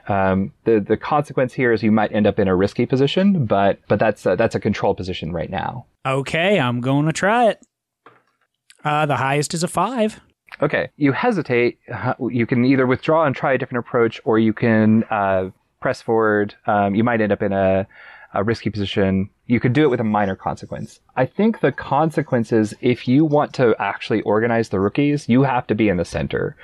Um, 0.09 0.53
the 0.65 0.81
the 0.81 0.97
consequence 0.97 1.53
here 1.55 1.73
is 1.73 1.83
you 1.83 1.93
might 1.93 2.13
end 2.13 2.27
up 2.27 2.39
in 2.39 2.49
a 2.49 2.57
risky 2.57 2.87
position, 2.87 3.47
but 3.47 3.79
but 3.89 3.99
that's 3.99 4.27
a, 4.27 4.35
that's 4.37 4.55
a 4.57 4.61
control 4.61 4.95
position 4.95 5.33
right 5.33 5.49
now. 5.49 5.87
Okay, 6.05 6.59
I'm 6.59 6.81
going 6.81 7.07
to 7.07 7.13
try 7.13 7.49
it. 7.51 7.61
Uh, 8.85 9.07
the 9.07 9.17
highest 9.17 9.55
is 9.55 9.63
a 9.63 9.69
five. 9.69 10.21
Okay, 10.61 10.89
you 10.97 11.13
hesitate. 11.13 11.79
uh, 11.93 12.15
You 12.31 12.47
can 12.47 12.65
either 12.65 12.87
withdraw 12.87 13.25
and 13.25 13.35
try 13.35 13.53
a 13.55 13.59
different 13.59 13.87
approach, 13.87 14.21
or 14.25 14.39
you 14.39 14.53
can 14.53 15.05
uh, 15.05 15.51
press 15.81 16.03
forward. 16.03 16.55
Um, 16.67 16.95
you 16.95 17.03
might 17.05 17.21
end 17.21 17.33
up 17.33 17.43
in 17.43 17.53
a, 17.53 17.87
a 18.35 18.45
risky 18.45 18.71
position. 18.71 19.31
You 19.47 19.61
could 19.61 19.72
do 19.72 19.82
it 19.82 19.90
with 19.90 20.01
a 20.01 20.05
minor 20.05 20.36
consequence. 20.36 21.01
I 21.16 21.26
think 21.26 21.61
the 21.61 21.72
consequence 21.72 22.53
is 22.53 22.74
if 22.80 23.07
you 23.07 23.24
want 23.24 23.53
to 23.55 23.76
actually 23.78 24.22
organize 24.22 24.70
the 24.70 24.80
rookies, 24.80 25.28
you 25.28 25.42
have 25.42 25.66
to 25.66 25.74
be 25.74 25.88
in 25.88 25.99
the 25.99 26.05
center. 26.05 26.57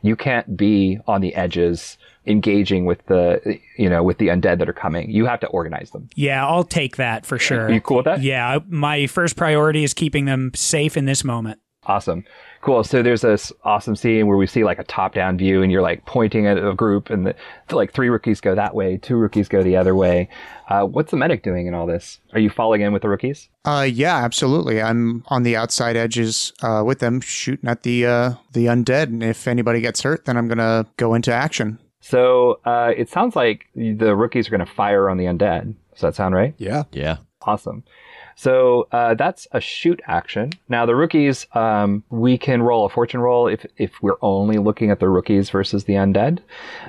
You 0.00 0.16
can't 0.16 0.56
be 0.56 0.98
on 1.06 1.20
the 1.20 1.34
edges 1.34 1.98
engaging 2.26 2.84
with 2.84 3.04
the 3.06 3.58
you 3.76 3.90
know 3.90 4.02
with 4.02 4.18
the 4.18 4.28
undead 4.28 4.58
that 4.58 4.68
are 4.68 4.72
coming. 4.72 5.10
You 5.10 5.26
have 5.26 5.40
to 5.40 5.46
organize 5.48 5.90
them. 5.90 6.08
Yeah, 6.14 6.46
I'll 6.46 6.64
take 6.64 6.96
that 6.96 7.26
for 7.26 7.38
sure. 7.38 7.66
Are 7.66 7.72
you 7.72 7.80
cool 7.80 7.98
with 7.98 8.04
that? 8.06 8.22
Yeah, 8.22 8.58
my 8.68 9.06
first 9.06 9.36
priority 9.36 9.84
is 9.84 9.92
keeping 9.94 10.24
them 10.24 10.52
safe 10.54 10.96
in 10.96 11.04
this 11.04 11.24
moment. 11.24 11.60
Awesome. 11.84 12.24
Cool. 12.60 12.84
So 12.84 13.02
there's 13.02 13.22
this 13.22 13.52
awesome 13.64 13.96
scene 13.96 14.28
where 14.28 14.36
we 14.36 14.46
see 14.46 14.62
like 14.62 14.78
a 14.78 14.84
top 14.84 15.14
down 15.14 15.36
view 15.36 15.62
and 15.62 15.72
you're 15.72 15.82
like 15.82 16.06
pointing 16.06 16.46
at 16.46 16.56
a 16.56 16.74
group 16.74 17.10
and 17.10 17.26
the, 17.26 17.34
like 17.72 17.92
three 17.92 18.08
rookies 18.08 18.40
go 18.40 18.54
that 18.54 18.76
way, 18.76 18.98
two 18.98 19.16
rookies 19.16 19.48
go 19.48 19.64
the 19.64 19.76
other 19.76 19.96
way. 19.96 20.28
Uh, 20.68 20.84
what's 20.84 21.10
the 21.10 21.16
medic 21.16 21.42
doing 21.42 21.66
in 21.66 21.74
all 21.74 21.86
this? 21.86 22.20
Are 22.34 22.38
you 22.38 22.50
falling 22.50 22.82
in 22.82 22.92
with 22.92 23.02
the 23.02 23.08
rookies? 23.08 23.48
Uh, 23.64 23.88
yeah, 23.90 24.16
absolutely. 24.16 24.80
I'm 24.80 25.24
on 25.26 25.42
the 25.42 25.56
outside 25.56 25.96
edges 25.96 26.52
uh, 26.62 26.84
with 26.86 27.00
them, 27.00 27.20
shooting 27.20 27.68
at 27.68 27.82
the 27.82 28.06
uh, 28.06 28.34
the 28.52 28.66
undead, 28.66 29.04
and 29.04 29.22
if 29.22 29.48
anybody 29.48 29.80
gets 29.80 30.02
hurt, 30.02 30.24
then 30.24 30.36
I'm 30.36 30.46
gonna 30.46 30.86
go 30.96 31.14
into 31.14 31.32
action. 31.32 31.80
So 32.02 32.60
uh, 32.64 32.92
it 32.96 33.08
sounds 33.08 33.36
like 33.36 33.66
the 33.74 34.14
rookies 34.16 34.48
are 34.48 34.50
going 34.50 34.66
to 34.66 34.72
fire 34.72 35.08
on 35.08 35.18
the 35.18 35.24
undead. 35.24 35.74
Does 35.92 36.00
that 36.00 36.14
sound 36.16 36.34
right? 36.34 36.52
Yeah. 36.58 36.82
Yeah. 36.90 37.18
Awesome. 37.42 37.84
So 38.36 38.88
uh, 38.92 39.14
that's 39.14 39.46
a 39.52 39.60
shoot 39.60 40.00
action. 40.06 40.52
Now 40.68 40.86
the 40.86 40.94
rookies, 40.94 41.46
um, 41.54 42.02
we 42.10 42.38
can 42.38 42.62
roll 42.62 42.86
a 42.86 42.88
fortune 42.88 43.20
roll 43.20 43.48
if 43.48 43.64
if 43.76 43.90
we're 44.02 44.16
only 44.22 44.58
looking 44.58 44.90
at 44.90 45.00
the 45.00 45.08
rookies 45.08 45.50
versus 45.50 45.84
the 45.84 45.94
undead. 45.94 46.40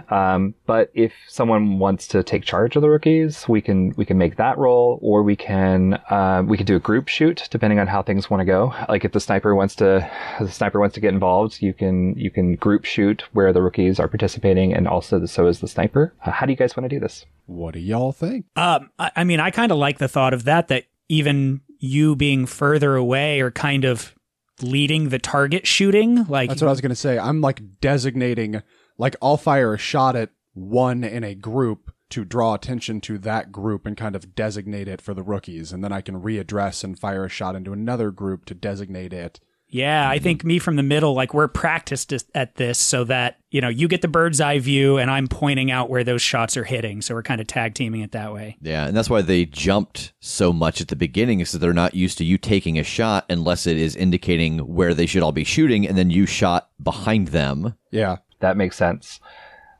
Um, 0.09 0.55
but 0.65 0.91
if 0.93 1.13
someone 1.27 1.79
wants 1.79 2.07
to 2.07 2.23
take 2.23 2.43
charge 2.43 2.75
of 2.75 2.81
the 2.81 2.89
rookies, 2.89 3.47
we 3.47 3.61
can 3.61 3.93
we 3.97 4.05
can 4.05 4.17
make 4.17 4.37
that 4.37 4.57
roll, 4.57 4.99
or 5.01 5.23
we 5.23 5.35
can 5.35 5.95
uh, 6.09 6.43
we 6.45 6.57
can 6.57 6.65
do 6.65 6.75
a 6.75 6.79
group 6.79 7.07
shoot 7.07 7.47
depending 7.51 7.79
on 7.79 7.87
how 7.87 8.01
things 8.01 8.29
want 8.29 8.41
to 8.41 8.45
go. 8.45 8.73
Like 8.89 9.05
if 9.05 9.11
the 9.11 9.19
sniper 9.19 9.55
wants 9.55 9.75
to 9.75 10.09
the 10.39 10.49
sniper 10.49 10.79
wants 10.79 10.95
to 10.95 10.99
get 10.99 11.13
involved, 11.13 11.61
you 11.61 11.73
can 11.73 12.17
you 12.17 12.31
can 12.31 12.55
group 12.55 12.85
shoot 12.85 13.23
where 13.33 13.53
the 13.53 13.61
rookies 13.61 13.99
are 13.99 14.07
participating, 14.07 14.73
and 14.73 14.87
also 14.87 15.19
the, 15.19 15.27
so 15.27 15.47
is 15.47 15.59
the 15.59 15.67
sniper. 15.67 16.13
Uh, 16.25 16.31
how 16.31 16.45
do 16.45 16.51
you 16.51 16.57
guys 16.57 16.75
want 16.75 16.89
to 16.89 16.95
do 16.95 16.99
this? 16.99 17.25
What 17.45 17.73
do 17.73 17.79
y'all 17.79 18.11
think? 18.11 18.45
Um, 18.55 18.89
I, 18.97 19.11
I 19.17 19.23
mean, 19.23 19.39
I 19.39 19.51
kind 19.51 19.71
of 19.71 19.77
like 19.77 19.97
the 19.97 20.07
thought 20.07 20.33
of 20.33 20.45
that. 20.45 20.69
That 20.69 20.85
even 21.09 21.61
you 21.79 22.15
being 22.15 22.45
further 22.45 22.95
away 22.95 23.41
or 23.41 23.51
kind 23.51 23.85
of 23.85 24.15
leading 24.61 25.09
the 25.09 25.19
target 25.19 25.67
shooting, 25.67 26.25
like 26.25 26.49
That's 26.49 26.61
what 26.61 26.67
I 26.67 26.71
was 26.71 26.81
to 26.89 26.95
say. 26.95 27.17
I'm 27.17 27.41
like 27.41 27.79
designating, 27.81 28.61
like, 28.97 29.15
I'll 29.21 29.37
fire 29.37 29.73
a 29.73 29.77
shot 29.77 30.15
at 30.15 30.29
one 30.53 31.03
in 31.03 31.23
a 31.23 31.35
group 31.35 31.91
to 32.11 32.23
draw 32.23 32.53
attention 32.53 33.01
to 33.01 33.17
that 33.17 33.51
group 33.51 33.87
and 33.87 33.97
kind 33.97 34.15
of 34.15 34.35
designate 34.35 34.87
it 34.87 35.01
for 35.01 35.13
the 35.13 35.23
rookies. 35.23 35.73
And 35.73 35.83
then 35.83 35.91
I 35.91 36.01
can 36.01 36.21
readdress 36.21 36.83
and 36.83 36.97
fire 36.97 37.25
a 37.25 37.29
shot 37.29 37.55
into 37.55 37.73
another 37.73 38.11
group 38.11 38.45
to 38.45 38.53
designate 38.53 39.13
it. 39.13 39.39
Yeah, 39.73 40.07
I 40.07 40.19
think 40.19 40.43
me 40.43 40.59
from 40.59 40.75
the 40.75 40.83
middle, 40.83 41.15
like 41.15 41.33
we're 41.33 41.47
practiced 41.47 42.13
at 42.35 42.55
this 42.55 42.77
so 42.77 43.03
that, 43.05 43.39
you 43.49 43.59
know, 43.59 43.69
you 43.69 43.87
get 43.87 44.03
the 44.03 44.07
bird's 44.07 44.39
eye 44.39 44.59
view 44.59 44.97
and 44.97 45.09
I'm 45.09 45.27
pointing 45.27 45.71
out 45.71 45.89
where 45.89 46.03
those 46.03 46.21
shots 46.21 46.55
are 46.55 46.63
hitting. 46.63 47.01
So 47.01 47.15
we're 47.15 47.23
kind 47.23 47.41
of 47.41 47.47
tag 47.47 47.73
teaming 47.73 48.01
it 48.01 48.11
that 48.11 48.33
way. 48.33 48.57
Yeah, 48.61 48.85
and 48.85 48.95
that's 48.95 49.09
why 49.09 49.23
they 49.23 49.45
jumped 49.45 50.13
so 50.19 50.53
much 50.53 50.79
at 50.79 50.89
the 50.89 50.95
beginning, 50.95 51.39
is 51.39 51.51
that 51.51 51.57
they're 51.57 51.73
not 51.73 51.95
used 51.95 52.19
to 52.19 52.23
you 52.23 52.37
taking 52.37 52.77
a 52.77 52.83
shot 52.83 53.25
unless 53.29 53.65
it 53.65 53.77
is 53.77 53.95
indicating 53.95 54.59
where 54.59 54.93
they 54.93 55.07
should 55.07 55.23
all 55.23 55.31
be 55.31 55.43
shooting, 55.43 55.87
and 55.87 55.97
then 55.97 56.11
you 56.11 56.27
shot 56.27 56.69
behind 56.81 57.29
them. 57.29 57.75
Yeah. 57.89 58.17
That 58.41 58.57
makes 58.57 58.75
sense. 58.75 59.19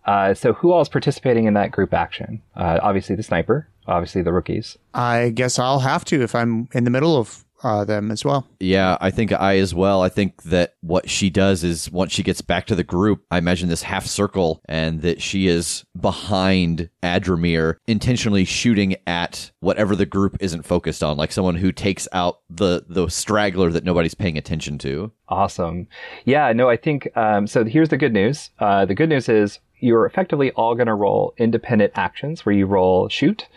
Uh, 0.05 0.33
so 0.33 0.53
who 0.53 0.71
all 0.71 0.81
is 0.81 0.89
participating 0.89 1.45
in 1.45 1.53
that 1.53 1.71
group 1.71 1.93
action? 1.93 2.41
Uh, 2.55 2.79
obviously 2.81 3.15
the 3.15 3.23
sniper, 3.23 3.69
obviously 3.87 4.21
the 4.21 4.33
rookies. 4.33 4.77
I 4.93 5.29
guess 5.29 5.59
I'll 5.59 5.79
have 5.79 6.03
to 6.05 6.21
if 6.21 6.33
I'm 6.33 6.67
in 6.73 6.83
the 6.83 6.89
middle 6.89 7.15
of 7.17 7.45
uh, 7.63 7.85
them 7.85 8.11
as 8.11 8.25
well. 8.25 8.47
Yeah, 8.59 8.97
I 8.99 9.11
think 9.11 9.31
I 9.31 9.57
as 9.57 9.73
well. 9.73 10.01
I 10.01 10.09
think 10.09 10.43
that 10.43 10.75
what 10.81 11.09
she 11.09 11.29
does 11.29 11.63
is 11.63 11.89
once 11.91 12.11
she 12.11 12.23
gets 12.23 12.41
back 12.41 12.65
to 12.67 12.75
the 12.75 12.83
group, 12.83 13.23
I 13.31 13.37
imagine 13.37 13.69
this 13.69 13.83
half 13.83 14.05
circle 14.05 14.61
and 14.65 15.01
that 15.01 15.21
she 15.21 15.47
is 15.47 15.85
behind 15.99 16.89
Adramir, 17.01 17.75
intentionally 17.87 18.45
shooting 18.45 18.95
at 19.07 19.51
whatever 19.59 19.95
the 19.95 20.05
group 20.05 20.37
isn't 20.39 20.65
focused 20.65 21.03
on, 21.03 21.17
like 21.17 21.31
someone 21.31 21.55
who 21.55 21.71
takes 21.71 22.07
out 22.11 22.39
the 22.49 22.85
the 22.87 23.07
straggler 23.09 23.71
that 23.71 23.83
nobody's 23.83 24.13
paying 24.13 24.37
attention 24.37 24.77
to. 24.79 25.11
Awesome. 25.29 25.87
Yeah, 26.25 26.51
no, 26.53 26.69
I 26.69 26.77
think 26.77 27.09
um, 27.15 27.47
so. 27.47 27.63
Here's 27.63 27.89
the 27.89 27.97
good 27.97 28.13
news. 28.13 28.49
Uh, 28.59 28.85
the 28.85 28.95
good 28.95 29.09
news 29.09 29.29
is 29.29 29.59
you're 29.79 30.05
effectively 30.05 30.51
all 30.51 30.75
going 30.75 30.87
to 30.87 30.93
roll 30.93 31.33
independent 31.37 31.93
actions 31.95 32.45
where 32.45 32.55
you 32.55 32.65
roll 32.65 33.09
shoot, 33.09 33.47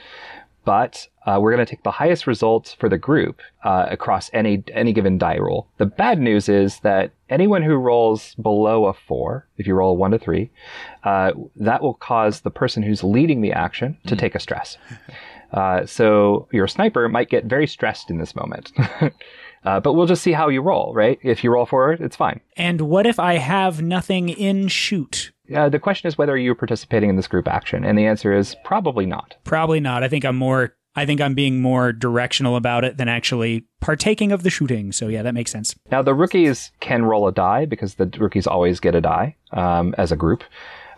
but 0.65 1.09
uh, 1.27 1.39
we're 1.41 1.53
going 1.53 1.65
to 1.65 1.71
take 1.71 1.83
the 1.83 1.91
highest 1.91 2.27
results 2.27 2.73
for 2.73 2.89
the 2.89 2.99
group 2.99 3.41
uh, 3.65 3.87
across 3.91 4.31
any 4.33 4.63
any 4.73 4.93
given 4.93 5.19
die 5.19 5.39
roll. 5.39 5.69
The 5.79 5.87
bad 5.87 6.21
news 6.21 6.49
is 6.49 6.81
that 6.81 7.13
anyone 7.29 7.63
who 7.63 7.75
rolls 7.75 8.35
below 8.37 8.87
a 8.87 8.95
four, 8.95 9.47
if 9.59 9.67
you 9.67 9.75
roll 9.75 9.91
a 9.91 9.95
one 9.95 10.13
to 10.13 10.19
three, 10.19 10.51
uh, 11.05 11.33
that 11.57 11.83
will 11.83 11.95
cause 11.95 12.41
the 12.41 12.51
person 12.51 12.83
who's 12.83 13.03
leading 13.03 13.41
the 13.41 13.53
action 13.53 13.99
to 14.07 14.17
take 14.17 14.35
a 14.35 14.41
stress. 14.41 14.79
Uh, 15.53 15.85
so 15.87 16.49
your 16.53 16.67
sniper 16.67 17.09
might 17.09 17.31
get 17.31 17.45
very 17.45 17.67
stressed 17.67 18.11
in 18.11 18.19
this 18.19 18.35
moment. 18.35 18.73
Uh, 19.65 19.81
but 19.81 19.95
we'll 19.95 20.07
just 20.07 20.23
see 20.23 20.31
how 20.31 20.49
you 20.49 20.63
roll, 20.63 20.95
right? 20.95 21.19
If 21.25 21.43
you 21.43 21.51
roll 21.51 21.67
forward, 21.67 22.01
it's 22.01 22.15
fine. 22.15 22.41
And 22.57 22.83
what 22.83 23.05
if 23.05 23.19
I 23.19 23.39
have 23.39 23.83
nothing 23.83 24.29
in 24.29 24.69
shoot? 24.69 25.33
Uh, 25.53 25.69
the 25.69 25.81
question 25.81 26.07
is 26.07 26.17
whether 26.17 26.37
you're 26.37 26.55
participating 26.55 27.11
in 27.11 27.17
this 27.17 27.27
group 27.27 27.49
action, 27.49 27.85
and 27.85 27.99
the 27.99 28.07
answer 28.07 28.33
is 28.33 28.55
probably 28.65 29.07
not. 29.07 29.35
Probably 29.43 29.81
not. 29.81 30.05
I 30.05 30.09
think 30.09 30.25
I'm 30.25 30.37
more. 30.37 30.76
I 30.97 31.05
think 31.07 31.21
I'm 31.21 31.35
being 31.35 31.61
more 31.61 31.93
directional 31.93 32.57
about 32.57 32.83
it 32.85 32.97
than 32.97 33.09
actually 33.09 33.65
partaking 33.81 34.33
of 34.33 34.43
the 34.43 34.51
shooting. 34.51 34.93
So 34.93 35.09
yeah, 35.09 35.23
that 35.23 35.35
makes 35.35 35.51
sense. 35.53 35.75
Now 35.91 36.03
the 36.03 36.15
rookies 36.15 36.73
can 36.81 37.05
roll 37.05 37.29
a 37.29 37.33
die 37.33 37.67
because 37.67 37.95
the 37.97 38.07
rookies 38.19 38.47
always 38.47 38.81
get 38.81 38.95
a 38.95 39.01
die 39.01 39.37
um, 39.53 39.95
as 39.99 40.11
a 40.11 40.17
group, 40.17 40.43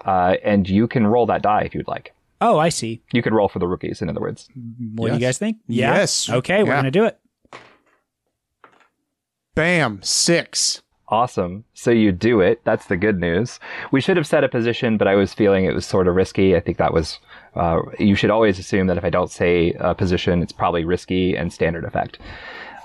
uh, 0.06 0.36
and 0.44 0.68
you 0.68 0.86
can 0.86 1.06
roll 1.06 1.26
that 1.26 1.42
die 1.42 1.62
if 1.62 1.74
you'd 1.74 1.88
like. 1.88 2.14
Oh, 2.40 2.58
I 2.58 2.68
see. 2.68 3.02
You 3.12 3.20
could 3.20 3.32
roll 3.34 3.48
for 3.48 3.58
the 3.58 3.66
rookies, 3.66 4.00
in 4.00 4.08
other 4.08 4.20
words. 4.20 4.48
What 4.94 5.08
do 5.08 5.14
you 5.14 5.20
guys 5.20 5.38
think? 5.38 5.56
Yeah. 5.66 5.96
Yes. 5.96 6.30
Okay, 6.30 6.62
we're 6.62 6.70
Yeah. 6.70 6.76
gonna 6.76 6.90
do 6.92 7.04
it. 7.04 7.18
Bam, 9.56 10.00
six. 10.02 10.82
Awesome. 11.10 11.64
So 11.74 11.90
you 11.90 12.12
do 12.12 12.40
it. 12.40 12.60
That's 12.64 12.86
the 12.86 12.96
good 12.96 13.18
news. 13.18 13.58
We 13.92 14.00
should 14.00 14.16
have 14.18 14.26
set 14.26 14.44
a 14.44 14.48
position, 14.48 14.96
but 14.98 15.08
I 15.08 15.14
was 15.14 15.32
feeling 15.32 15.64
it 15.64 15.74
was 15.74 15.86
sort 15.86 16.06
of 16.06 16.14
risky. 16.14 16.54
I 16.54 16.60
think 16.60 16.76
that 16.78 16.92
was, 16.92 17.18
uh, 17.56 17.80
you 17.98 18.14
should 18.14 18.30
always 18.30 18.58
assume 18.58 18.88
that 18.88 18.98
if 18.98 19.04
I 19.04 19.10
don't 19.10 19.30
say 19.30 19.72
a 19.78 19.94
position, 19.94 20.42
it's 20.42 20.52
probably 20.52 20.84
risky 20.84 21.34
and 21.34 21.50
standard 21.52 21.84
effect. 21.84 22.18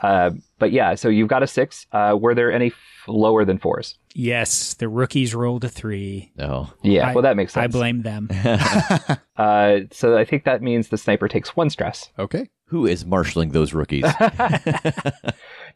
Uh, 0.01 0.31
but 0.59 0.71
yeah, 0.71 0.95
so 0.95 1.09
you've 1.09 1.27
got 1.29 1.43
a 1.43 1.47
six. 1.47 1.85
Uh, 1.91 2.17
were 2.19 2.33
there 2.35 2.51
any 2.51 2.67
f- 2.67 2.73
lower 3.07 3.43
than 3.45 3.57
fours? 3.57 3.97
Yes, 4.13 4.73
the 4.73 4.87
rookies 4.89 5.33
rolled 5.33 5.63
a 5.63 5.69
three. 5.69 6.31
No. 6.37 6.69
Yeah, 6.81 7.09
I- 7.09 7.13
well, 7.13 7.21
that 7.23 7.35
makes 7.37 7.53
sense. 7.53 7.63
I 7.63 7.67
blame 7.67 8.01
them. 8.03 8.29
Uh, 9.35 9.79
so 9.91 10.15
I 10.15 10.25
think 10.25 10.43
that 10.43 10.61
means 10.61 10.89
the 10.89 10.97
sniper 10.97 11.27
takes 11.27 11.55
one 11.55 11.71
stress. 11.71 12.11
Okay. 12.19 12.51
Who 12.65 12.85
is 12.85 13.03
marshaling 13.03 13.49
those 13.49 13.73
rookies? 13.73 14.03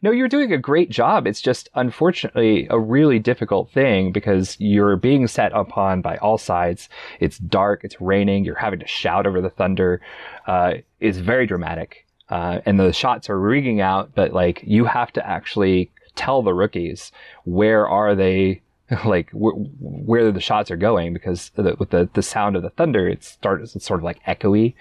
No, 0.00 0.12
you're 0.12 0.28
doing 0.28 0.52
a 0.52 0.58
great 0.58 0.90
job. 0.90 1.26
It's 1.26 1.40
just 1.40 1.68
unfortunately 1.74 2.68
a 2.70 2.78
really 2.78 3.18
difficult 3.18 3.70
thing 3.72 4.12
because 4.12 4.56
you're 4.60 4.96
being 4.96 5.26
set 5.26 5.52
upon 5.52 6.02
by 6.02 6.16
all 6.18 6.38
sides. 6.38 6.88
It's 7.18 7.38
dark, 7.38 7.82
it's 7.82 8.00
raining, 8.00 8.44
you're 8.44 8.54
having 8.54 8.78
to 8.78 8.86
shout 8.86 9.26
over 9.26 9.40
the 9.40 9.50
thunder. 9.50 10.00
Uh, 10.46 10.74
it's 11.00 11.18
very 11.18 11.46
dramatic. 11.46 12.06
Uh, 12.28 12.60
and 12.64 12.78
the 12.78 12.92
shots 12.92 13.28
are 13.28 13.40
ringing 13.40 13.80
out, 13.80 14.14
but 14.14 14.32
like 14.32 14.62
you 14.64 14.84
have 14.84 15.12
to 15.14 15.26
actually 15.26 15.90
tell 16.14 16.42
the 16.42 16.54
rookies 16.54 17.10
where 17.44 17.88
are 17.88 18.14
they, 18.14 18.60
like 19.04 19.30
wh- 19.30 19.58
where 19.80 20.30
the 20.30 20.40
shots 20.40 20.70
are 20.70 20.76
going 20.76 21.12
because 21.12 21.50
the, 21.56 21.74
with 21.78 21.90
the, 21.90 22.08
the 22.14 22.22
sound 22.22 22.54
of 22.54 22.62
the 22.62 22.70
thunder, 22.70 23.08
it 23.08 23.24
starts, 23.24 23.74
it's 23.74 23.86
sort 23.86 23.98
of 23.98 24.04
like 24.04 24.22
echoey. 24.24 24.74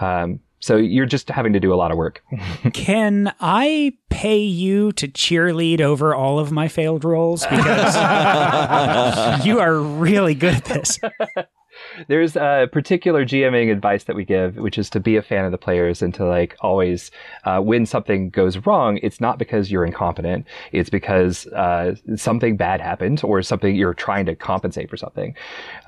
Um, 0.00 0.40
so 0.64 0.76
you're 0.76 1.04
just 1.04 1.28
having 1.28 1.52
to 1.52 1.60
do 1.60 1.74
a 1.74 1.76
lot 1.76 1.90
of 1.90 1.98
work. 1.98 2.22
Can 2.72 3.34
I 3.38 3.92
pay 4.08 4.38
you 4.38 4.92
to 4.92 5.06
cheerlead 5.06 5.82
over 5.82 6.14
all 6.14 6.38
of 6.38 6.52
my 6.52 6.68
failed 6.68 7.04
rolls? 7.04 7.44
Because 7.44 7.94
you 9.44 9.60
are 9.60 9.78
really 9.78 10.34
good 10.34 10.54
at 10.54 10.64
this. 10.64 10.98
There's 12.08 12.34
a 12.34 12.66
particular 12.72 13.26
GMing 13.26 13.70
advice 13.70 14.04
that 14.04 14.16
we 14.16 14.24
give, 14.24 14.56
which 14.56 14.78
is 14.78 14.88
to 14.90 15.00
be 15.00 15.16
a 15.16 15.22
fan 15.22 15.44
of 15.44 15.52
the 15.52 15.58
players 15.58 16.00
and 16.00 16.14
to 16.14 16.24
like 16.24 16.56
always, 16.60 17.10
uh, 17.44 17.60
when 17.60 17.84
something 17.84 18.30
goes 18.30 18.56
wrong, 18.58 18.98
it's 19.02 19.20
not 19.20 19.38
because 19.38 19.70
you're 19.70 19.84
incompetent. 19.84 20.46
It's 20.72 20.88
because, 20.88 21.46
uh, 21.48 21.96
something 22.16 22.56
bad 22.56 22.80
happened 22.80 23.20
or 23.22 23.42
something 23.42 23.76
you're 23.76 23.92
trying 23.92 24.24
to 24.26 24.34
compensate 24.34 24.88
for 24.88 24.96
something. 24.96 25.34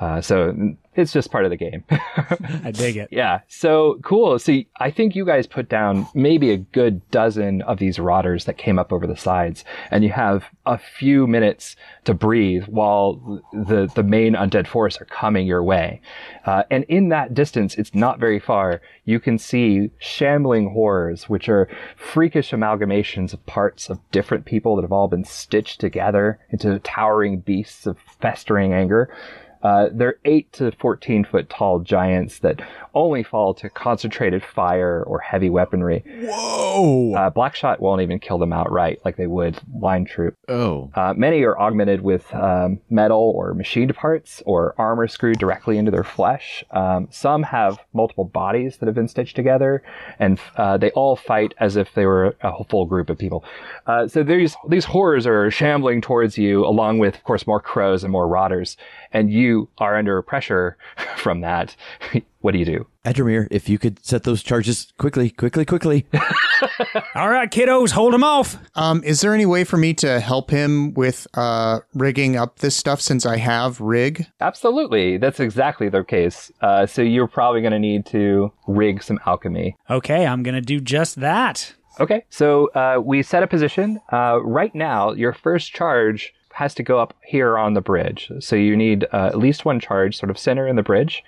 Uh, 0.00 0.20
so 0.20 0.54
it's 0.96 1.12
just 1.12 1.30
part 1.30 1.44
of 1.44 1.50
the 1.50 1.56
game. 1.56 1.84
I 1.90 2.70
dig 2.72 2.96
it. 2.96 3.08
Yeah. 3.10 3.40
So 3.48 3.98
cool. 4.02 4.38
See, 4.38 4.68
I 4.78 4.90
think 4.90 5.14
you 5.14 5.24
guys 5.24 5.46
put 5.46 5.68
down 5.68 6.06
maybe 6.14 6.50
a 6.50 6.56
good 6.56 7.08
dozen 7.10 7.62
of 7.62 7.78
these 7.78 7.98
rotters 7.98 8.44
that 8.44 8.58
came 8.58 8.78
up 8.78 8.92
over 8.92 9.06
the 9.06 9.16
sides, 9.16 9.64
and 9.90 10.04
you 10.04 10.10
have 10.10 10.44
a 10.64 10.78
few 10.78 11.26
minutes 11.26 11.76
to 12.04 12.14
breathe 12.14 12.64
while 12.64 13.42
the 13.52 13.90
the 13.94 14.02
main 14.02 14.34
undead 14.34 14.66
force 14.66 15.00
are 15.00 15.06
coming 15.06 15.46
your 15.46 15.62
way. 15.62 16.00
Uh, 16.44 16.62
and 16.70 16.84
in 16.84 17.08
that 17.08 17.34
distance, 17.34 17.74
it's 17.76 17.94
not 17.94 18.20
very 18.20 18.38
far. 18.38 18.80
You 19.04 19.20
can 19.20 19.38
see 19.38 19.90
shambling 19.98 20.70
horrors, 20.70 21.28
which 21.28 21.48
are 21.48 21.68
freakish 21.96 22.50
amalgamations 22.50 23.32
of 23.32 23.44
parts 23.46 23.90
of 23.90 23.98
different 24.10 24.44
people 24.44 24.76
that 24.76 24.82
have 24.82 24.92
all 24.92 25.08
been 25.08 25.24
stitched 25.24 25.80
together 25.80 26.38
into 26.50 26.78
towering 26.80 27.40
beasts 27.40 27.86
of 27.86 27.98
festering 28.20 28.72
anger. 28.72 29.08
Uh, 29.62 29.88
they're 29.92 30.18
8 30.24 30.52
to 30.54 30.72
14 30.72 31.24
foot 31.24 31.50
tall 31.50 31.80
giants 31.80 32.38
that 32.40 32.60
only 32.94 33.22
fall 33.22 33.54
to 33.54 33.68
concentrated 33.68 34.42
fire 34.42 35.04
or 35.06 35.18
heavy 35.18 35.50
weaponry. 35.50 36.02
Whoa! 36.22 37.14
Uh, 37.14 37.30
Blackshot 37.30 37.78
won't 37.80 38.02
even 38.02 38.18
kill 38.18 38.38
them 38.38 38.52
outright 38.52 39.00
like 39.04 39.16
they 39.16 39.26
would 39.26 39.58
line 39.78 40.04
troop. 40.04 40.34
Oh. 40.48 40.90
Uh, 40.94 41.14
many 41.16 41.42
are 41.42 41.58
augmented 41.58 42.00
with 42.00 42.32
um, 42.34 42.80
metal 42.90 43.32
or 43.36 43.54
machined 43.54 43.94
parts 43.94 44.42
or 44.46 44.74
armor 44.78 45.08
screwed 45.08 45.38
directly 45.38 45.78
into 45.78 45.90
their 45.90 46.04
flesh. 46.04 46.64
Um, 46.70 47.08
some 47.10 47.42
have 47.42 47.78
multiple 47.92 48.24
bodies 48.24 48.78
that 48.78 48.86
have 48.86 48.94
been 48.94 49.08
stitched 49.08 49.36
together, 49.36 49.82
and 50.18 50.38
uh, 50.56 50.76
they 50.78 50.90
all 50.92 51.16
fight 51.16 51.54
as 51.58 51.76
if 51.76 51.92
they 51.94 52.06
were 52.06 52.36
a 52.42 52.64
full 52.64 52.86
group 52.86 53.10
of 53.10 53.18
people. 53.18 53.44
Uh, 53.86 54.08
so 54.08 54.22
these 54.22 54.56
these 54.68 54.84
horrors 54.86 55.26
are 55.26 55.50
shambling 55.50 56.00
towards 56.00 56.38
you, 56.38 56.64
along 56.64 56.98
with, 56.98 57.14
of 57.14 57.24
course, 57.24 57.46
more 57.46 57.60
crows 57.60 58.04
and 58.04 58.12
more 58.12 58.26
rotters, 58.26 58.76
and 59.12 59.30
you 59.30 59.45
are 59.78 59.96
under 59.96 60.20
pressure 60.22 60.76
from 61.16 61.40
that. 61.40 61.76
what 62.40 62.52
do 62.52 62.58
you 62.58 62.64
do? 62.64 62.86
Adramir, 63.04 63.46
if 63.50 63.68
you 63.68 63.78
could 63.78 64.04
set 64.04 64.24
those 64.24 64.42
charges 64.42 64.92
quickly, 64.98 65.30
quickly, 65.30 65.64
quickly. 65.64 66.06
All 67.14 67.28
right, 67.28 67.50
kiddos, 67.50 67.90
hold 67.90 68.12
them 68.12 68.24
off. 68.24 68.58
Um, 68.74 69.02
is 69.04 69.20
there 69.20 69.34
any 69.34 69.46
way 69.46 69.64
for 69.64 69.76
me 69.76 69.94
to 69.94 70.20
help 70.20 70.50
him 70.50 70.94
with 70.94 71.26
uh, 71.34 71.80
rigging 71.94 72.36
up 72.36 72.58
this 72.58 72.76
stuff 72.76 73.00
since 73.00 73.24
I 73.24 73.36
have 73.36 73.80
rig? 73.80 74.26
Absolutely, 74.40 75.18
that's 75.18 75.40
exactly 75.40 75.88
the 75.88 76.02
case. 76.04 76.50
Uh, 76.60 76.86
so 76.86 77.02
you're 77.02 77.28
probably 77.28 77.60
going 77.60 77.72
to 77.72 77.78
need 77.78 78.06
to 78.06 78.52
rig 78.66 79.02
some 79.02 79.20
alchemy. 79.26 79.76
Okay, 79.88 80.26
I'm 80.26 80.42
going 80.42 80.54
to 80.56 80.60
do 80.60 80.80
just 80.80 81.20
that. 81.20 81.74
Okay, 81.98 82.24
so 82.28 82.66
uh, 82.72 83.00
we 83.02 83.22
set 83.22 83.42
a 83.42 83.46
position. 83.46 84.00
Uh, 84.12 84.40
right 84.42 84.74
now, 84.74 85.12
your 85.12 85.32
first 85.32 85.72
charge 85.72 86.34
has 86.56 86.74
to 86.74 86.82
go 86.82 86.98
up 86.98 87.14
here 87.22 87.58
on 87.58 87.74
the 87.74 87.82
bridge. 87.82 88.32
So 88.40 88.56
you 88.56 88.76
need 88.76 89.04
uh, 89.12 89.26
at 89.26 89.38
least 89.38 89.66
one 89.66 89.78
charge, 89.78 90.16
sort 90.16 90.30
of 90.30 90.38
center 90.38 90.66
in 90.66 90.76
the 90.76 90.82
bridge, 90.82 91.22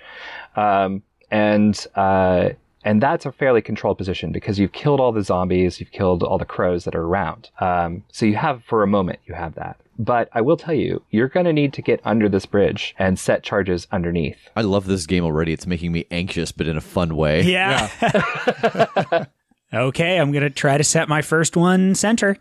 um, 0.55 1.03
and 1.29 1.85
uh, 1.95 2.49
and 2.83 2.99
that's 2.99 3.27
a 3.27 3.31
fairly 3.31 3.61
controlled 3.61 3.99
position 3.99 4.31
because 4.31 4.57
you've 4.57 4.71
killed 4.71 4.99
all 4.99 5.11
the 5.11 5.21
zombies, 5.21 5.79
you've 5.79 5.91
killed 5.91 6.23
all 6.23 6.39
the 6.39 6.45
crows 6.45 6.83
that 6.85 6.95
are 6.95 7.03
around. 7.03 7.51
Um, 7.59 8.03
so 8.11 8.25
you 8.25 8.37
have 8.37 8.63
for 8.63 8.81
a 8.81 8.87
moment 8.87 9.19
you 9.27 9.35
have 9.35 9.53
that. 9.53 9.79
But 9.99 10.29
I 10.33 10.41
will 10.41 10.57
tell 10.57 10.73
you, 10.73 11.03
you're 11.11 11.27
going 11.27 11.45
to 11.45 11.53
need 11.53 11.73
to 11.73 11.81
get 11.83 11.99
under 12.05 12.27
this 12.27 12.47
bridge 12.47 12.95
and 12.97 13.19
set 13.19 13.43
charges 13.43 13.85
underneath. 13.91 14.37
I 14.55 14.61
love 14.61 14.87
this 14.87 15.05
game 15.05 15.25
already. 15.25 15.53
It's 15.53 15.67
making 15.67 15.91
me 15.91 16.05
anxious, 16.09 16.51
but 16.51 16.67
in 16.67 16.77
a 16.77 16.81
fun 16.81 17.15
way. 17.15 17.43
Yeah. 17.43 17.89
okay, 19.73 20.17
I'm 20.17 20.31
going 20.31 20.43
to 20.43 20.49
try 20.49 20.77
to 20.77 20.83
set 20.85 21.07
my 21.07 21.21
first 21.21 21.55
one 21.55 21.93
center. 21.93 22.37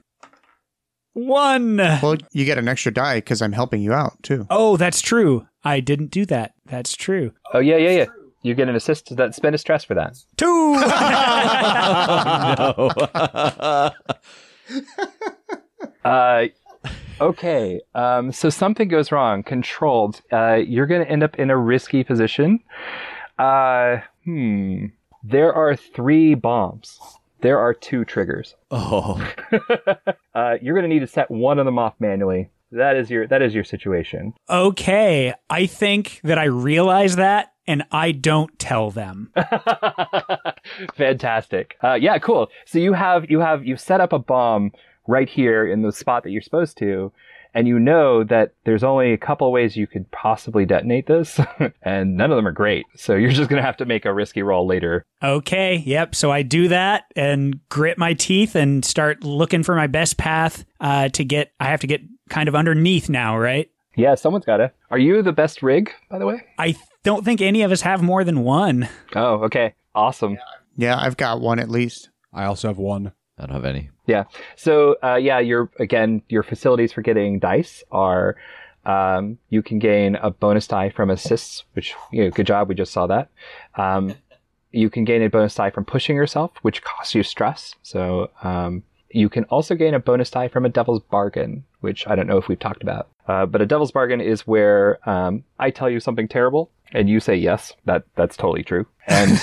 One. 1.18 1.76
Well, 1.78 2.16
you 2.32 2.44
get 2.44 2.58
an 2.58 2.68
extra 2.68 2.92
die 2.92 3.16
because 3.16 3.42
I'm 3.42 3.52
helping 3.52 3.82
you 3.82 3.92
out 3.92 4.22
too. 4.22 4.46
Oh, 4.50 4.76
that's 4.76 5.00
true. 5.00 5.46
I 5.64 5.80
didn't 5.80 6.12
do 6.12 6.24
that. 6.26 6.54
That's 6.66 6.94
true. 6.94 7.32
Oh 7.52 7.58
yeah, 7.58 7.76
yeah, 7.76 7.90
yeah. 7.90 8.06
You 8.42 8.54
get 8.54 8.68
an 8.68 8.76
assist 8.76 9.16
that 9.16 9.34
spend 9.34 9.56
a 9.56 9.58
stress 9.58 9.82
for 9.82 9.94
that. 9.94 10.16
Two. 10.36 10.46
oh, 12.68 12.90
no. 14.70 14.74
Uh, 16.04 16.46
okay. 17.20 17.80
Um, 17.94 18.32
so 18.32 18.48
something 18.48 18.88
goes 18.88 19.12
wrong. 19.12 19.42
Controlled. 19.42 20.22
Uh, 20.32 20.54
you're 20.54 20.86
going 20.86 21.04
to 21.04 21.10
end 21.10 21.22
up 21.22 21.38
in 21.38 21.50
a 21.50 21.56
risky 21.56 22.02
position. 22.04 22.60
Uh, 23.38 23.98
hmm. 24.24 24.86
There 25.22 25.52
are 25.52 25.76
three 25.76 26.34
bombs. 26.34 26.98
There 27.40 27.58
are 27.58 27.74
two 27.74 28.04
triggers. 28.04 28.54
Oh. 28.70 29.20
Uh, 30.34 30.54
you're 30.62 30.74
going 30.74 30.88
to 30.88 30.94
need 30.94 31.00
to 31.00 31.06
set 31.08 31.28
one 31.32 31.58
of 31.58 31.64
them 31.64 31.80
off 31.80 31.94
manually. 31.98 32.48
That 32.70 32.94
is 32.94 33.10
your 33.10 33.26
that 33.26 33.42
is 33.42 33.54
your 33.56 33.64
situation. 33.64 34.34
okay, 34.48 35.34
I 35.50 35.66
think 35.66 36.20
that 36.22 36.38
I 36.38 36.44
realize 36.44 37.16
that 37.16 37.52
and 37.66 37.82
I 37.90 38.12
don't 38.12 38.56
tell 38.60 38.92
them. 38.92 39.32
Fantastic. 40.94 41.76
Uh, 41.82 41.94
yeah, 41.94 42.18
cool. 42.18 42.48
So 42.66 42.78
you 42.78 42.92
have 42.92 43.30
you 43.30 43.40
have 43.40 43.64
you've 43.66 43.80
set 43.80 44.00
up 44.00 44.12
a 44.12 44.18
bomb 44.18 44.72
right 45.06 45.28
here 45.28 45.66
in 45.66 45.82
the 45.82 45.92
spot 45.92 46.22
that 46.24 46.30
you're 46.30 46.42
supposed 46.42 46.76
to, 46.78 47.10
and 47.58 47.66
you 47.66 47.80
know 47.80 48.22
that 48.22 48.54
there's 48.64 48.84
only 48.84 49.12
a 49.12 49.18
couple 49.18 49.50
ways 49.50 49.76
you 49.76 49.88
could 49.88 50.08
possibly 50.12 50.64
detonate 50.64 51.08
this, 51.08 51.40
and 51.82 52.16
none 52.16 52.30
of 52.30 52.36
them 52.36 52.46
are 52.46 52.52
great. 52.52 52.86
So 52.94 53.16
you're 53.16 53.32
just 53.32 53.50
gonna 53.50 53.62
have 53.62 53.78
to 53.78 53.84
make 53.84 54.04
a 54.04 54.14
risky 54.14 54.42
roll 54.42 54.64
later. 54.64 55.04
Okay, 55.24 55.82
yep. 55.84 56.14
So 56.14 56.30
I 56.30 56.42
do 56.42 56.68
that 56.68 57.06
and 57.16 57.58
grit 57.68 57.98
my 57.98 58.14
teeth 58.14 58.54
and 58.54 58.84
start 58.84 59.24
looking 59.24 59.64
for 59.64 59.74
my 59.74 59.88
best 59.88 60.18
path 60.18 60.64
uh, 60.78 61.08
to 61.08 61.24
get. 61.24 61.50
I 61.58 61.64
have 61.64 61.80
to 61.80 61.88
get 61.88 62.00
kind 62.30 62.48
of 62.48 62.54
underneath 62.54 63.08
now, 63.08 63.36
right? 63.36 63.68
Yeah, 63.96 64.14
someone's 64.14 64.46
gotta. 64.46 64.70
Are 64.92 64.98
you 64.98 65.20
the 65.22 65.32
best 65.32 65.60
rig, 65.60 65.92
by 66.08 66.20
the 66.20 66.26
way? 66.26 66.44
I 66.60 66.76
don't 67.02 67.24
think 67.24 67.40
any 67.40 67.62
of 67.62 67.72
us 67.72 67.80
have 67.80 68.02
more 68.02 68.22
than 68.22 68.44
one. 68.44 68.88
Oh, 69.16 69.42
okay. 69.46 69.74
Awesome. 69.96 70.38
Yeah, 70.76 70.96
I've 70.96 71.16
got 71.16 71.40
one 71.40 71.58
at 71.58 71.68
least. 71.68 72.10
I 72.32 72.44
also 72.44 72.68
have 72.68 72.78
one. 72.78 73.10
I 73.38 73.46
don't 73.46 73.54
have 73.54 73.64
any. 73.64 73.90
Yeah. 74.06 74.24
So, 74.56 74.96
uh, 75.02 75.16
yeah, 75.16 75.38
your 75.38 75.70
again, 75.78 76.22
your 76.28 76.42
facilities 76.42 76.92
for 76.92 77.02
getting 77.02 77.38
dice 77.38 77.84
are 77.90 78.36
um, 78.84 79.38
you 79.50 79.62
can 79.62 79.78
gain 79.78 80.16
a 80.16 80.30
bonus 80.30 80.66
die 80.66 80.90
from 80.90 81.10
assists, 81.10 81.64
which 81.74 81.94
you 82.10 82.24
know, 82.24 82.30
good 82.30 82.46
job. 82.46 82.68
We 82.68 82.74
just 82.74 82.92
saw 82.92 83.06
that. 83.06 83.30
Um, 83.76 84.14
you 84.72 84.90
can 84.90 85.04
gain 85.04 85.22
a 85.22 85.30
bonus 85.30 85.54
die 85.54 85.70
from 85.70 85.84
pushing 85.84 86.16
yourself, 86.16 86.52
which 86.62 86.82
costs 86.82 87.14
you 87.14 87.22
stress. 87.22 87.74
So 87.82 88.30
um, 88.42 88.82
you 89.10 89.28
can 89.28 89.44
also 89.44 89.74
gain 89.74 89.94
a 89.94 89.98
bonus 89.98 90.30
die 90.30 90.48
from 90.48 90.64
a 90.64 90.68
devil's 90.68 91.02
bargain, 91.02 91.64
which 91.80 92.06
I 92.06 92.14
don't 92.14 92.26
know 92.26 92.38
if 92.38 92.48
we've 92.48 92.58
talked 92.58 92.82
about. 92.82 93.08
Uh, 93.26 93.46
but 93.46 93.60
a 93.60 93.66
devil's 93.66 93.92
bargain 93.92 94.20
is 94.20 94.46
where 94.46 94.98
um, 95.08 95.44
I 95.58 95.70
tell 95.70 95.88
you 95.88 96.00
something 96.00 96.28
terrible 96.28 96.70
and 96.92 97.08
you 97.08 97.20
say 97.20 97.34
yes. 97.36 97.72
That 97.84 98.04
that's 98.16 98.36
totally 98.36 98.62
true. 98.62 98.86
And 99.06 99.30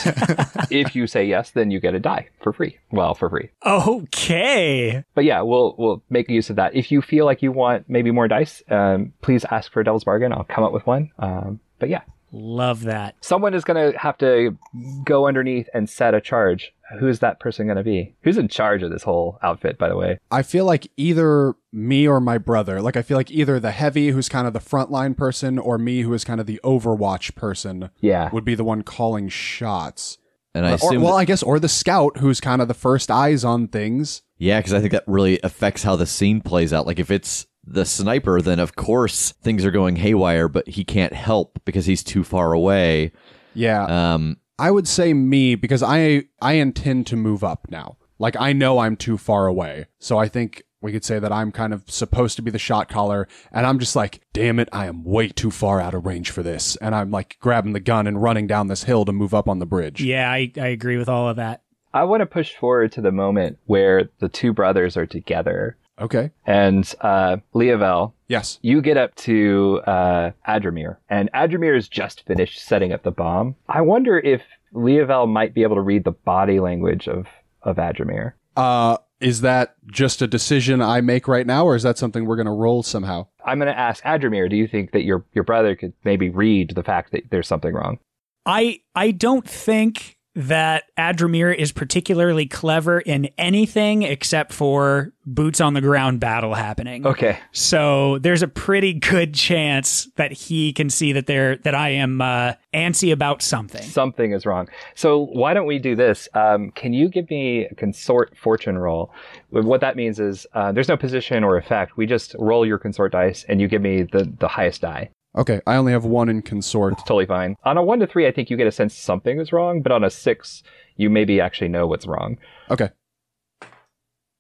if 0.70 0.96
you 0.96 1.08
say 1.08 1.26
yes, 1.26 1.52
then 1.52 1.72
you 1.72 1.80
get 1.80 1.96
a 1.96 2.00
die 2.00 2.30
for 2.42 2.54
free. 2.54 2.78
Well, 2.92 3.16
for 3.16 3.30
free. 3.30 3.50
Okay. 3.66 5.04
But 5.16 5.26
yeah, 5.26 5.42
we'll 5.42 5.76
we'll 5.78 6.04
make 6.10 6.30
use 6.30 6.50
of 6.50 6.56
that. 6.58 6.76
If 6.76 6.92
you 6.92 7.02
feel 7.02 7.26
like 7.26 7.42
you 7.42 7.52
want 7.52 7.90
maybe 7.90 8.12
more 8.12 8.28
dice, 8.28 8.62
um, 8.70 9.14
please 9.22 9.46
ask 9.52 9.72
for 9.72 9.82
a 9.82 9.84
devil's 9.84 10.04
bargain. 10.04 10.32
I'll 10.32 10.44
come 10.44 10.64
up 10.64 10.72
with 10.74 10.86
one. 10.86 11.12
Um, 11.20 11.60
but 11.80 11.90
yeah, 11.90 12.02
Love 12.32 12.84
that. 12.84 13.16
someone 13.22 13.54
is 13.54 13.64
going 13.64 13.92
to 13.92 13.98
have 13.98 14.18
to 14.20 14.58
go 15.04 15.28
underneath 15.28 15.68
and 15.74 15.90
set 15.90 16.14
a 16.14 16.22
charge. 16.22 16.74
Who's 17.00 17.20
that 17.20 17.40
person 17.40 17.66
going 17.66 17.78
to 17.78 17.84
be? 17.84 18.16
Who's 18.22 18.38
in 18.38 18.48
charge 18.48 18.84
of 18.84 18.92
this 18.92 19.04
whole 19.04 19.40
outfit, 19.42 19.78
by 19.80 19.90
the 19.90 19.96
way? 19.98 20.20
I 20.30 20.44
feel 20.44 20.66
like 20.66 20.88
either 20.98 21.56
me 21.74 22.08
or 22.08 22.20
my 22.20 22.38
brother. 22.38 22.80
Like 22.82 22.96
I 22.96 23.02
feel 23.02 23.18
like 23.18 23.32
either 23.32 23.60
the 23.60 23.72
heavy, 23.72 24.10
who's 24.10 24.30
kind 24.30 24.46
of 24.46 24.54
the 24.54 24.60
frontline 24.60 25.18
person, 25.18 25.58
or 25.58 25.78
me, 25.80 26.02
who 26.02 26.14
is 26.14 26.24
kind 26.24 26.40
of 26.40 26.46
the 26.46 26.60
Overwatch 26.64 27.34
person, 27.36 27.90
Yeah. 28.02 28.30
would 28.32 28.46
be 28.46 28.54
the 28.56 28.64
one 28.64 28.84
calling 28.84 29.30
shots. 29.30 30.18
And 30.54 30.66
I 30.66 30.72
Or, 30.72 30.76
assume, 30.76 31.02
well, 31.02 31.16
I 31.18 31.26
guess, 31.26 31.42
or 31.44 31.60
the 31.60 31.68
scout, 31.68 32.18
who's 32.18 32.40
kind 32.40 32.62
of 32.62 32.68
the 32.68 32.74
first 32.74 33.10
eyes 33.12 33.44
on 33.44 33.68
things. 33.68 34.22
yeah, 34.38 34.60
because 34.60 34.74
I 34.74 34.80
think 34.80 34.92
that 34.92 35.04
really 35.08 35.40
affects 35.44 35.84
how 35.84 35.96
the 35.96 36.06
scene 36.06 36.40
plays 36.42 36.72
out. 36.72 36.86
Like 36.86 37.00
if 37.00 37.10
it's 37.10 37.46
the 37.68 37.84
sniper, 37.86 38.42
then 38.42 38.60
of 38.60 38.76
course 38.76 39.32
things 39.42 39.66
are 39.66 39.72
going 39.72 39.96
haywire, 39.96 40.48
but 40.48 40.68
he 40.70 40.84
can't 40.84 41.14
help 41.14 41.60
because 41.66 41.88
he's 41.88 42.04
too 42.04 42.24
far 42.24 42.54
away. 42.54 43.12
Yeah, 43.56 43.86
Um, 44.14 44.38
I 44.58 44.72
would 44.72 44.88
say 44.88 45.14
me 45.14 45.56
because 45.56 45.84
I 45.84 46.26
I 46.42 46.54
intend 46.54 47.08
to 47.08 47.16
move 47.16 47.44
up 47.44 47.68
now. 47.70 47.98
Like 48.20 48.36
I 48.40 48.54
know 48.54 48.80
I'm 48.80 48.96
too 48.96 49.18
far 49.18 49.48
away, 49.48 49.88
so 50.00 50.18
I 50.18 50.28
think 50.30 50.64
we 50.82 50.92
could 50.92 51.04
say 51.04 51.20
that 51.20 51.32
I'm 51.32 51.52
kind 51.52 51.74
of 51.74 51.84
supposed 51.90 52.36
to 52.36 52.42
be 52.42 52.52
the 52.52 52.60
shot 52.60 52.88
caller, 52.88 53.28
and 53.52 53.66
I'm 53.66 53.80
just 53.80 53.96
like, 53.96 54.22
damn 54.34 54.60
it, 54.60 54.70
I 54.72 54.86
am 54.86 55.04
way 55.04 55.30
too 55.30 55.52
far 55.52 55.82
out 55.82 55.94
of 55.94 56.06
range 56.06 56.30
for 56.30 56.44
this, 56.44 56.76
and 56.78 56.94
I'm 56.94 57.12
like 57.12 57.38
grabbing 57.40 57.74
the 57.74 57.80
gun 57.80 58.08
and 58.08 58.22
running 58.22 58.48
down 58.48 58.68
this 58.68 58.84
hill 58.84 59.04
to 59.06 59.12
move 59.12 59.34
up 59.34 59.50
on 59.50 59.60
the 59.60 59.66
bridge. 59.66 60.02
Yeah, 60.02 60.30
I, 60.32 60.52
I 60.58 60.68
agree 60.68 60.98
with 60.98 61.10
all 61.10 61.28
of 61.28 61.38
that. 61.38 61.64
I 61.94 62.04
want 62.04 62.22
to 62.22 62.26
push 62.26 62.54
forward 62.54 62.92
to 62.94 63.02
the 63.02 63.12
moment 63.12 63.58
where 63.66 64.10
the 64.20 64.30
two 64.30 64.54
brothers 64.54 64.96
are 64.96 65.06
together. 65.08 65.78
Okay. 66.00 66.32
And 66.46 66.94
uh, 67.02 67.38
Leovel, 67.54 68.14
Yes. 68.28 68.60
you 68.62 68.82
get 68.82 68.98
up 68.98 69.16
to 69.16 69.82
uh, 69.88 70.32
Adramir, 70.48 70.98
and 71.10 71.30
Adramir 71.34 71.76
has 71.76 71.88
just 71.88 72.26
finished 72.26 72.60
setting 72.60 72.92
up 72.92 73.04
the 73.04 73.12
bomb. 73.12 73.56
I 73.70 73.82
wonder 73.82 74.20
if 74.20 74.42
Leovel 74.74 75.28
might 75.28 75.54
be 75.54 75.64
able 75.64 75.76
to 75.76 75.82
read 75.82 76.04
the 76.04 76.12
body 76.12 76.60
language 76.60 77.08
of, 77.08 77.28
of 77.62 77.78
Adramir. 77.78 78.34
Uh, 78.58 78.98
is 79.22 79.42
that 79.42 79.76
just 79.88 80.22
a 80.22 80.28
decision 80.28 80.82
I 80.82 81.00
make 81.02 81.28
right 81.28 81.48
now, 81.48 81.66
or 81.66 81.76
is 81.76 81.84
that 81.84 81.98
something 81.98 82.26
we're 82.26 82.36
gonna 82.36 82.54
roll 82.54 82.84
somehow? 82.84 83.28
I'm 83.46 83.60
going 83.60 83.72
to 83.72 83.78
ask 83.80 84.04
Adramir, 84.04 84.50
do 84.50 84.56
you 84.56 84.68
think 84.68 84.92
that 84.92 85.04
your, 85.04 85.24
your 85.34 85.44
brother 85.44 85.76
could 85.76 85.94
maybe 86.04 86.30
read 86.30 86.72
the 86.76 86.84
fact 86.84 87.12
that 87.12 87.24
there's 87.30 87.48
something 87.48 87.74
wrong? 87.74 88.00
I 88.46 88.82
I 88.96 89.12
don't 89.12 89.48
think 89.48 90.15
that 90.36 90.84
Adramir 90.98 91.56
is 91.56 91.72
particularly 91.72 92.46
clever 92.46 93.00
in 93.00 93.30
anything 93.38 94.04
except 94.04 94.52
for 94.52 95.14
boots 95.26 95.62
on 95.62 95.74
the 95.74 95.82
ground 95.82 96.20
battle 96.20 96.54
happening. 96.54 97.08
Okay. 97.08 97.40
So 97.54 98.20
there's 98.20 98.42
a 98.42 98.48
pretty 98.48 98.94
good 98.94 99.34
chance 99.34 100.10
that 100.18 100.34
he 100.34 100.74
can 100.74 100.90
see 100.90 101.14
that 101.14 101.26
there 101.26 101.58
that 101.58 101.74
I 101.74 101.90
am 101.90 102.22
uh, 102.22 102.54
antsy 102.74 103.14
about 103.14 103.42
something. 103.42 103.82
Something 103.82 104.34
is 104.34 104.46
wrong. 104.46 104.68
So 104.94 105.26
why 105.28 105.54
don't 105.54 105.68
we 105.68 105.80
do 105.80 105.96
this? 105.96 106.28
Um, 106.34 106.72
can 106.72 106.92
you 106.94 107.08
give 107.08 107.30
me 107.30 107.66
a 107.66 107.76
consort 107.76 108.38
fortune 108.38 108.78
roll? 108.78 109.14
What 109.52 109.80
that 109.82 109.96
means 109.96 110.20
is 110.20 110.46
uh, 110.54 110.74
there's 110.74 110.90
no 110.90 110.98
position 110.98 111.44
or 111.44 111.58
effect. 111.58 111.96
We 111.96 112.06
just 112.06 112.36
roll 112.38 112.66
your 112.66 112.78
consort 112.78 113.14
dice, 113.14 113.46
and 113.48 113.62
you 113.62 113.68
give 113.68 113.82
me 113.82 114.04
the 114.04 114.32
the 114.40 114.50
highest 114.50 114.82
die. 114.82 115.10
Okay, 115.38 115.62
I 115.68 115.76
only 115.76 115.92
have 115.92 116.06
one 116.06 116.30
in 116.30 116.42
consort. 116.42 116.94
It's 116.94 117.04
totally 117.04 117.26
fine. 117.26 117.56
On 117.66 117.78
a 117.78 117.84
one 117.84 118.00
to 118.00 118.08
three, 118.08 118.26
I 118.28 118.32
think 118.32 118.50
you 118.50 118.58
get 118.58 118.68
a 118.68 118.72
sense 118.72 118.96
something 118.96 119.40
is 119.40 119.52
wrong, 119.52 119.82
but 119.82 119.92
on 119.92 120.04
a 120.04 120.10
six, 120.10 120.64
you 120.96 121.10
maybe 121.10 121.42
actually 121.42 121.68
know 121.68 121.88
what's 121.88 122.08
wrong. 122.08 122.38
Okay. 122.72 122.90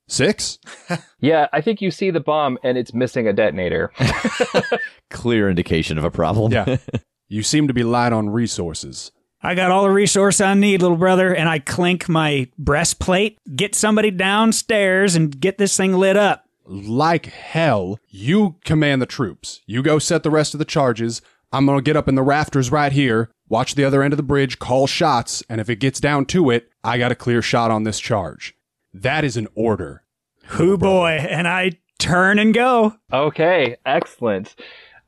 Six? 0.07 0.59
Yeah, 1.19 1.47
I 1.51 1.61
think 1.61 1.81
you 1.81 1.89
see 1.89 2.11
the 2.11 2.19
bomb 2.19 2.59
and 2.63 2.77
it's 2.77 2.93
missing 2.93 3.27
a 3.27 3.33
detonator. 3.33 3.91
Clear 5.09 5.49
indication 5.49 5.97
of 5.97 6.03
a 6.03 6.11
problem. 6.11 6.51
Yeah. 6.51 6.77
you 7.27 7.41
seem 7.41 7.67
to 7.67 7.73
be 7.73 7.81
light 7.81 8.13
on 8.13 8.29
resources. 8.29 9.11
I 9.41 9.55
got 9.55 9.71
all 9.71 9.83
the 9.83 9.89
resource 9.89 10.39
I 10.39 10.53
need, 10.53 10.83
little 10.83 10.97
brother, 10.97 11.33
and 11.33 11.49
I 11.49 11.57
clink 11.57 12.07
my 12.07 12.47
breastplate, 12.59 13.39
get 13.55 13.73
somebody 13.73 14.11
downstairs, 14.11 15.15
and 15.15 15.39
get 15.39 15.57
this 15.57 15.75
thing 15.75 15.93
lit 15.93 16.15
up. 16.15 16.44
Like 16.67 17.27
hell, 17.27 17.99
you 18.07 18.55
command 18.65 19.01
the 19.01 19.05
troops. 19.05 19.61
You 19.67 19.83
go 19.83 19.99
set 19.99 20.23
the 20.23 20.31
rest 20.31 20.53
of 20.55 20.57
the 20.57 20.65
charges. 20.65 21.21
I'm 21.51 21.65
gonna 21.65 21.81
get 21.81 21.95
up 21.95 22.07
in 22.07 22.15
the 22.15 22.23
rafters 22.23 22.71
right 22.71 22.91
here, 22.91 23.29
watch 23.47 23.75
the 23.75 23.85
other 23.85 24.01
end 24.01 24.13
of 24.13 24.17
the 24.17 24.23
bridge, 24.23 24.57
call 24.57 24.87
shots, 24.87 25.43
and 25.47 25.61
if 25.61 25.69
it 25.69 25.79
gets 25.79 25.99
down 25.99 26.25
to 26.27 26.49
it, 26.49 26.69
I 26.83 26.97
got 26.97 27.11
a 27.11 27.15
clear 27.15 27.41
shot 27.41 27.69
on 27.71 27.83
this 27.83 27.99
charge. 27.99 28.55
That 28.93 29.23
is 29.23 29.37
an 29.37 29.47
order. 29.53 30.03
Hoo 30.47 30.77
boy, 30.77 31.19
and 31.29 31.47
I 31.47 31.73
turn 31.99 32.39
and 32.39 32.53
go. 32.53 32.95
okay, 33.13 33.77
excellent. 33.85 34.55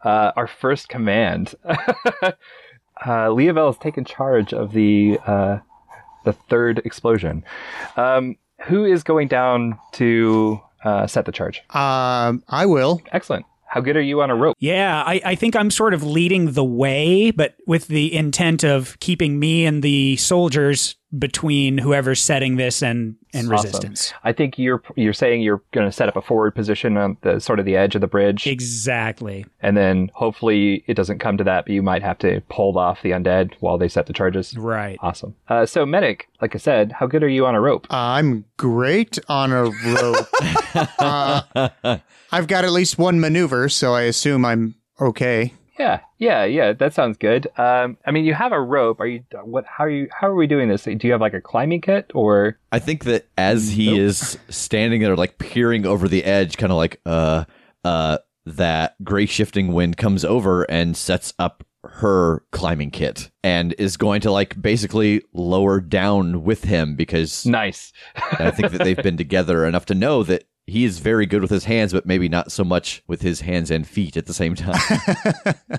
Uh, 0.03 0.31
our 0.35 0.47
first 0.47 0.89
command. 0.89 1.55
uh, 3.05 3.31
Leovel 3.31 3.71
has 3.71 3.77
taken 3.79 4.05
charge 4.05 4.53
of 4.53 4.73
the 4.73 5.19
uh, 5.25 5.57
the 6.23 6.33
third 6.33 6.79
explosion. 6.85 7.43
Um, 7.95 8.35
who 8.65 8.85
is 8.85 9.03
going 9.03 9.27
down 9.27 9.79
to 9.93 10.61
uh, 10.84 11.07
set 11.07 11.25
the 11.25 11.32
charge? 11.32 11.59
Um, 11.69 12.43
I 12.47 12.65
will. 12.65 13.01
Excellent. 13.11 13.45
How 13.69 13.82
good 13.82 13.97
are 13.97 14.01
you 14.01 14.21
on 14.21 14.30
a 14.30 14.36
rope? 14.36 14.55
Yeah, 14.59 15.03
I, 15.05 15.21
I 15.25 15.36
think 15.36 15.55
I'm 15.55 15.69
sort 15.69 15.93
of 15.93 16.01
leading 16.01 16.53
the 16.53 16.63
way, 16.63 17.32
but 17.32 17.55
with 17.67 17.88
the 17.88 18.13
intent 18.15 18.63
of 18.63 18.97
keeping 18.99 19.39
me 19.39 19.65
and 19.65 19.84
the 19.84 20.15
soldiers 20.15 20.95
between 21.17 21.77
whoever's 21.77 22.21
setting 22.21 22.57
this 22.57 22.81
and, 22.81 23.15
and 23.33 23.51
Awesome. 23.51 23.65
resistance. 23.67 24.13
I 24.25 24.33
think 24.33 24.57
you're 24.59 24.81
you're 24.95 25.13
saying 25.13 25.41
you're 25.41 25.61
going 25.71 25.87
to 25.87 25.91
set 25.91 26.09
up 26.09 26.15
a 26.17 26.21
forward 26.21 26.53
position 26.53 26.97
on 26.97 27.17
the 27.21 27.39
sort 27.39 27.59
of 27.59 27.65
the 27.65 27.77
edge 27.77 27.95
of 27.95 28.01
the 28.01 28.07
bridge, 28.07 28.45
Exactly. 28.45 29.45
and 29.61 29.77
then 29.77 30.11
hopefully 30.13 30.83
it 30.87 30.95
doesn't 30.95 31.19
come 31.19 31.37
to 31.37 31.43
that, 31.45 31.65
but 31.65 31.71
you 31.73 31.81
might 31.81 32.01
have 32.03 32.17
to 32.19 32.41
pull 32.49 32.77
off 32.77 33.01
the 33.03 33.11
undead 33.11 33.53
while 33.61 33.77
they 33.77 33.87
set 33.87 34.05
the 34.07 34.13
charges. 34.13 34.57
Right. 34.57 34.97
Awesome. 35.01 35.35
Uh, 35.47 35.65
so 35.65 35.85
medic, 35.85 36.27
like 36.41 36.55
I 36.55 36.57
said, 36.57 36.91
how 36.91 37.07
good 37.07 37.23
are 37.23 37.29
you 37.29 37.45
on 37.45 37.55
a 37.55 37.61
rope? 37.61 37.87
I'm 37.89 38.43
great 38.57 39.17
on 39.29 39.51
a 39.53 39.63
rope. 39.63 40.27
uh, 40.99 41.97
I've 42.31 42.47
got 42.47 42.65
at 42.65 42.71
least 42.71 42.97
one 42.97 43.19
maneuver, 43.21 43.69
so 43.69 43.93
I 43.93 44.01
assume 44.03 44.43
I'm 44.43 44.75
okay. 44.99 45.53
Yeah, 45.78 45.99
yeah, 46.17 46.43
yeah. 46.43 46.73
That 46.73 46.93
sounds 46.93 47.17
good. 47.17 47.47
Um, 47.57 47.97
I 48.05 48.11
mean, 48.11 48.25
you 48.25 48.34
have 48.34 48.51
a 48.51 48.61
rope. 48.61 48.99
Are 48.99 49.07
you? 49.07 49.23
What? 49.43 49.65
How 49.65 49.84
are 49.86 49.89
you? 49.89 50.07
How 50.11 50.28
are 50.28 50.36
we 50.36 50.47
doing 50.47 50.69
this? 50.69 50.84
Do 50.84 50.97
you 51.01 51.11
have 51.11 51.21
like 51.21 51.34
a 51.34 51.41
climbing 51.41 51.82
kit 51.82 52.11
or? 52.13 52.57
I 52.71 52.80
think 52.80 53.03
that 53.03 53.28
as 53.38 53.69
he 53.69 53.97
is 53.97 54.38
standing 54.49 55.01
there, 55.01 55.15
like 55.15 55.38
peering 55.38 55.86
over 55.86 56.07
the 56.07 56.23
edge, 56.23 56.57
kind 56.57 56.71
of 56.71 56.78
like 56.78 56.99
uh 57.05 57.45
uh 57.84 58.17
that 58.45 58.95
gray 59.03 59.25
shifting 59.25 59.73
wind 59.73 59.97
comes 59.97 60.23
over 60.23 60.63
and 60.63 60.95
sets 60.95 61.34
up 61.38 61.63
her 61.84 62.43
climbing 62.51 62.91
kit 62.91 63.30
and 63.43 63.73
is 63.78 63.97
going 63.97 64.21
to 64.21 64.32
like 64.32 64.59
basically 64.61 65.21
lower 65.34 65.80
down 65.80 66.43
with 66.43 66.63
him 66.63 66.95
because 66.95 67.45
Nice. 67.45 67.93
I 68.15 68.51
think 68.51 68.71
that 68.71 68.84
they've 68.84 69.01
been 69.01 69.17
together 69.17 69.65
enough 69.65 69.86
to 69.88 69.95
know 69.95 70.23
that 70.23 70.45
he 70.68 70.84
is 70.84 70.99
very 70.99 71.26
good 71.26 71.41
with 71.41 71.49
his 71.49 71.63
hands, 71.63 71.93
but 71.93 72.05
maybe 72.05 72.28
not 72.28 72.51
so 72.51 72.63
much 72.63 73.01
with 73.07 73.22
his 73.22 73.41
hands 73.41 73.72
and 73.72 73.88
feet 73.88 74.18
at 74.18 74.26
the 74.26 74.34
same 74.34 74.53
time. 74.53 74.80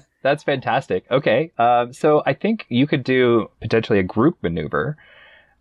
That's 0.22 0.42
fantastic. 0.42 1.04
Okay. 1.10 1.52
Um, 1.58 1.92
so 1.92 2.22
I 2.26 2.32
think 2.32 2.64
you 2.70 2.86
could 2.86 3.04
do 3.04 3.50
potentially 3.60 3.98
a 3.98 4.02
group 4.02 4.38
maneuver 4.42 4.96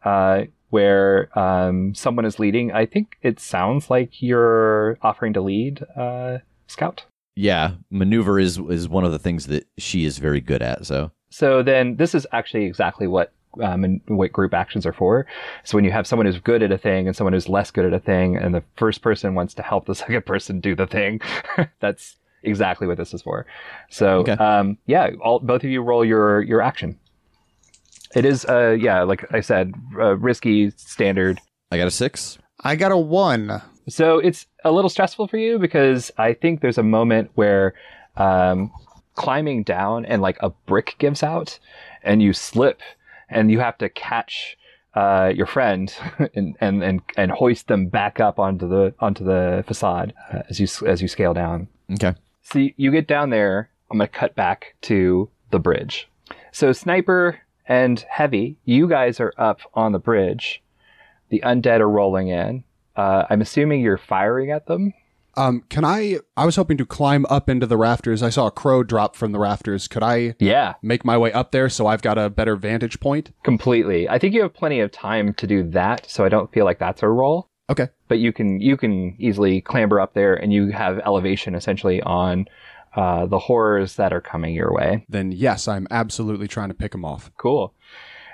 uh, 0.03 0.43
where 0.69 1.37
um, 1.37 1.93
someone 1.93 2.25
is 2.25 2.39
leading. 2.39 2.71
I 2.71 2.85
think 2.85 3.17
it 3.21 3.39
sounds 3.39 3.89
like 3.89 4.21
you're 4.21 4.97
offering 5.01 5.33
to 5.33 5.41
lead 5.41 5.83
uh, 5.95 6.37
Scout. 6.67 7.05
yeah, 7.35 7.71
maneuver 7.91 8.39
is 8.39 8.57
is 8.57 8.89
one 8.89 9.03
of 9.05 9.11
the 9.11 9.19
things 9.19 9.47
that 9.47 9.67
she 9.77 10.05
is 10.05 10.17
very 10.17 10.41
good 10.41 10.61
at. 10.61 10.85
So 10.85 11.11
So 11.29 11.63
then 11.63 11.97
this 11.97 12.15
is 12.15 12.25
actually 12.31 12.65
exactly 12.65 13.07
what 13.07 13.31
um, 13.61 13.83
and 13.83 14.01
what 14.07 14.31
group 14.31 14.53
actions 14.53 14.85
are 14.85 14.93
for. 14.93 15.25
So 15.63 15.77
when 15.77 15.85
you 15.85 15.91
have 15.91 16.07
someone 16.07 16.25
who's 16.25 16.39
good 16.39 16.63
at 16.63 16.71
a 16.71 16.77
thing 16.77 17.07
and 17.07 17.15
someone 17.15 17.33
who's 17.33 17.49
less 17.49 17.71
good 17.71 17.85
at 17.85 17.93
a 17.93 17.99
thing, 17.99 18.35
and 18.37 18.53
the 18.53 18.63
first 18.75 19.01
person 19.01 19.35
wants 19.35 19.53
to 19.55 19.61
help 19.63 19.85
the 19.85 19.95
second 20.03 20.25
person 20.25 20.59
do 20.59 20.75
the 20.75 20.87
thing, 20.87 21.21
that's 21.79 22.15
exactly 22.43 22.87
what 22.87 22.97
this 22.97 23.13
is 23.13 23.21
for. 23.21 23.45
So 23.89 24.19
Okay. 24.19 24.33
um, 24.33 24.77
yeah, 24.85 25.09
all, 25.21 25.39
both 25.39 25.63
of 25.63 25.69
you 25.69 25.81
roll 25.81 26.05
your 26.05 26.41
your 26.41 26.61
action. 26.61 26.97
It 28.15 28.25
is 28.25 28.45
uh 28.45 28.77
yeah, 28.79 29.03
like 29.03 29.25
I 29.33 29.41
said, 29.41 29.73
uh, 29.99 30.15
risky 30.17 30.71
standard. 30.71 31.39
I 31.71 31.77
got 31.77 31.87
a 31.87 31.91
six. 31.91 32.37
I 32.63 32.75
got 32.75 32.91
a 32.91 32.97
one. 32.97 33.61
So 33.89 34.19
it's 34.19 34.45
a 34.63 34.71
little 34.71 34.89
stressful 34.89 35.27
for 35.27 35.37
you 35.37 35.59
because 35.59 36.11
I 36.17 36.33
think 36.33 36.61
there's 36.61 36.77
a 36.77 36.83
moment 36.83 37.31
where 37.35 37.73
um, 38.15 38.71
climbing 39.15 39.63
down 39.63 40.05
and 40.05 40.21
like 40.21 40.37
a 40.41 40.49
brick 40.65 40.95
gives 40.99 41.23
out 41.23 41.59
and 42.03 42.21
you 42.21 42.33
slip 42.33 42.79
and 43.29 43.51
you 43.51 43.59
have 43.59 43.77
to 43.79 43.89
catch 43.89 44.57
uh, 44.95 45.31
your 45.35 45.45
friend 45.45 45.93
and, 46.35 46.55
and, 46.59 46.83
and, 46.83 47.01
and 47.17 47.31
hoist 47.31 47.67
them 47.67 47.87
back 47.87 48.19
up 48.19 48.39
onto 48.39 48.67
the 48.67 48.93
onto 48.99 49.23
the 49.23 49.63
facade 49.67 50.13
uh, 50.33 50.41
as 50.49 50.59
you 50.59 50.67
as 50.87 51.01
you 51.01 51.07
scale 51.07 51.33
down. 51.33 51.67
Okay. 51.93 52.15
So 52.41 52.59
you- 52.59 52.73
you 52.77 52.91
get 52.91 53.07
down 53.07 53.29
there. 53.29 53.69
I'm 53.89 53.97
going 53.99 54.09
to 54.09 54.13
cut 54.17 54.35
back 54.35 54.75
to 54.81 55.29
the 55.51 55.59
bridge. 55.59 56.09
So 56.51 56.73
Sniper 56.73 57.39
and 57.67 57.99
Heavy, 58.09 58.57
you 58.65 58.87
guys 58.89 59.19
are 59.21 59.33
up 59.37 59.61
on 59.73 59.91
the 59.93 59.99
bridge. 59.99 60.61
The 61.29 61.41
undead 61.45 61.79
are 61.79 61.89
rolling 61.89 62.27
in. 62.29 62.63
Uh, 62.95 63.25
I'm 63.29 63.41
assuming 63.41 63.81
you're 63.81 63.97
firing 63.97 64.51
at 64.51 64.65
them. 64.65 64.93
Um, 65.37 65.63
can 65.69 65.85
I? 65.85 66.17
I 66.35 66.45
was 66.45 66.55
hoping 66.55 66.77
to 66.77 66.85
climb 66.85 67.25
up 67.29 67.47
into 67.49 67.65
the 67.65 67.77
rafters. 67.77 68.23
I 68.23 68.29
saw 68.29 68.47
a 68.47 68.51
crow 68.51 68.83
drop 68.83 69.15
from 69.15 69.31
the 69.31 69.39
rafters. 69.39 69.87
Could 69.87 70.03
I 70.03 70.35
Yeah, 70.39 70.73
make 70.81 71.05
my 71.05 71.17
way 71.17 71.31
up 71.31 71.51
there 71.51 71.69
so 71.69 71.87
I've 71.87 72.01
got 72.01 72.17
a 72.17 72.29
better 72.29 72.55
vantage 72.55 72.99
point? 72.99 73.31
completely. 73.43 74.09
I 74.09 74.17
think 74.19 74.33
you 74.33 74.41
have 74.41 74.53
plenty 74.53 74.79
of 74.79 74.91
time 74.91 75.33
to 75.35 75.47
do 75.47 75.63
that, 75.71 76.09
so 76.09 76.25
I 76.25 76.29
don't 76.29 76.51
feel 76.51 76.65
like 76.65 76.79
that's 76.79 77.03
a 77.03 77.07
roll. 77.07 77.49
Okay. 77.69 77.89
But 78.07 78.19
you 78.19 78.33
can 78.33 78.59
you 78.59 78.77
can 78.77 79.15
easily 79.19 79.61
clamber 79.61 79.99
up 79.99 80.13
there, 80.13 80.33
and 80.33 80.51
you 80.51 80.71
have 80.71 80.99
elevation 80.99 81.53
essentially 81.55 82.01
on 82.01 82.47
uh, 82.95 83.25
the 83.27 83.37
horrors 83.39 83.95
that 83.97 84.11
are 84.13 84.21
coming 84.21 84.55
your 84.55 84.73
way. 84.73 85.05
Then 85.07 85.31
yes, 85.31 85.67
I'm 85.67 85.87
absolutely 85.91 86.47
trying 86.47 86.69
to 86.69 86.73
pick 86.73 86.93
them 86.93 87.05
off. 87.05 87.29
Cool. 87.37 87.73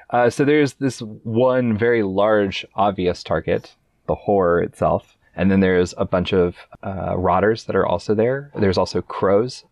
Uh, 0.09 0.29
so 0.29 0.45
there's 0.45 0.73
this 0.73 0.99
one 0.99 1.75
very 1.77 2.03
large, 2.03 2.65
obvious 2.75 3.23
target, 3.23 3.73
the 4.07 4.13
horror 4.15 4.61
itself, 4.61 5.17
and 5.35 5.51
then 5.51 5.59
there's 5.59 5.93
a 5.97 6.05
bunch 6.05 6.33
of 6.33 6.55
uh, 6.83 7.17
rotters 7.17 7.65
that 7.65 7.75
are 7.75 7.85
also 7.85 8.13
there. 8.15 8.51
There's 8.55 8.77
also 8.77 9.01
crows 9.01 9.63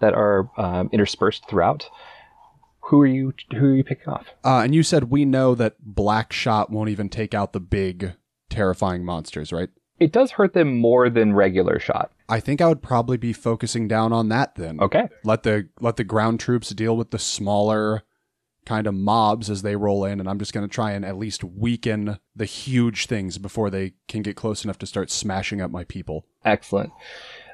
that 0.00 0.14
are 0.14 0.50
um, 0.56 0.88
interspersed 0.92 1.48
throughout. 1.48 1.88
Who 2.82 3.02
are 3.02 3.06
you? 3.06 3.34
Who 3.52 3.66
are 3.66 3.74
you 3.74 3.84
picking 3.84 4.08
off? 4.08 4.26
Uh, 4.44 4.60
and 4.64 4.74
you 4.74 4.82
said 4.82 5.04
we 5.04 5.24
know 5.24 5.54
that 5.54 5.76
Black 5.80 6.32
Shot 6.32 6.70
won't 6.70 6.88
even 6.88 7.08
take 7.08 7.34
out 7.34 7.52
the 7.52 7.60
big, 7.60 8.14
terrifying 8.48 9.04
monsters, 9.04 9.52
right? 9.52 9.68
It 10.00 10.12
does 10.12 10.32
hurt 10.32 10.54
them 10.54 10.78
more 10.78 11.10
than 11.10 11.34
regular 11.34 11.80
shot. 11.80 12.12
I 12.28 12.40
think 12.40 12.60
I 12.60 12.68
would 12.68 12.82
probably 12.82 13.16
be 13.16 13.32
focusing 13.32 13.88
down 13.88 14.12
on 14.12 14.28
that 14.28 14.54
then. 14.54 14.80
Okay. 14.80 15.08
Let 15.24 15.42
the 15.42 15.68
let 15.80 15.96
the 15.96 16.04
ground 16.04 16.40
troops 16.40 16.70
deal 16.70 16.96
with 16.96 17.10
the 17.10 17.18
smaller 17.18 18.04
kind 18.68 18.86
of 18.86 18.92
mobs 18.94 19.48
as 19.48 19.62
they 19.62 19.74
roll 19.76 20.04
in, 20.04 20.20
and 20.20 20.28
I'm 20.28 20.38
just 20.38 20.52
going 20.52 20.68
to 20.68 20.72
try 20.72 20.92
and 20.92 21.02
at 21.04 21.16
least 21.16 21.42
weaken 21.42 22.18
the 22.36 22.44
huge 22.44 23.06
things 23.06 23.38
before 23.38 23.70
they 23.70 23.94
can 24.08 24.20
get 24.20 24.36
close 24.36 24.62
enough 24.62 24.78
to 24.80 24.86
start 24.86 25.10
smashing 25.10 25.62
up 25.62 25.70
my 25.70 25.84
people. 25.84 26.26
Excellent. 26.44 26.92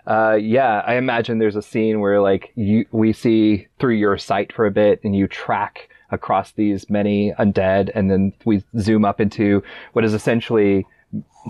Uh, 0.06 0.36
yeah, 0.40 0.82
I 0.84 0.96
imagine 0.96 1.38
there's 1.38 1.54
a 1.56 1.62
scene 1.62 2.00
where 2.00 2.20
like 2.20 2.52
you, 2.56 2.84
we 2.90 3.12
see 3.12 3.68
through 3.78 3.94
your 3.94 4.18
sight 4.18 4.52
for 4.52 4.66
a 4.66 4.70
bit 4.72 5.00
and 5.04 5.14
you 5.16 5.28
track 5.28 5.88
across 6.10 6.50
these 6.52 6.90
many 6.90 7.32
undead 7.38 7.90
and 7.94 8.10
then 8.10 8.32
we 8.44 8.62
zoom 8.78 9.04
up 9.04 9.20
into 9.20 9.62
what 9.94 10.04
is 10.04 10.12
essentially 10.12 10.84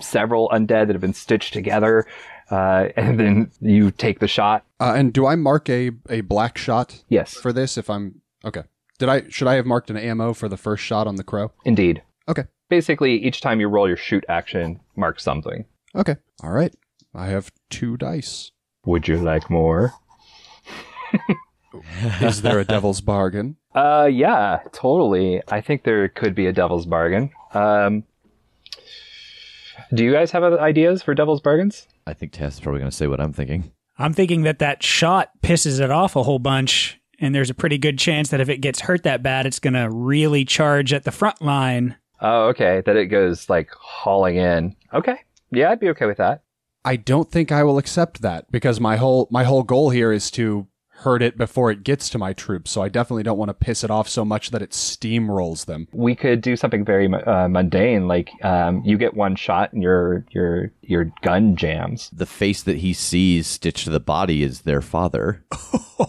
several 0.00 0.48
undead 0.50 0.86
that 0.86 0.90
have 0.90 1.00
been 1.00 1.14
stitched 1.14 1.52
together. 1.54 2.06
uh, 2.50 2.88
and 2.96 3.18
then 3.18 3.50
you 3.60 3.90
take 3.90 4.20
the 4.20 4.28
shot. 4.28 4.64
Uh, 4.78 4.92
and 4.94 5.12
do 5.12 5.26
I 5.26 5.34
mark 5.34 5.68
a, 5.70 5.90
a 6.08 6.20
black 6.20 6.56
shot 6.58 7.02
Yes, 7.08 7.34
for 7.34 7.52
this 7.52 7.76
if 7.78 7.88
I'm 7.90 8.20
okay? 8.44 8.62
Did 8.98 9.08
I 9.08 9.28
should 9.28 9.48
I 9.48 9.54
have 9.54 9.66
marked 9.66 9.90
an 9.90 9.96
ammo 9.96 10.32
for 10.34 10.48
the 10.48 10.56
first 10.56 10.82
shot 10.84 11.06
on 11.06 11.16
the 11.16 11.24
crow? 11.24 11.52
indeed. 11.64 12.02
Okay. 12.28 12.44
Basically, 12.70 13.22
each 13.22 13.40
time 13.40 13.60
you 13.60 13.68
roll 13.68 13.86
your 13.86 13.96
shoot 13.96 14.24
action, 14.28 14.80
mark 14.96 15.20
something. 15.20 15.64
Okay. 15.94 16.16
All 16.42 16.50
right. 16.52 16.74
I 17.14 17.26
have 17.26 17.50
two 17.70 17.96
dice. 17.96 18.50
Would 18.86 19.06
you 19.06 19.16
like 19.18 19.50
more? 19.50 19.92
Is 22.20 22.42
there 22.42 22.58
a 22.58 22.64
devil's 22.64 23.00
bargain? 23.00 23.56
Uh, 23.74 24.04
yeah, 24.08 24.60
totally. 24.72 25.42
I 25.48 25.60
think 25.60 25.82
there 25.82 26.08
could 26.08 26.32
be 26.36 26.46
a 26.46 26.52
devil's 26.52 26.86
bargain. 26.86 27.30
Um, 27.54 28.04
do 29.92 30.04
you 30.04 30.12
guys 30.12 30.30
have 30.30 30.44
ideas 30.44 31.02
for 31.02 31.12
devil's 31.12 31.40
bargains? 31.40 31.88
I 32.06 32.14
think 32.14 32.30
Tess 32.30 32.54
is 32.54 32.60
probably 32.60 32.78
going 32.78 32.92
to 32.92 32.96
say 32.96 33.08
what 33.08 33.20
I'm 33.20 33.32
thinking. 33.32 33.72
I'm 33.98 34.12
thinking 34.12 34.42
that 34.42 34.60
that 34.60 34.84
shot 34.84 35.30
pisses 35.42 35.80
it 35.80 35.90
off 35.90 36.14
a 36.14 36.22
whole 36.22 36.38
bunch, 36.38 37.00
and 37.20 37.34
there's 37.34 37.50
a 37.50 37.54
pretty 37.54 37.78
good 37.78 37.98
chance 37.98 38.30
that 38.30 38.40
if 38.40 38.48
it 38.48 38.58
gets 38.58 38.80
hurt 38.80 39.02
that 39.04 39.22
bad, 39.22 39.46
it's 39.46 39.58
going 39.58 39.74
to 39.74 39.88
really 39.90 40.44
charge 40.44 40.92
at 40.92 41.04
the 41.04 41.12
front 41.12 41.40
line. 41.42 41.96
Oh, 42.20 42.48
okay. 42.48 42.82
That 42.84 42.96
it 42.96 43.06
goes 43.06 43.48
like 43.48 43.70
hauling 43.72 44.36
in. 44.36 44.76
Okay. 44.92 45.20
Yeah, 45.50 45.70
I'd 45.70 45.80
be 45.80 45.90
okay 45.90 46.06
with 46.06 46.18
that. 46.18 46.42
I 46.84 46.96
don't 46.96 47.30
think 47.30 47.50
I 47.50 47.62
will 47.62 47.78
accept 47.78 48.22
that 48.22 48.50
because 48.50 48.78
my 48.78 48.96
whole 48.96 49.26
my 49.30 49.44
whole 49.44 49.62
goal 49.62 49.90
here 49.90 50.12
is 50.12 50.30
to 50.32 50.66
hurt 50.98 51.22
it 51.22 51.36
before 51.36 51.70
it 51.70 51.82
gets 51.82 52.08
to 52.10 52.18
my 52.18 52.32
troops. 52.32 52.70
So 52.70 52.80
I 52.82 52.88
definitely 52.88 53.24
don't 53.24 53.36
want 53.36 53.48
to 53.50 53.54
piss 53.54 53.84
it 53.84 53.90
off 53.90 54.08
so 54.08 54.24
much 54.24 54.50
that 54.50 54.62
it 54.62 54.70
steamrolls 54.70 55.66
them. 55.66 55.88
We 55.92 56.14
could 56.14 56.40
do 56.40 56.56
something 56.56 56.84
very 56.84 57.12
uh, 57.12 57.48
mundane, 57.48 58.06
like 58.08 58.30
um, 58.42 58.82
you 58.84 58.96
get 58.96 59.14
one 59.14 59.36
shot 59.36 59.72
and 59.72 59.82
your 59.82 60.24
your 60.30 60.70
your 60.82 61.12
gun 61.22 61.56
jams. 61.56 62.10
The 62.12 62.26
face 62.26 62.62
that 62.62 62.78
he 62.78 62.92
sees 62.92 63.46
stitched 63.46 63.84
to 63.84 63.90
the 63.90 64.00
body 64.00 64.42
is 64.42 64.62
their 64.62 64.80
father. 64.82 65.44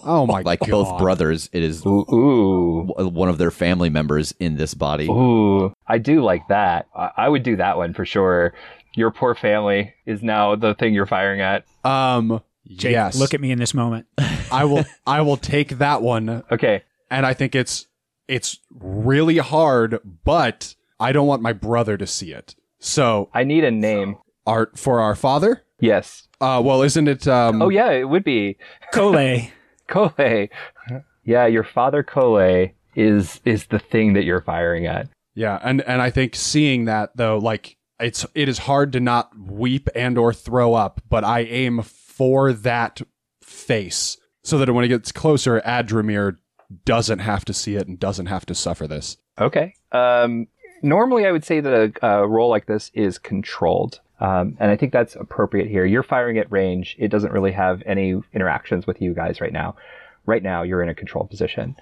Oh 0.02 0.26
my 0.26 0.40
god. 0.40 0.46
like 0.46 0.60
god! 0.60 0.70
both 0.70 0.98
brothers, 0.98 1.48
it 1.52 1.62
is 1.62 1.86
Ooh, 1.86 2.04
ooh, 2.12 2.92
one 3.08 3.28
of 3.28 3.38
their 3.38 3.52
family 3.52 3.88
members 3.88 4.34
in 4.40 4.56
this 4.56 4.74
body. 4.74 5.06
ooh! 5.06 5.72
I 5.86 5.98
do 5.98 6.22
like 6.24 6.48
that. 6.48 6.88
I, 6.94 7.10
I 7.16 7.28
would 7.28 7.44
do 7.44 7.54
that 7.56 7.76
one 7.76 7.94
for 7.94 8.04
sure. 8.04 8.52
Your 8.96 9.12
poor 9.12 9.36
family 9.36 9.94
is 10.04 10.24
now 10.24 10.56
the 10.56 10.74
thing 10.74 10.92
you're 10.92 11.06
firing 11.06 11.40
at. 11.40 11.64
Um. 11.84 12.42
Jake, 12.68 12.92
yes. 12.92 13.18
look 13.18 13.34
at 13.34 13.40
me 13.40 13.50
in 13.52 13.58
this 13.58 13.74
moment. 13.74 14.06
I 14.52 14.64
will. 14.64 14.84
I 15.06 15.20
will 15.22 15.36
take 15.36 15.78
that 15.78 16.02
one, 16.02 16.42
Okay. 16.50 16.82
and 17.10 17.24
I 17.26 17.34
think 17.34 17.54
it's 17.54 17.86
it's 18.28 18.58
really 18.74 19.38
hard, 19.38 19.98
but 20.24 20.74
I 20.98 21.12
don't 21.12 21.26
want 21.26 21.42
my 21.42 21.52
brother 21.52 21.96
to 21.96 22.06
see 22.06 22.32
it. 22.32 22.54
So 22.78 23.28
I 23.34 23.44
need 23.44 23.64
a 23.64 23.70
name. 23.70 24.16
art 24.46 24.78
for 24.78 25.00
our 25.00 25.14
father. 25.14 25.62
Yes. 25.80 26.28
Uh. 26.40 26.60
Well, 26.64 26.82
isn't 26.82 27.08
it? 27.08 27.26
Um, 27.28 27.60
Oh 27.62 27.68
yeah, 27.68 27.90
it 27.90 28.08
would 28.08 28.24
be 28.24 28.56
Kole. 28.92 29.50
Kole. 29.88 30.48
Yeah, 31.24 31.46
your 31.46 31.64
father 31.64 32.04
Kole 32.04 32.72
is 32.94 33.40
is 33.44 33.66
the 33.66 33.80
thing 33.80 34.12
that 34.12 34.22
you're 34.24 34.40
firing 34.42 34.86
at. 34.86 35.08
Yeah, 35.34 35.58
and 35.62 35.82
and 35.82 36.00
I 36.00 36.10
think 36.10 36.36
seeing 36.36 36.84
that 36.84 37.16
though, 37.16 37.38
like 37.38 37.76
it's 37.98 38.24
it 38.36 38.48
is 38.48 38.58
hard 38.58 38.92
to 38.92 39.00
not 39.00 39.36
weep 39.36 39.88
and 39.96 40.16
or 40.18 40.32
throw 40.32 40.74
up, 40.74 41.00
but 41.08 41.24
I 41.24 41.40
aim 41.40 41.82
for 42.16 42.52
that 42.52 43.02
face 43.42 44.16
so 44.42 44.58
that 44.58 44.72
when 44.72 44.84
it 44.84 44.88
gets 44.88 45.12
closer, 45.12 45.60
Adramir 45.60 46.38
doesn't 46.84 47.20
have 47.20 47.44
to 47.44 47.52
see 47.52 47.76
it 47.76 47.86
and 47.86 47.98
doesn't 47.98 48.26
have 48.26 48.46
to 48.46 48.54
suffer 48.54 48.86
this. 48.86 49.16
Okay. 49.38 49.74
Um, 49.92 50.46
normally, 50.82 51.26
I 51.26 51.32
would 51.32 51.44
say 51.44 51.60
that 51.60 51.94
a, 52.02 52.06
a 52.06 52.26
roll 52.26 52.48
like 52.48 52.66
this 52.66 52.90
is 52.94 53.18
controlled. 53.18 54.00
Um, 54.18 54.56
and 54.58 54.70
I 54.70 54.76
think 54.76 54.92
that's 54.92 55.14
appropriate 55.14 55.68
here. 55.68 55.84
You're 55.84 56.02
firing 56.02 56.38
at 56.38 56.50
range. 56.50 56.96
It 56.98 57.08
doesn't 57.08 57.32
really 57.32 57.52
have 57.52 57.82
any 57.84 58.18
interactions 58.32 58.86
with 58.86 59.02
you 59.02 59.12
guys 59.12 59.40
right 59.40 59.52
now. 59.52 59.76
Right 60.24 60.42
now, 60.42 60.62
you're 60.62 60.82
in 60.82 60.88
a 60.88 60.94
control 60.94 61.26
position. 61.26 61.76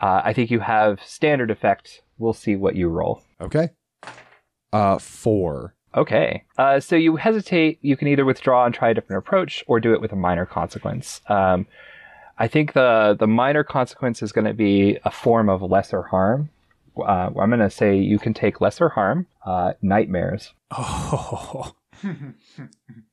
Uh, 0.00 0.20
I 0.24 0.32
think 0.32 0.50
you 0.50 0.60
have 0.60 1.02
standard 1.02 1.50
effect. 1.50 2.02
We'll 2.18 2.34
see 2.34 2.54
what 2.54 2.76
you 2.76 2.88
roll. 2.88 3.22
Okay. 3.40 3.70
Uh, 4.72 4.98
four. 4.98 5.74
Okay. 5.94 6.44
Uh, 6.56 6.80
so 6.80 6.96
you 6.96 7.16
hesitate. 7.16 7.78
You 7.82 7.96
can 7.96 8.08
either 8.08 8.24
withdraw 8.24 8.64
and 8.64 8.74
try 8.74 8.90
a 8.90 8.94
different 8.94 9.18
approach, 9.18 9.64
or 9.66 9.80
do 9.80 9.92
it 9.92 10.00
with 10.00 10.12
a 10.12 10.16
minor 10.16 10.46
consequence. 10.46 11.20
Um, 11.28 11.66
I 12.38 12.48
think 12.48 12.72
the 12.72 13.16
the 13.18 13.26
minor 13.26 13.64
consequence 13.64 14.22
is 14.22 14.32
going 14.32 14.46
to 14.46 14.54
be 14.54 14.98
a 15.04 15.10
form 15.10 15.48
of 15.48 15.62
lesser 15.62 16.02
harm. 16.02 16.50
Uh, 16.96 17.30
I'm 17.38 17.50
going 17.50 17.60
to 17.60 17.70
say 17.70 17.96
you 17.96 18.18
can 18.18 18.34
take 18.34 18.60
lesser 18.60 18.90
harm, 18.90 19.26
uh, 19.44 19.72
nightmares. 19.82 20.52
Oh, 20.70 21.72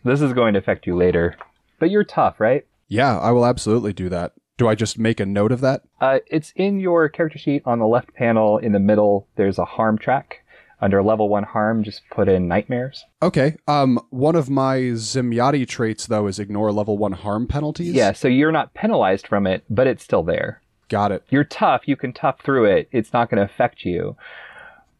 This 0.03 0.21
is 0.21 0.33
going 0.33 0.53
to 0.53 0.59
affect 0.59 0.87
you 0.87 0.95
later, 0.95 1.35
but 1.79 1.89
you're 1.91 2.03
tough, 2.03 2.39
right? 2.39 2.65
Yeah, 2.87 3.19
I 3.19 3.31
will 3.31 3.45
absolutely 3.45 3.93
do 3.93 4.09
that. 4.09 4.33
Do 4.57 4.67
I 4.67 4.75
just 4.75 4.97
make 4.97 5.19
a 5.19 5.25
note 5.25 5.51
of 5.51 5.61
that? 5.61 5.83
Uh, 6.01 6.19
it's 6.27 6.51
in 6.55 6.79
your 6.79 7.09
character 7.09 7.37
sheet 7.37 7.61
on 7.65 7.79
the 7.79 7.85
left 7.87 8.13
panel 8.13 8.57
in 8.57 8.71
the 8.71 8.79
middle. 8.79 9.27
There's 9.35 9.59
a 9.59 9.65
harm 9.65 9.97
track. 9.97 10.43
Under 10.79 11.01
level 11.01 11.27
one 11.27 11.43
harm, 11.43 11.83
just 11.83 12.01
put 12.11 12.29
in 12.29 12.47
nightmares. 12.47 13.03
Okay. 13.23 13.55
Um, 13.67 13.99
one 14.11 14.35
of 14.35 14.47
my 14.49 14.77
Zemyati 14.77 15.67
traits 15.67 16.05
though 16.05 16.27
is 16.27 16.37
ignore 16.39 16.71
level 16.71 16.97
one 16.97 17.13
harm 17.13 17.47
penalties. 17.47 17.93
Yeah, 17.95 18.11
so 18.11 18.27
you're 18.27 18.51
not 18.51 18.73
penalized 18.75 19.25
from 19.27 19.47
it, 19.47 19.63
but 19.69 19.87
it's 19.87 20.03
still 20.03 20.21
there. 20.23 20.61
Got 20.89 21.11
it. 21.11 21.23
you're 21.29 21.43
tough, 21.43 21.87
you 21.87 21.95
can 21.95 22.13
tough 22.13 22.39
through 22.41 22.65
it. 22.65 22.87
It's 22.91 23.11
not 23.11 23.29
going 23.29 23.39
to 23.45 23.51
affect 23.51 23.83
you. 23.85 24.15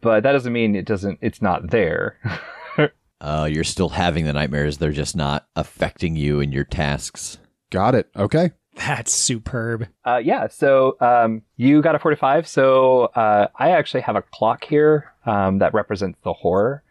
But 0.02 0.24
that 0.24 0.32
doesn't 0.34 0.52
mean 0.52 0.76
it 0.76 0.86
doesn't 0.86 1.20
it's 1.22 1.42
not 1.42 1.70
there. 1.70 2.18
Uh, 3.20 3.50
you're 3.52 3.64
still 3.64 3.90
having 3.90 4.26
the 4.26 4.34
nightmares. 4.34 4.78
They're 4.78 4.92
just 4.92 5.16
not 5.16 5.48
affecting 5.56 6.16
you 6.16 6.40
and 6.40 6.54
your 6.54 6.64
tasks. 6.66 7.40
Got 7.72 7.96
it. 7.96 8.12
Okay. 8.16 8.52
that's 8.76 9.12
superb. 9.12 9.88
uh, 10.06 10.18
yeah, 10.24 10.46
so 10.50 10.98
um, 11.02 11.42
you 11.56 11.82
got 11.82 11.96
a 11.96 12.00
45. 12.00 12.48
So 12.48 13.06
uh, 13.16 13.48
I 13.58 13.72
actually 13.72 14.02
have 14.02 14.16
a 14.16 14.22
clock 14.22 14.64
here 14.66 15.14
um, 15.28 15.60
that 15.60 15.74
represents 15.74 16.18
the 16.24 16.34
horror. 16.34 16.82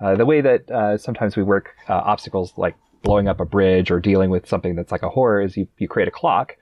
Uh, 0.00 0.16
the 0.16 0.26
way 0.26 0.40
that 0.40 0.70
uh, 0.70 0.98
sometimes 0.98 1.36
we 1.36 1.42
work 1.42 1.74
uh, 1.88 1.94
obstacles 1.94 2.52
like 2.56 2.74
blowing 3.02 3.28
up 3.28 3.40
a 3.40 3.44
bridge 3.44 3.90
or 3.90 4.00
dealing 4.00 4.28
with 4.28 4.46
something 4.48 4.74
that's 4.74 4.92
like 4.92 5.02
a 5.02 5.08
horror 5.08 5.40
is 5.40 5.56
you, 5.56 5.68
you 5.78 5.88
create 5.88 6.08
a 6.08 6.10
clock. 6.10 6.56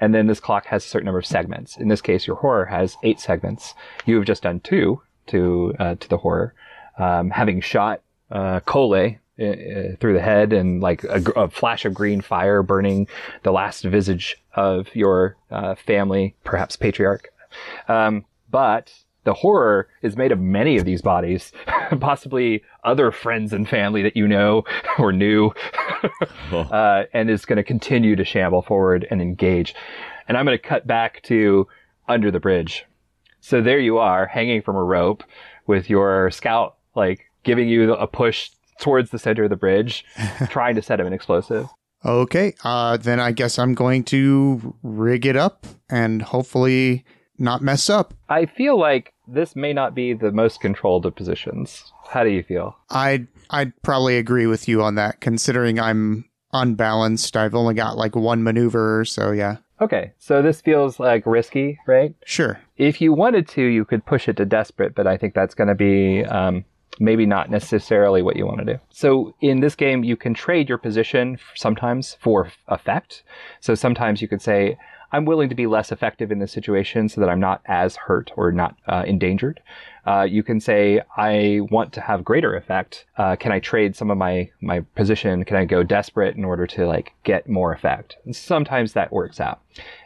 And 0.00 0.14
then 0.14 0.26
this 0.26 0.40
clock 0.40 0.66
has 0.66 0.84
a 0.84 0.88
certain 0.88 1.06
number 1.06 1.18
of 1.18 1.26
segments. 1.26 1.76
In 1.76 1.88
this 1.88 2.00
case, 2.00 2.26
your 2.26 2.36
horror 2.36 2.66
has 2.66 2.96
eight 3.02 3.20
segments. 3.20 3.74
You 4.06 4.16
have 4.16 4.24
just 4.24 4.44
done 4.44 4.60
two 4.60 5.02
to 5.26 5.74
uh, 5.78 5.94
to 5.96 6.08
the 6.08 6.18
horror, 6.18 6.54
um, 6.98 7.30
having 7.30 7.60
shot 7.60 8.00
uh, 8.30 8.60
Kole 8.60 9.18
uh, 9.40 9.44
uh, 9.44 9.96
through 10.00 10.14
the 10.14 10.22
head 10.22 10.52
and 10.52 10.80
like 10.80 11.04
a, 11.04 11.22
a 11.36 11.50
flash 11.50 11.84
of 11.84 11.94
green 11.94 12.20
fire 12.20 12.62
burning 12.62 13.08
the 13.42 13.52
last 13.52 13.82
visage 13.84 14.36
of 14.54 14.94
your 14.94 15.36
uh, 15.50 15.74
family, 15.74 16.36
perhaps 16.44 16.76
patriarch. 16.76 17.32
Um, 17.88 18.24
but 18.50 18.92
the 19.28 19.34
horror 19.34 19.86
is 20.00 20.16
made 20.16 20.32
of 20.32 20.40
many 20.40 20.78
of 20.78 20.86
these 20.86 21.02
bodies, 21.02 21.52
possibly 22.00 22.62
other 22.82 23.12
friends 23.12 23.52
and 23.52 23.68
family 23.68 24.02
that 24.02 24.16
you 24.16 24.26
know 24.26 24.64
or 24.98 25.12
knew, 25.12 25.52
uh, 26.52 27.02
and 27.12 27.28
is 27.28 27.44
going 27.44 27.58
to 27.58 27.62
continue 27.62 28.16
to 28.16 28.24
shamble 28.24 28.62
forward 28.62 29.06
and 29.10 29.20
engage. 29.20 29.74
And 30.26 30.38
I'm 30.38 30.46
going 30.46 30.56
to 30.56 30.66
cut 30.66 30.86
back 30.86 31.22
to 31.24 31.68
under 32.08 32.30
the 32.30 32.40
bridge. 32.40 32.86
So 33.40 33.60
there 33.60 33.78
you 33.78 33.98
are, 33.98 34.24
hanging 34.24 34.62
from 34.62 34.76
a 34.76 34.82
rope 34.82 35.22
with 35.66 35.90
your 35.90 36.30
scout, 36.30 36.76
like 36.96 37.26
giving 37.44 37.68
you 37.68 37.92
a 37.92 38.06
push 38.06 38.48
towards 38.80 39.10
the 39.10 39.18
center 39.18 39.44
of 39.44 39.50
the 39.50 39.56
bridge, 39.56 40.06
trying 40.48 40.74
to 40.76 40.82
set 40.82 41.00
him 41.00 41.06
an 41.06 41.12
explosive. 41.12 41.68
Okay, 42.02 42.54
uh, 42.64 42.96
then 42.96 43.20
I 43.20 43.32
guess 43.32 43.58
I'm 43.58 43.74
going 43.74 44.04
to 44.04 44.74
rig 44.82 45.26
it 45.26 45.36
up 45.36 45.66
and 45.90 46.22
hopefully 46.22 47.04
not 47.38 47.62
mess 47.62 47.88
up. 47.88 48.14
I 48.28 48.46
feel 48.46 48.78
like 48.78 49.12
this 49.26 49.54
may 49.56 49.72
not 49.72 49.94
be 49.94 50.12
the 50.12 50.32
most 50.32 50.60
controlled 50.60 51.06
of 51.06 51.14
positions. 51.14 51.92
How 52.10 52.24
do 52.24 52.30
you 52.30 52.42
feel? 52.42 52.76
I'd 52.90 53.26
I'd 53.50 53.72
probably 53.82 54.16
agree 54.18 54.46
with 54.46 54.68
you 54.68 54.82
on 54.82 54.94
that, 54.96 55.20
considering 55.20 55.78
I'm 55.78 56.24
unbalanced. 56.52 57.36
I've 57.36 57.54
only 57.54 57.74
got 57.74 57.96
like 57.96 58.16
one 58.16 58.42
maneuver, 58.42 59.04
so 59.04 59.30
yeah, 59.32 59.56
Okay, 59.80 60.12
so 60.18 60.42
this 60.42 60.60
feels 60.60 60.98
like 60.98 61.24
risky, 61.24 61.78
right? 61.86 62.14
sure. 62.24 62.58
If 62.76 63.00
you 63.00 63.12
wanted 63.12 63.46
to, 63.48 63.62
you 63.62 63.84
could 63.84 64.04
push 64.04 64.28
it 64.28 64.36
to 64.38 64.44
desperate, 64.44 64.94
but 64.94 65.06
I 65.06 65.16
think 65.16 65.34
that's 65.34 65.54
going 65.54 65.68
to 65.68 65.74
be 65.74 66.24
um, 66.24 66.64
maybe 66.98 67.26
not 67.26 67.48
necessarily 67.50 68.20
what 68.22 68.34
you 68.36 68.44
want 68.44 68.58
to 68.58 68.64
do. 68.64 68.80
So 68.90 69.34
in 69.40 69.60
this 69.60 69.76
game, 69.76 70.02
you 70.02 70.16
can 70.16 70.34
trade 70.34 70.68
your 70.68 70.78
position 70.78 71.38
sometimes 71.54 72.16
for 72.20 72.50
effect. 72.66 73.22
So 73.60 73.74
sometimes 73.76 74.20
you 74.20 74.26
could 74.28 74.42
say, 74.42 74.76
I'm 75.12 75.24
willing 75.24 75.48
to 75.48 75.54
be 75.54 75.66
less 75.66 75.90
effective 75.90 76.30
in 76.30 76.38
this 76.38 76.52
situation 76.52 77.08
so 77.08 77.20
that 77.20 77.30
I'm 77.30 77.40
not 77.40 77.62
as 77.66 77.96
hurt 77.96 78.30
or 78.36 78.52
not 78.52 78.76
uh, 78.86 79.04
endangered. 79.06 79.60
Uh, 80.06 80.22
you 80.22 80.42
can 80.42 80.58
say, 80.60 81.00
I 81.16 81.60
want 81.70 81.92
to 81.94 82.00
have 82.00 82.24
greater 82.24 82.54
effect. 82.56 83.04
Uh, 83.16 83.36
can 83.36 83.52
I 83.52 83.58
trade 83.60 83.94
some 83.94 84.10
of 84.10 84.16
my, 84.16 84.50
my 84.62 84.80
position? 84.96 85.44
Can 85.44 85.56
I 85.56 85.64
go 85.66 85.82
desperate 85.82 86.36
in 86.36 86.44
order 86.44 86.66
to 86.68 86.86
like 86.86 87.12
get 87.24 87.48
more 87.48 87.72
effect? 87.72 88.16
And 88.24 88.34
sometimes 88.34 88.94
that 88.94 89.12
works 89.12 89.38
out. 89.40 89.60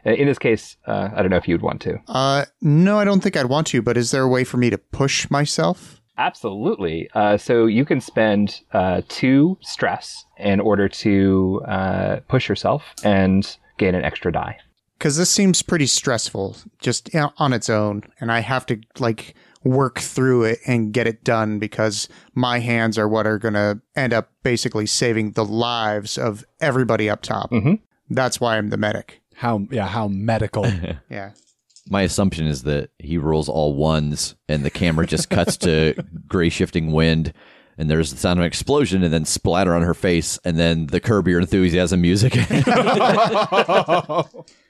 Uh, 0.05 0.11
In 0.11 0.27
this 0.27 0.39
case, 0.39 0.77
uh, 0.87 1.11
I 1.15 1.23
don't 1.23 1.31
know 1.31 1.37
if 1.37 1.47
you'd 1.47 1.63
want 1.63 1.81
to. 1.83 2.01
Uh, 2.09 2.47
no, 2.61 2.99
I 2.99 3.05
don't 3.05 3.21
think 3.23 3.37
I'd 3.37 3.47
want 3.47 3.69
to. 3.69 3.83
But 3.83 3.97
is 3.97 4.11
there 4.11 4.23
a 4.23 4.29
way 4.29 4.43
for 4.45 4.57
me 4.57 4.71
to 4.71 4.79
push 4.79 5.31
myself? 5.31 6.01
Absolutely. 6.19 7.09
Uh, 7.15 7.37
so 7.37 7.67
you 7.67 7.85
can 7.85 8.01
spend 8.01 8.61
uh, 8.73 9.03
two 9.09 9.57
stress 9.63 10.27
in 10.37 10.61
order 10.61 10.89
to 10.89 11.63
uh, 11.67 12.17
push 12.29 12.49
yourself 12.49 12.83
and 13.05 13.57
gain 13.79 13.95
an 13.95 14.05
extra 14.05 14.31
die. 14.33 14.59
Because 15.03 15.17
this 15.17 15.31
seems 15.31 15.63
pretty 15.63 15.89
stressful 15.89 16.59
just 16.79 17.13
you 17.13 17.19
know, 17.19 17.33
on 17.39 17.53
its 17.53 17.69
own. 17.69 18.05
And 18.21 18.31
I 18.31 18.39
have 18.39 18.65
to 18.67 18.79
like 19.01 19.35
work 19.65 19.99
through 19.99 20.45
it 20.45 20.61
and 20.65 20.93
get 20.93 21.09
it 21.09 21.25
done 21.25 21.59
because 21.59 22.09
my 22.37 22.61
hands 22.61 22.97
are 22.99 23.09
what 23.09 23.27
are 23.27 23.37
going 23.37 23.55
to 23.55 23.81
end 23.97 24.13
up 24.13 24.31
basically 24.45 24.87
saving 24.87 25.33
the 25.33 25.45
lives 25.45 26.19
of 26.19 26.45
everybody 26.61 27.11
up 27.11 27.23
top. 27.23 27.51
Mhm. 27.51 27.81
That's 28.11 28.41
why 28.41 28.57
I'm 28.57 28.71
the 28.71 28.77
medic. 28.77 29.21
How 29.35 29.67
yeah, 29.73 29.89
how 29.89 30.07
medical. 30.07 30.67
Yeah. 31.11 31.33
My 31.91 32.03
assumption 32.03 32.47
is 32.47 32.63
that 32.63 32.91
he 33.01 33.19
rolls 33.19 33.49
all 33.49 33.75
ones 33.75 34.37
and 34.49 34.65
the 34.65 34.71
camera 34.71 35.05
just 35.05 35.31
cuts 35.31 35.57
to 35.57 35.97
gray 36.29 36.49
shifting 36.49 36.93
wind 36.93 37.33
and 37.77 37.91
there's 37.91 38.13
the 38.13 38.19
sound 38.19 38.39
of 38.39 38.43
an 38.43 38.47
explosion 38.47 39.03
and 39.03 39.13
then 39.13 39.25
splatter 39.25 39.75
on 39.75 39.83
her 39.83 39.95
face 39.95 40.39
and 40.45 40.61
then 40.61 40.87
the 40.87 41.01
curb 41.01 41.27
your 41.27 41.41
enthusiasm 41.41 42.01
music. 42.01 42.35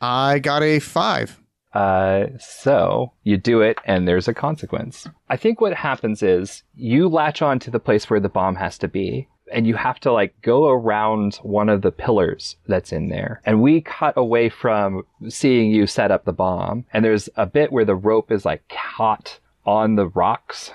I 0.00 0.38
got 0.38 0.62
a 0.62 0.78
five. 0.78 1.40
Uh, 1.72 2.26
so 2.38 3.12
you 3.24 3.36
do 3.36 3.60
it, 3.60 3.78
and 3.84 4.08
there's 4.08 4.28
a 4.28 4.34
consequence. 4.34 5.06
I 5.28 5.36
think 5.36 5.60
what 5.60 5.74
happens 5.74 6.22
is 6.22 6.62
you 6.74 7.08
latch 7.08 7.42
on 7.42 7.58
to 7.60 7.70
the 7.70 7.80
place 7.80 8.08
where 8.08 8.20
the 8.20 8.28
bomb 8.28 8.56
has 8.56 8.78
to 8.78 8.88
be, 8.88 9.28
and 9.52 9.66
you 9.66 9.74
have 9.74 10.00
to 10.00 10.12
like 10.12 10.40
go 10.40 10.68
around 10.68 11.36
one 11.36 11.68
of 11.68 11.82
the 11.82 11.92
pillars 11.92 12.56
that's 12.66 12.92
in 12.92 13.08
there. 13.08 13.42
And 13.44 13.62
we 13.62 13.80
cut 13.80 14.14
away 14.16 14.48
from 14.48 15.02
seeing 15.28 15.70
you 15.70 15.86
set 15.86 16.10
up 16.10 16.24
the 16.24 16.32
bomb, 16.32 16.86
and 16.92 17.04
there's 17.04 17.28
a 17.36 17.46
bit 17.46 17.70
where 17.72 17.84
the 17.84 17.96
rope 17.96 18.32
is 18.32 18.44
like 18.44 18.68
caught 18.68 19.38
on 19.66 19.96
the 19.96 20.08
rocks, 20.08 20.72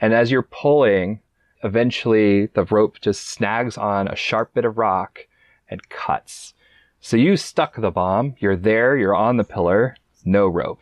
and 0.00 0.14
as 0.14 0.30
you're 0.30 0.42
pulling, 0.42 1.20
eventually 1.64 2.46
the 2.46 2.64
rope 2.64 3.00
just 3.00 3.26
snags 3.28 3.76
on 3.76 4.06
a 4.08 4.16
sharp 4.16 4.54
bit 4.54 4.64
of 4.64 4.78
rock 4.78 5.26
and 5.68 5.88
cuts. 5.88 6.54
So 7.02 7.16
you 7.16 7.38
stuck 7.38 7.76
the 7.76 7.90
bomb. 7.90 8.36
You're 8.40 8.56
there. 8.56 8.94
You're 8.94 9.16
on 9.16 9.38
the 9.38 9.44
pillar. 9.44 9.96
No 10.24 10.46
rope. 10.46 10.80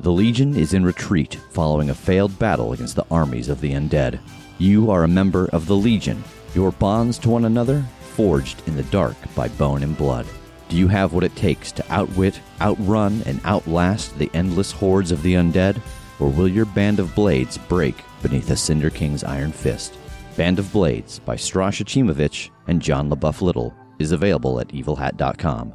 The 0.00 0.12
Legion 0.12 0.56
is 0.56 0.72
in 0.72 0.84
retreat 0.84 1.34
following 1.50 1.90
a 1.90 1.94
failed 1.94 2.38
battle 2.38 2.72
against 2.72 2.94
the 2.94 3.04
armies 3.10 3.48
of 3.48 3.60
the 3.60 3.72
undead. 3.72 4.20
You 4.58 4.90
are 4.92 5.02
a 5.02 5.08
member 5.08 5.48
of 5.52 5.66
the 5.66 5.76
Legion, 5.76 6.22
your 6.54 6.70
bonds 6.70 7.18
to 7.18 7.30
one 7.30 7.44
another 7.44 7.84
forged 8.00 8.62
in 8.68 8.76
the 8.76 8.84
dark 8.84 9.16
by 9.34 9.48
bone 9.48 9.82
and 9.82 9.96
blood. 9.96 10.26
Do 10.68 10.76
you 10.76 10.88
have 10.88 11.12
what 11.12 11.24
it 11.24 11.34
takes 11.34 11.72
to 11.72 11.92
outwit, 11.92 12.40
outrun, 12.60 13.22
and 13.26 13.40
outlast 13.44 14.16
the 14.16 14.30
endless 14.32 14.70
hordes 14.70 15.10
of 15.10 15.22
the 15.22 15.34
undead? 15.34 15.80
Or 16.20 16.28
will 16.28 16.48
your 16.48 16.64
band 16.64 16.98
of 17.00 17.14
blades 17.14 17.56
break 17.56 17.94
beneath 18.22 18.48
the 18.48 18.56
Cinder 18.56 18.90
King's 18.90 19.24
iron 19.24 19.52
fist? 19.52 19.96
Band 20.36 20.58
of 20.58 20.72
Blades 20.72 21.18
by 21.18 21.36
Stras 21.36 21.82
Acimovic 21.84 22.50
and 22.66 22.80
John 22.80 23.10
LeBoeuf-Little 23.10 23.74
is 23.98 24.12
available 24.12 24.60
at 24.60 24.68
evilhat.com. 24.68 25.74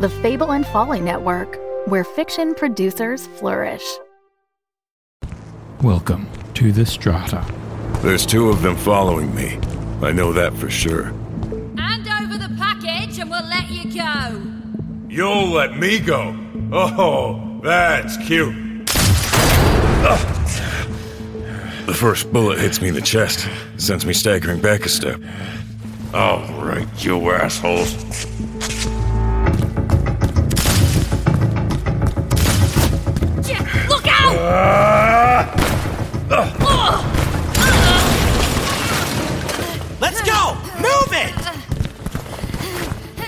The 0.00 0.10
Fable 0.20 0.52
and 0.52 0.66
Folly 0.66 1.00
Network, 1.00 1.58
where 1.86 2.04
fiction 2.04 2.54
producers 2.54 3.26
flourish. 3.38 3.84
Welcome 5.82 6.28
to 6.54 6.72
the 6.72 6.84
Strata. 6.84 7.63
There's 8.04 8.26
two 8.26 8.50
of 8.50 8.60
them 8.60 8.76
following 8.76 9.34
me. 9.34 9.58
I 10.02 10.12
know 10.12 10.30
that 10.34 10.52
for 10.52 10.68
sure. 10.68 11.04
Hand 11.78 12.06
over 12.06 12.36
the 12.36 12.54
package 12.58 13.18
and 13.18 13.30
we'll 13.30 13.46
let 13.46 13.70
you 13.70 13.90
go. 13.94 14.42
You'll 15.08 15.48
let 15.48 15.78
me 15.78 16.00
go. 16.00 16.36
Oh, 16.70 17.60
that's 17.64 18.18
cute. 18.18 18.54
Ah. 20.06 20.20
The 21.86 21.94
first 21.94 22.30
bullet 22.30 22.58
hits 22.58 22.82
me 22.82 22.88
in 22.88 22.94
the 22.94 23.00
chest, 23.00 23.48
sends 23.78 24.04
me 24.04 24.12
staggering 24.12 24.60
back 24.60 24.84
a 24.84 24.90
step. 24.90 25.18
All 26.12 26.46
right, 26.62 26.86
you 27.02 27.30
assholes. 27.30 27.94
Yeah, 33.48 33.86
Look 33.88 34.06
out! 34.06 34.36
Ah. 34.38 34.93